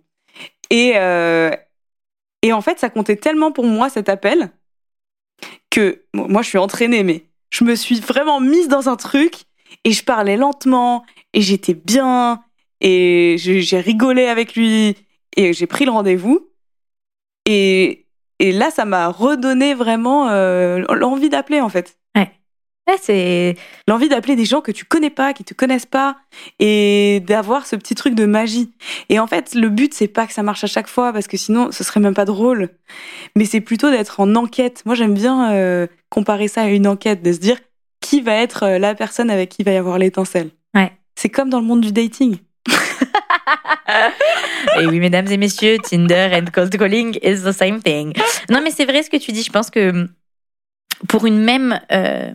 Et, 0.70 0.90
et 2.42 2.52
en 2.52 2.60
fait, 2.60 2.78
ça 2.78 2.90
comptait 2.90 3.16
tellement 3.16 3.50
pour 3.50 3.64
moi 3.64 3.88
cet 3.88 4.08
appel 4.08 4.50
que 5.76 6.02
moi 6.14 6.40
je 6.40 6.48
suis 6.48 6.58
entraînée, 6.58 7.02
mais 7.02 7.26
je 7.50 7.62
me 7.64 7.74
suis 7.74 8.00
vraiment 8.00 8.40
mise 8.40 8.68
dans 8.68 8.88
un 8.88 8.96
truc 8.96 9.44
et 9.84 9.92
je 9.92 10.02
parlais 10.02 10.38
lentement 10.38 11.04
et 11.34 11.42
j'étais 11.42 11.74
bien 11.74 12.42
et 12.80 13.36
j'ai 13.38 13.80
rigolé 13.80 14.26
avec 14.26 14.56
lui 14.56 14.96
et 15.36 15.52
j'ai 15.52 15.66
pris 15.66 15.84
le 15.84 15.90
rendez-vous. 15.90 16.48
Et, 17.44 18.06
et 18.38 18.52
là, 18.52 18.70
ça 18.70 18.86
m'a 18.86 19.08
redonné 19.08 19.74
vraiment 19.74 20.30
euh, 20.30 20.82
l'envie 20.94 21.28
d'appeler 21.28 21.60
en 21.60 21.68
fait. 21.68 21.98
C'est 23.00 23.56
L'envie 23.88 24.08
d'appeler 24.08 24.36
des 24.36 24.44
gens 24.44 24.60
que 24.60 24.72
tu 24.72 24.84
connais 24.84 25.10
pas, 25.10 25.32
qui 25.32 25.44
te 25.44 25.54
connaissent 25.54 25.86
pas, 25.86 26.16
et 26.58 27.22
d'avoir 27.26 27.66
ce 27.66 27.76
petit 27.76 27.94
truc 27.94 28.14
de 28.14 28.26
magie. 28.26 28.70
Et 29.08 29.18
en 29.18 29.26
fait, 29.26 29.54
le 29.54 29.68
but, 29.68 29.94
c'est 29.94 30.08
pas 30.08 30.26
que 30.26 30.32
ça 30.32 30.42
marche 30.42 30.64
à 30.64 30.68
chaque 30.68 30.88
fois, 30.88 31.12
parce 31.12 31.26
que 31.26 31.36
sinon, 31.36 31.70
ce 31.72 31.84
serait 31.84 32.00
même 32.00 32.14
pas 32.14 32.24
drôle. 32.24 32.70
Mais 33.34 33.44
c'est 33.44 33.60
plutôt 33.60 33.90
d'être 33.90 34.20
en 34.20 34.34
enquête. 34.34 34.82
Moi, 34.86 34.94
j'aime 34.94 35.14
bien 35.14 35.52
euh, 35.52 35.86
comparer 36.10 36.48
ça 36.48 36.62
à 36.62 36.66
une 36.68 36.86
enquête, 36.86 37.22
de 37.22 37.32
se 37.32 37.38
dire 37.38 37.58
qui 38.00 38.20
va 38.20 38.34
être 38.34 38.62
euh, 38.64 38.78
la 38.78 38.94
personne 38.94 39.30
avec 39.30 39.50
qui 39.50 39.62
il 39.62 39.64
va 39.64 39.72
y 39.72 39.76
avoir 39.76 39.98
l'étincelle. 39.98 40.50
Ouais. 40.74 40.92
C'est 41.16 41.28
comme 41.28 41.50
dans 41.50 41.60
le 41.60 41.66
monde 41.66 41.80
du 41.80 41.92
dating. 41.92 42.38
Et 44.78 44.86
oui, 44.86 45.00
mesdames 45.00 45.26
et 45.28 45.36
messieurs, 45.36 45.78
Tinder 45.78 46.30
and 46.32 46.50
cold 46.52 46.76
calling 46.76 47.18
is 47.22 47.42
the 47.42 47.52
same 47.52 47.80
thing. 47.82 48.12
Non, 48.50 48.60
mais 48.62 48.70
c'est 48.70 48.84
vrai 48.84 49.02
ce 49.02 49.10
que 49.10 49.16
tu 49.16 49.32
dis. 49.32 49.42
Je 49.42 49.50
pense 49.50 49.70
que 49.70 50.08
pour 51.08 51.26
une 51.26 51.38
même, 51.38 51.80
euh, 51.92 52.32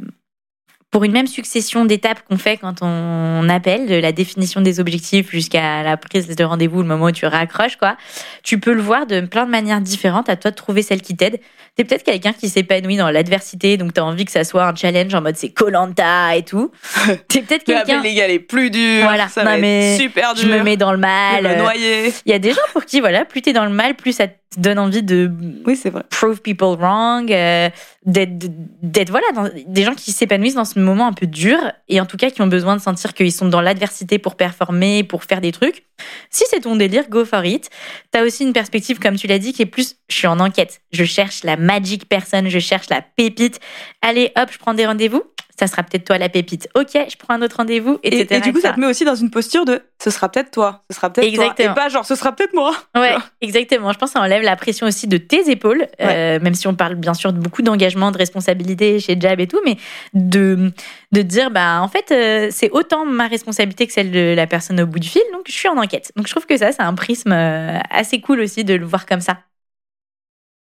pour 0.92 1.06
une 1.06 1.14
même 1.14 1.28
succession 1.28 1.86
d'étapes 1.86 2.22
qu'on 2.30 2.38
fait 2.38 2.58
quand 2.58 2.76
on 2.82 3.48
appelle, 3.50 3.88
de 3.88 3.96
la 3.96 4.12
définition 4.12 4.60
des 4.60 4.82
objectifs 4.82 5.32
jusqu'à 5.32 5.84
la 5.84 5.96
prise 5.96 6.28
de 6.28 6.44
rendez-vous, 6.44 6.82
le 6.82 6.88
moment 6.88 7.06
où 7.06 7.12
tu 7.12 7.26
raccroches, 7.26 7.78
quoi, 7.78 7.96
tu 8.44 8.60
peux 8.60 8.74
le 8.74 8.82
voir 8.82 9.08
de 9.08 9.22
plein 9.22 9.46
de 9.46 9.52
manières 9.52 9.80
différentes. 9.80 10.28
À 10.30 10.36
toi 10.36 10.52
de 10.52 10.56
trouver 10.56 10.82
celle 10.82 11.02
qui 11.02 11.16
t'aide. 11.16 11.40
T'es 11.78 11.86
peut-être 11.86 12.04
quelqu'un 12.04 12.34
qui 12.34 12.50
s'épanouit 12.50 12.98
dans 12.98 13.10
l'adversité, 13.10 13.78
donc 13.78 13.94
t'as 13.94 14.02
envie 14.02 14.26
que 14.26 14.32
ça 14.32 14.44
soit 14.44 14.66
un 14.66 14.76
challenge 14.76 15.16
en 15.16 15.22
mode 15.22 15.38
c'est 15.38 15.52
Colanta 15.52 16.36
et 16.36 16.44
tout. 16.44 16.70
T'es 17.30 17.42
peut-être 17.42 17.64
quelqu'un. 17.64 18.02
les 18.02 18.14
gars 18.14 18.28
les 18.28 18.40
plus 18.40 18.70
durs. 18.70 19.04
Voilà. 19.04 19.30
Ça 19.30 19.46
Non, 19.46 19.52
va 19.52 19.58
mais 19.58 19.94
être 19.96 20.02
super 20.02 20.34
dur. 20.34 20.44
Je 20.44 20.50
me 20.52 20.62
mets 20.64 20.76
dans 20.76 20.92
le 20.92 20.98
mal. 20.98 21.44
me 21.46 21.56
noyer. 21.56 22.14
il 22.26 22.32
y 22.32 22.36
a 22.36 22.40
des 22.40 22.52
gens 22.52 22.60
pour 22.74 22.84
qui, 22.84 23.00
voilà, 23.00 23.24
plus 23.24 23.42
t'es 23.42 23.54
dans 23.54 23.64
le 23.64 23.72
mal, 23.72 23.96
plus 23.96 24.12
ça 24.12 24.28
te 24.28 24.34
donne 24.58 24.80
envie 24.80 25.02
de 25.04 25.32
Oui, 25.66 25.76
c'est 25.76 25.90
vrai. 25.90 26.04
prove 26.10 26.42
people 26.42 26.76
wrong, 26.78 27.32
euh, 27.32 27.70
d'être, 28.06 29.10
voilà, 29.10 29.26
dans- 29.34 29.50
des 29.66 29.84
gens 29.84 29.96
qui 29.96 30.12
s'épanouissent 30.12 30.56
dans 30.56 30.66
ce 30.66 30.80
moment 30.80 31.08
un 31.08 31.14
peu 31.14 31.26
dur 31.28 31.58
et 31.88 32.02
en 32.02 32.06
tout 32.06 32.18
cas 32.18 32.30
qui 32.32 32.42
ont 32.42 32.48
besoin 32.48 32.76
de 32.76 32.82
sentir 32.82 33.14
qu'ils 33.14 33.32
sont 33.32 33.48
dans 33.48 33.62
l'adversité 33.62 34.20
pour 34.20 34.36
performer, 34.36 35.04
pour 35.04 35.24
faire 35.24 35.40
des 35.40 35.52
trucs. 35.52 35.84
Si 36.30 36.44
c'est 36.50 36.62
ton 36.62 36.76
délire, 36.76 37.08
go 37.10 37.24
for 37.26 37.46
it. 37.46 37.70
T'as 38.12 38.24
aussi 38.26 38.44
une 38.44 38.54
perspective, 38.54 39.00
comme 39.00 39.16
tu 39.16 39.28
l'as 39.28 39.40
dit, 39.40 39.54
qui 39.54 39.62
est 39.62 39.66
plus, 39.68 39.96
je 40.10 40.16
suis 40.18 40.28
en 40.28 40.40
enquête, 40.40 40.82
je 40.92 41.04
cherche 41.06 41.44
la 41.44 41.56
magic 41.58 42.10
person, 42.10 42.44
je 42.48 42.60
cherche 42.60 42.90
la 42.90 43.02
pépite. 43.02 43.60
Allez, 44.02 44.32
hop, 44.36 44.50
je 44.52 44.58
prends 44.58 44.74
des 44.74 44.86
rendez-vous. 44.86 45.24
Ça 45.60 45.68
sera 45.68 45.84
peut-être 45.84 46.06
toi 46.06 46.18
la 46.18 46.30
pépite. 46.30 46.70
Ok, 46.76 46.92
je 46.94 47.16
prends 47.18 47.34
un 47.36 47.42
autre 47.42 47.58
rendez-vous, 47.58 48.00
Et, 48.04 48.20
etc. 48.20 48.40
et 48.40 48.42
du 48.42 48.54
coup, 48.54 48.60
ça 48.60 48.74
te 48.74 48.80
met 48.80 48.88
aussi 48.88 49.06
dans 49.06 49.16
une 49.16 49.30
posture 49.30 49.66
de 49.66 49.82
ce 50.02 50.10
sera 50.10 50.30
peut-être 50.30 50.52
toi, 50.52 50.82
ce 50.90 50.96
sera 50.96 51.12
peut-être 51.12 51.34
toi. 51.34 51.44
Exactement. 51.46 51.72
Et 51.72 51.76
pas 51.76 51.90
genre 51.90 52.06
ce 52.06 52.16
sera 52.16 52.32
peut-être 52.36 52.54
moi. 52.54 52.74
Ouais, 52.96 53.16
exactement. 53.42 53.92
Je 53.94 53.98
pense 54.00 54.10
que 54.10 54.20
ça 54.20 54.24
enlève 54.24 54.42
la 54.42 54.56
pression 54.56 54.88
aussi 54.88 55.08
de 55.08 55.18
tes 55.18 55.50
épaules, 55.50 55.88
euh, 56.02 56.40
même 56.40 56.56
si 56.56 56.68
on 56.68 56.74
parle 56.74 56.96
bien 56.96 57.14
sûr 57.14 57.34
de 57.34 57.40
beaucoup 57.40 57.62
d'engagement, 57.62 58.12
de 58.12 58.18
responsabilité 58.18 59.00
chez 59.00 59.20
Jab 59.20 59.40
et 59.40 59.48
tout, 59.48 59.60
mais 59.66 59.78
de, 60.14 60.72
de 61.12 61.22
dire, 61.22 61.52
bah, 61.52 61.82
en 61.82 61.88
fait, 61.88 62.12
euh, 62.12 62.48
c'est 62.52 62.72
autant 62.72 63.06
ma 63.06 63.28
responsabilité 63.28 63.88
que 63.88 63.94
celle 63.94 64.12
de 64.12 64.34
la 64.36 64.48
personne 64.48 64.80
au 64.82 64.88
bout 64.88 65.00
du 65.00 65.10
fil, 65.10 65.22
donc 65.34 65.44
je 65.48 65.52
suis 65.54 65.68
en 65.68 65.78
enquête. 65.78 66.12
Donc 66.16 66.28
je 66.28 66.32
trouve 66.32 66.46
que 66.46 66.58
ça, 66.58 66.72
c'est 66.72 66.82
un 66.82 66.94
prisme 66.94 67.32
euh, 67.32 67.78
assez 67.90 68.22
cool 68.22 68.40
aussi 68.40 68.64
de 68.64 68.74
le 68.74 68.86
voir 68.86 69.06
comme 69.06 69.22
ça. 69.22 69.38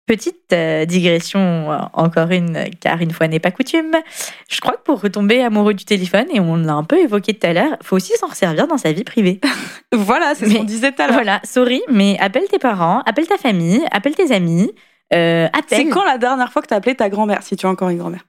Petite 0.07 0.53
euh, 0.53 0.85
digression, 0.85 1.39
euh, 1.71 1.77
encore 1.93 2.31
une, 2.31 2.69
car 2.79 3.01
une 3.01 3.11
fois 3.11 3.27
n'est 3.27 3.39
pas 3.41 3.51
coutume. 3.51 3.91
Je 4.49 4.59
crois 4.61 4.73
que 4.73 4.81
pour 4.83 5.01
retomber 5.01 5.41
amoureux 5.43 5.73
du 5.73 5.83
téléphone, 5.85 6.25
et 6.33 6.39
on 6.39 6.55
l'a 6.55 6.73
un 6.73 6.83
peu 6.85 6.97
évoqué 6.97 7.33
tout 7.33 7.45
à 7.45 7.51
l'heure, 7.53 7.77
faut 7.83 7.97
aussi 7.97 8.13
s'en 8.17 8.29
servir 8.31 8.67
dans 8.67 8.77
sa 8.77 8.93
vie 8.93 9.03
privée. 9.03 9.41
voilà, 9.91 10.33
c'est 10.33 10.49
ce 10.49 10.55
qu'on 10.55 10.63
disait 10.63 10.93
tout 10.93 11.01
à 11.01 11.07
l'heure. 11.07 11.15
Voilà, 11.17 11.41
sorry, 11.43 11.81
mais 11.89 12.17
appelle 12.19 12.47
tes 12.49 12.57
parents, 12.57 13.01
appelle 13.05 13.27
ta 13.27 13.37
famille, 13.37 13.83
appelle 13.91 14.15
tes 14.15 14.31
amis, 14.33 14.71
euh, 15.13 15.47
appelle. 15.47 15.79
C'est 15.79 15.89
quand 15.89 16.05
la 16.05 16.17
dernière 16.17 16.51
fois 16.51 16.61
que 16.61 16.67
t'as 16.67 16.77
appelé 16.77 16.95
ta 16.95 17.09
grand-mère, 17.09 17.43
si 17.43 17.55
tu 17.57 17.65
as 17.65 17.69
encore 17.69 17.89
une 17.89 17.97
grand-mère 17.97 18.23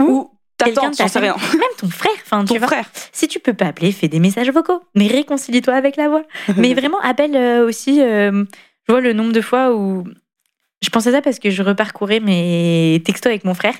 ou, 0.00 0.30
ta 0.58 0.70
tante, 0.70 0.96
j'en 0.96 1.08
sais 1.08 1.18
rien. 1.18 1.34
même 1.52 1.62
ton 1.78 1.90
frère. 1.90 2.12
Enfin, 2.24 2.44
tu 2.44 2.52
Ton 2.54 2.58
vois, 2.58 2.68
frère. 2.68 2.86
si 3.12 3.26
tu 3.28 3.40
peux 3.40 3.52
pas 3.52 3.66
appeler, 3.66 3.90
fais 3.92 4.08
des 4.08 4.20
messages 4.20 4.50
vocaux, 4.50 4.80
mais 4.94 5.06
réconcilie-toi 5.08 5.74
avec 5.74 5.96
la 5.96 6.08
voix. 6.08 6.22
Mais 6.56 6.72
vraiment, 6.72 7.00
appelle 7.00 7.36
euh, 7.36 7.66
aussi. 7.66 8.00
euh, 8.00 8.44
je 8.88 8.92
vois 8.92 9.00
le 9.00 9.12
nombre 9.12 9.32
de 9.32 9.40
fois 9.40 9.74
où. 9.74 10.04
Je 10.82 10.90
pensais 10.90 11.12
ça 11.12 11.22
parce 11.22 11.38
que 11.38 11.50
je 11.50 11.62
reparcourais 11.62 12.20
mes 12.20 13.02
textos 13.04 13.30
avec 13.30 13.44
mon 13.44 13.54
frère. 13.54 13.74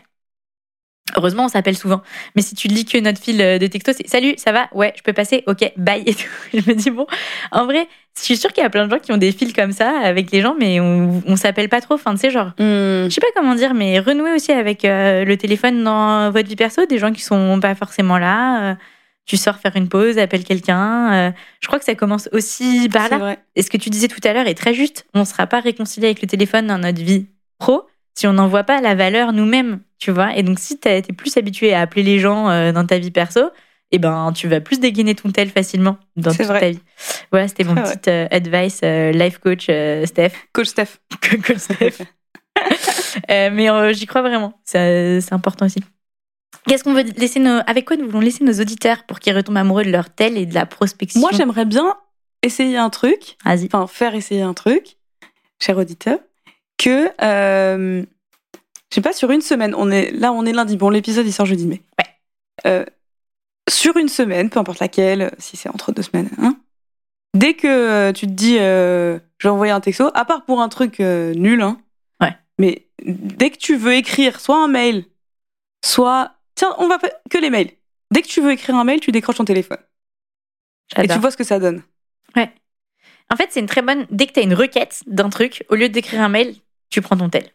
Heureusement, 1.16 1.44
on 1.44 1.48
s'appelle 1.48 1.76
souvent. 1.76 2.02
Mais 2.34 2.42
si 2.42 2.56
tu 2.56 2.66
lis 2.66 2.84
que 2.84 2.98
notre 2.98 3.20
fil 3.22 3.40
euh, 3.40 3.58
de 3.58 3.66
textos, 3.68 3.94
c'est 3.96 4.08
Salut, 4.08 4.34
ça 4.38 4.50
va? 4.50 4.68
Ouais, 4.74 4.92
je 4.96 5.02
peux 5.02 5.12
passer? 5.12 5.44
Ok, 5.46 5.72
bye. 5.76 6.02
Et 6.04 6.14
tout. 6.14 6.24
Je 6.52 6.58
me 6.68 6.74
dis, 6.74 6.90
bon, 6.90 7.06
en 7.52 7.64
vrai, 7.64 7.86
je 8.18 8.22
suis 8.24 8.36
sûre 8.36 8.52
qu'il 8.52 8.62
y 8.64 8.66
a 8.66 8.70
plein 8.70 8.86
de 8.86 8.90
gens 8.90 8.98
qui 8.98 9.12
ont 9.12 9.16
des 9.16 9.30
fils 9.30 9.52
comme 9.52 9.70
ça 9.72 10.00
avec 10.02 10.32
les 10.32 10.40
gens, 10.42 10.56
mais 10.58 10.80
on, 10.80 11.22
on 11.26 11.36
s'appelle 11.36 11.68
pas 11.68 11.80
trop. 11.80 11.94
Enfin, 11.94 12.12
tu 12.14 12.18
sais, 12.22 12.30
genre, 12.30 12.48
Hmm. 12.58 13.04
je 13.04 13.08
sais 13.10 13.20
pas 13.20 13.28
comment 13.36 13.54
dire, 13.54 13.72
mais 13.72 14.00
renouer 14.00 14.32
aussi 14.34 14.50
avec 14.52 14.84
euh, 14.84 15.24
le 15.24 15.36
téléphone 15.36 15.84
dans 15.84 16.30
votre 16.32 16.48
vie 16.48 16.56
perso, 16.56 16.86
des 16.86 16.98
gens 16.98 17.12
qui 17.12 17.22
sont 17.22 17.60
pas 17.60 17.74
forcément 17.76 18.18
là. 18.18 18.72
euh, 18.72 18.74
tu 19.26 19.36
sors 19.36 19.56
faire 19.56 19.76
une 19.76 19.88
pause, 19.88 20.18
appelle 20.18 20.44
quelqu'un. 20.44 21.12
euh, 21.12 21.30
je 21.60 21.66
crois 21.66 21.78
que 21.78 21.84
ça 21.84 21.94
commence 21.94 22.28
aussi 22.32 22.88
par 22.88 23.08
là. 23.08 23.18
vrai. 23.18 23.38
Et 23.56 23.62
ce 23.62 23.70
que 23.70 23.76
tu 23.76 23.90
disais 23.90 24.08
tout 24.08 24.20
à 24.24 24.32
l'heure 24.32 24.46
est 24.46 24.54
très 24.54 24.72
juste. 24.72 25.06
On 25.14 25.20
ne 25.20 25.24
sera 25.24 25.46
pas 25.46 25.60
réconcilié 25.60 26.06
avec 26.06 26.22
le 26.22 26.28
téléphone 26.28 26.66
dans 26.68 26.78
notre 26.78 27.02
vie 27.02 27.26
pro 27.58 27.86
si 28.14 28.26
on 28.26 28.32
n'en 28.32 28.48
voit 28.48 28.64
pas 28.64 28.80
la 28.80 28.94
valeur 28.94 29.32
nous-mêmes, 29.32 29.80
tu 29.98 30.10
vois. 30.10 30.34
Et 30.36 30.42
donc, 30.42 30.58
si 30.58 30.78
tu 30.80 30.88
es 30.88 31.02
plus 31.02 31.36
habitué 31.36 31.74
à 31.74 31.80
appeler 31.82 32.02
les 32.02 32.18
gens 32.18 32.48
euh, 32.48 32.72
dans 32.72 32.86
ta 32.86 32.98
vie 32.98 33.10
perso, 33.10 33.50
eh 33.92 33.98
ben, 33.98 34.32
tu 34.34 34.48
vas 34.48 34.60
plus 34.60 34.80
dégainer 34.80 35.14
ton 35.14 35.30
tel 35.30 35.50
facilement 35.50 35.98
dans 36.16 36.32
toute 36.32 36.46
vrai. 36.46 36.60
ta 36.60 36.70
vie. 36.70 36.80
Voilà, 37.30 37.48
c'était 37.48 37.64
mon 37.64 37.74
vrai. 37.74 37.94
petit 37.96 38.10
euh, 38.10 38.26
advice 38.30 38.80
euh, 38.82 39.12
life 39.12 39.38
coach 39.38 39.66
euh, 39.68 40.06
Steph. 40.06 40.32
Coach 40.52 40.68
Steph. 40.68 40.98
Coach 41.46 41.58
Steph. 41.58 41.98
Mais 43.28 43.94
j'y 43.94 44.06
crois 44.06 44.22
vraiment. 44.22 44.58
C'est 44.64 45.20
important 45.32 45.66
aussi. 45.66 45.80
Qu'est-ce 46.68 46.82
qu'on 46.84 46.94
veut 46.94 47.02
laisser 47.02 47.38
nos, 47.40 47.60
avec 47.66 47.84
quoi 47.86 47.96
nous 47.96 48.06
voulons 48.06 48.20
laisser 48.20 48.42
nos 48.44 48.52
auditeurs 48.60 49.04
pour 49.04 49.20
qu'ils 49.20 49.36
retombent 49.36 49.56
amoureux 49.58 49.84
de 49.84 49.90
leur 49.90 50.10
tel 50.10 50.36
et 50.36 50.46
de 50.46 50.54
la 50.54 50.66
prospection? 50.66 51.20
Moi, 51.20 51.30
j'aimerais 51.32 51.64
bien 51.64 51.96
essayer 52.42 52.76
un 52.76 52.90
truc, 52.90 53.36
Vas-y. 53.44 53.66
enfin 53.66 53.86
faire 53.86 54.14
essayer 54.14 54.42
un 54.42 54.54
truc, 54.54 54.96
cher 55.60 55.76
auditeur, 55.78 56.18
que 56.78 57.10
euh, 57.22 58.02
je 58.90 58.94
sais 58.94 59.00
pas 59.00 59.12
sur 59.12 59.30
une 59.30 59.40
semaine. 59.40 59.74
On 59.76 59.90
est 59.90 60.10
là, 60.10 60.32
on 60.32 60.44
est 60.44 60.52
lundi. 60.52 60.76
Bon, 60.76 60.90
l'épisode 60.90 61.26
il 61.26 61.32
sort 61.32 61.46
jeudi, 61.46 61.66
mais 61.66 61.82
Ouais. 61.98 62.10
Euh, 62.66 62.84
sur 63.68 63.96
une 63.96 64.08
semaine, 64.08 64.48
peu 64.50 64.58
importe 64.60 64.78
laquelle, 64.80 65.32
si 65.38 65.56
c'est 65.56 65.68
entre 65.68 65.90
deux 65.92 66.02
semaines, 66.02 66.30
hein, 66.38 66.56
dès 67.34 67.54
que 67.54 67.66
euh, 67.66 68.12
tu 68.12 68.26
te 68.26 68.32
dis 68.32 68.58
euh, 68.60 69.18
je 69.38 69.48
vais 69.48 69.52
envoyer 69.52 69.72
un 69.72 69.80
texto, 69.80 70.10
à 70.14 70.24
part 70.24 70.44
pour 70.44 70.60
un 70.60 70.68
truc 70.68 71.00
euh, 71.00 71.32
nul, 71.34 71.62
hein, 71.62 71.78
Ouais. 72.20 72.34
mais 72.58 72.86
dès 73.04 73.50
que 73.50 73.56
tu 73.58 73.76
veux 73.76 73.94
écrire 73.94 74.38
soit 74.40 74.62
un 74.62 74.68
mail, 74.68 75.04
soit 75.84 76.32
tiens, 76.56 76.74
on 76.78 76.88
va 76.88 76.98
faire 76.98 77.12
que 77.30 77.38
les 77.38 77.50
mails. 77.50 77.70
Dès 78.10 78.22
que 78.22 78.28
tu 78.28 78.40
veux 78.40 78.50
écrire 78.50 78.74
un 78.74 78.84
mail, 78.84 79.00
tu 79.00 79.12
décroches 79.12 79.36
ton 79.36 79.44
téléphone 79.44 79.78
et 80.96 81.08
tu 81.08 81.18
vois 81.18 81.30
ce 81.30 81.36
que 81.36 81.44
ça 81.44 81.58
donne. 81.58 81.82
En 83.30 83.36
fait, 83.36 83.48
c'est 83.50 83.60
une 83.60 83.66
très 83.66 83.82
bonne. 83.82 84.06
Dès 84.10 84.26
que 84.26 84.32
tu 84.32 84.40
as 84.40 84.44
une 84.44 84.54
requête 84.54 85.02
d'un 85.06 85.30
truc, 85.30 85.64
au 85.68 85.74
lieu 85.74 85.88
d'écrire 85.88 86.20
un 86.20 86.28
mail, 86.28 86.54
tu 86.90 87.02
prends 87.02 87.16
ton 87.16 87.28
tel. 87.28 87.50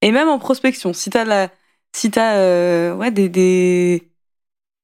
Et 0.00 0.12
même 0.12 0.28
en 0.28 0.38
prospection, 0.38 0.92
si 0.92 1.10
t'as 1.10 1.24
la, 1.24 1.50
si 1.94 2.10
euh, 2.16 2.94
ouais 2.94 3.10
des, 3.10 3.28
des 3.28 4.08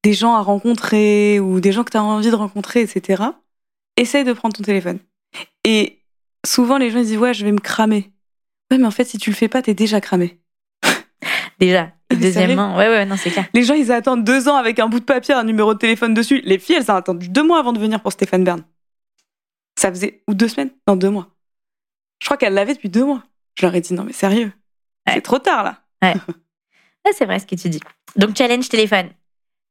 des 0.03 0.13
gens 0.13 0.35
à 0.35 0.41
rencontrer 0.41 1.39
ou 1.39 1.59
des 1.59 1.71
gens 1.71 1.83
que 1.83 1.91
t'as 1.91 2.01
envie 2.01 2.29
de 2.29 2.35
rencontrer, 2.35 2.81
etc. 2.81 3.23
Essaye 3.97 4.23
de 4.23 4.33
prendre 4.33 4.55
ton 4.55 4.63
téléphone. 4.63 4.99
Et 5.65 5.99
souvent 6.45 6.77
les 6.77 6.89
gens 6.89 6.99
ils 6.99 7.05
disent 7.05 7.17
ouais 7.17 7.33
je 7.33 7.45
vais 7.45 7.51
me 7.51 7.59
cramer. 7.59 8.11
Ouais 8.71 8.77
mais 8.77 8.87
en 8.87 8.91
fait 8.91 9.05
si 9.05 9.17
tu 9.17 9.29
le 9.29 9.35
fais 9.35 9.49
pas 9.49 9.61
t'es 9.61 9.73
déjà 9.73 9.99
cramé. 9.99 10.39
Déjà. 11.59 11.91
Et 12.11 12.15
Mais 12.15 12.21
deuxièmement, 12.21 12.75
ouais, 12.75 12.87
ouais, 12.87 13.05
non, 13.05 13.15
c'est 13.17 13.29
clair. 13.29 13.47
Les 13.53 13.63
gens 13.63 13.73
ils 13.75 13.91
attendent 13.91 14.23
deux 14.23 14.47
ans 14.49 14.55
avec 14.55 14.79
un 14.79 14.87
bout 14.87 14.99
de 14.99 15.05
papier, 15.05 15.33
un 15.33 15.43
numéro 15.43 15.73
de 15.73 15.79
téléphone 15.79 16.13
dessus. 16.13 16.41
Les 16.45 16.57
filles 16.57 16.75
elles 16.77 16.89
ont 16.91 16.95
attendu 16.95 17.29
deux 17.29 17.43
mois 17.43 17.59
avant 17.59 17.73
de 17.73 17.79
venir 17.79 18.01
pour 18.01 18.11
Stéphane 18.11 18.43
Bern. 18.43 18.63
Ça 19.77 19.89
faisait 19.89 20.23
ou 20.27 20.33
deux 20.33 20.47
semaines 20.47 20.71
Non 20.87 20.95
deux 20.95 21.09
mois. 21.09 21.27
Je 22.21 22.25
crois 22.27 22.37
qu'elle 22.37 22.53
l'avait 22.53 22.73
depuis 22.73 22.89
deux 22.89 23.05
mois. 23.05 23.23
Je 23.57 23.65
leur 23.65 23.75
ai 23.75 23.81
dit 23.81 23.93
non 23.93 24.03
mais 24.03 24.13
sérieux, 24.13 24.51
Ouais. 25.07 25.13
c'est 25.15 25.21
trop 25.21 25.39
tard 25.39 25.63
là. 25.63 25.81
Ah, 26.01 26.13
c'est 27.17 27.25
vrai 27.25 27.39
ce 27.39 27.45
que 27.45 27.55
tu 27.55 27.69
dis. 27.69 27.79
Donc, 28.15 28.35
challenge 28.35 28.67
téléphone. 28.69 29.09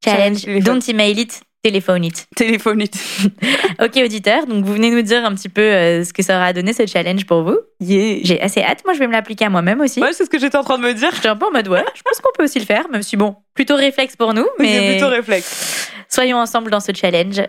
Challenge 0.04 0.38
Challenge, 0.38 0.42
téléphone. 0.42 0.74
don't 0.78 0.88
email 0.90 1.18
it, 1.18 1.42
téléphone 1.62 2.04
it. 2.04 2.26
Téléphone 2.36 2.80
it. 2.82 2.94
Ok, 3.80 3.96
auditeur, 3.96 4.46
donc 4.46 4.64
vous 4.64 4.72
venez 4.72 4.90
nous 4.90 5.02
dire 5.02 5.24
un 5.24 5.34
petit 5.34 5.48
peu 5.48 5.60
euh, 5.62 6.02
ce 6.04 6.12
que 6.12 6.22
ça 6.22 6.36
aura 6.36 6.52
donné 6.52 6.72
ce 6.72 6.84
challenge 6.86 7.26
pour 7.26 7.42
vous. 7.44 7.56
Yeah. 7.80 8.18
J'ai 8.24 8.40
assez 8.40 8.60
hâte. 8.62 8.82
Moi, 8.84 8.94
je 8.94 8.98
vais 8.98 9.06
me 9.06 9.12
l'appliquer 9.12 9.44
à 9.44 9.50
moi-même 9.50 9.80
aussi. 9.80 10.00
Ouais, 10.00 10.12
c'est 10.12 10.24
ce 10.24 10.30
que 10.30 10.38
j'étais 10.38 10.56
en 10.56 10.64
train 10.64 10.78
de 10.78 10.82
me 10.82 10.92
dire. 10.94 11.10
J'étais 11.14 11.28
un 11.28 11.36
peu 11.36 11.46
en 11.46 11.52
mode 11.52 11.68
ouais, 11.68 11.84
je 11.94 12.02
pense 12.02 12.20
qu'on 12.20 12.30
peut 12.36 12.42
aussi 12.44 12.58
le 12.58 12.64
faire, 12.64 12.88
même 12.88 13.02
si 13.04 13.16
bon, 13.16 13.36
plutôt 13.54 13.76
réflexe 13.76 14.16
pour 14.16 14.34
nous, 14.34 14.46
Mais 14.58 14.92
plutôt 14.96 15.08
réflexe. 15.10 15.90
soyons 16.08 16.38
ensemble 16.38 16.70
dans 16.72 16.80
ce 16.80 16.92
challenge. 16.92 17.40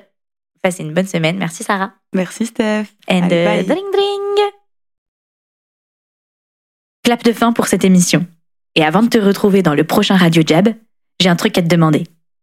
Passez 0.62 0.84
une 0.84 0.94
bonne 0.94 1.08
semaine. 1.08 1.38
Merci 1.38 1.64
Sarah. 1.64 1.94
Merci 2.14 2.46
Steph. 2.46 2.86
And 3.10 3.24
Allez, 3.24 3.36
euh, 3.38 3.46
bye. 3.46 3.66
dring 3.66 3.86
dring. 3.92 4.52
Clap 7.04 7.24
de 7.24 7.32
fin 7.34 7.54
pour 7.54 7.68
cette 7.68 7.84
émission. 7.86 8.26
Et 8.76 8.84
avant 8.84 9.02
de 9.02 9.08
te 9.10 9.18
retrouver 9.18 9.64
dans 9.64 9.74
le 9.74 9.84
prochain 9.84 10.16
Radio 10.18 10.44
Jab, 10.46 10.70
j'ai 11.20 11.30
un 11.30 11.36
truc 11.36 11.58
à 11.58 11.62
te 11.62 11.68
demander. 11.68 12.04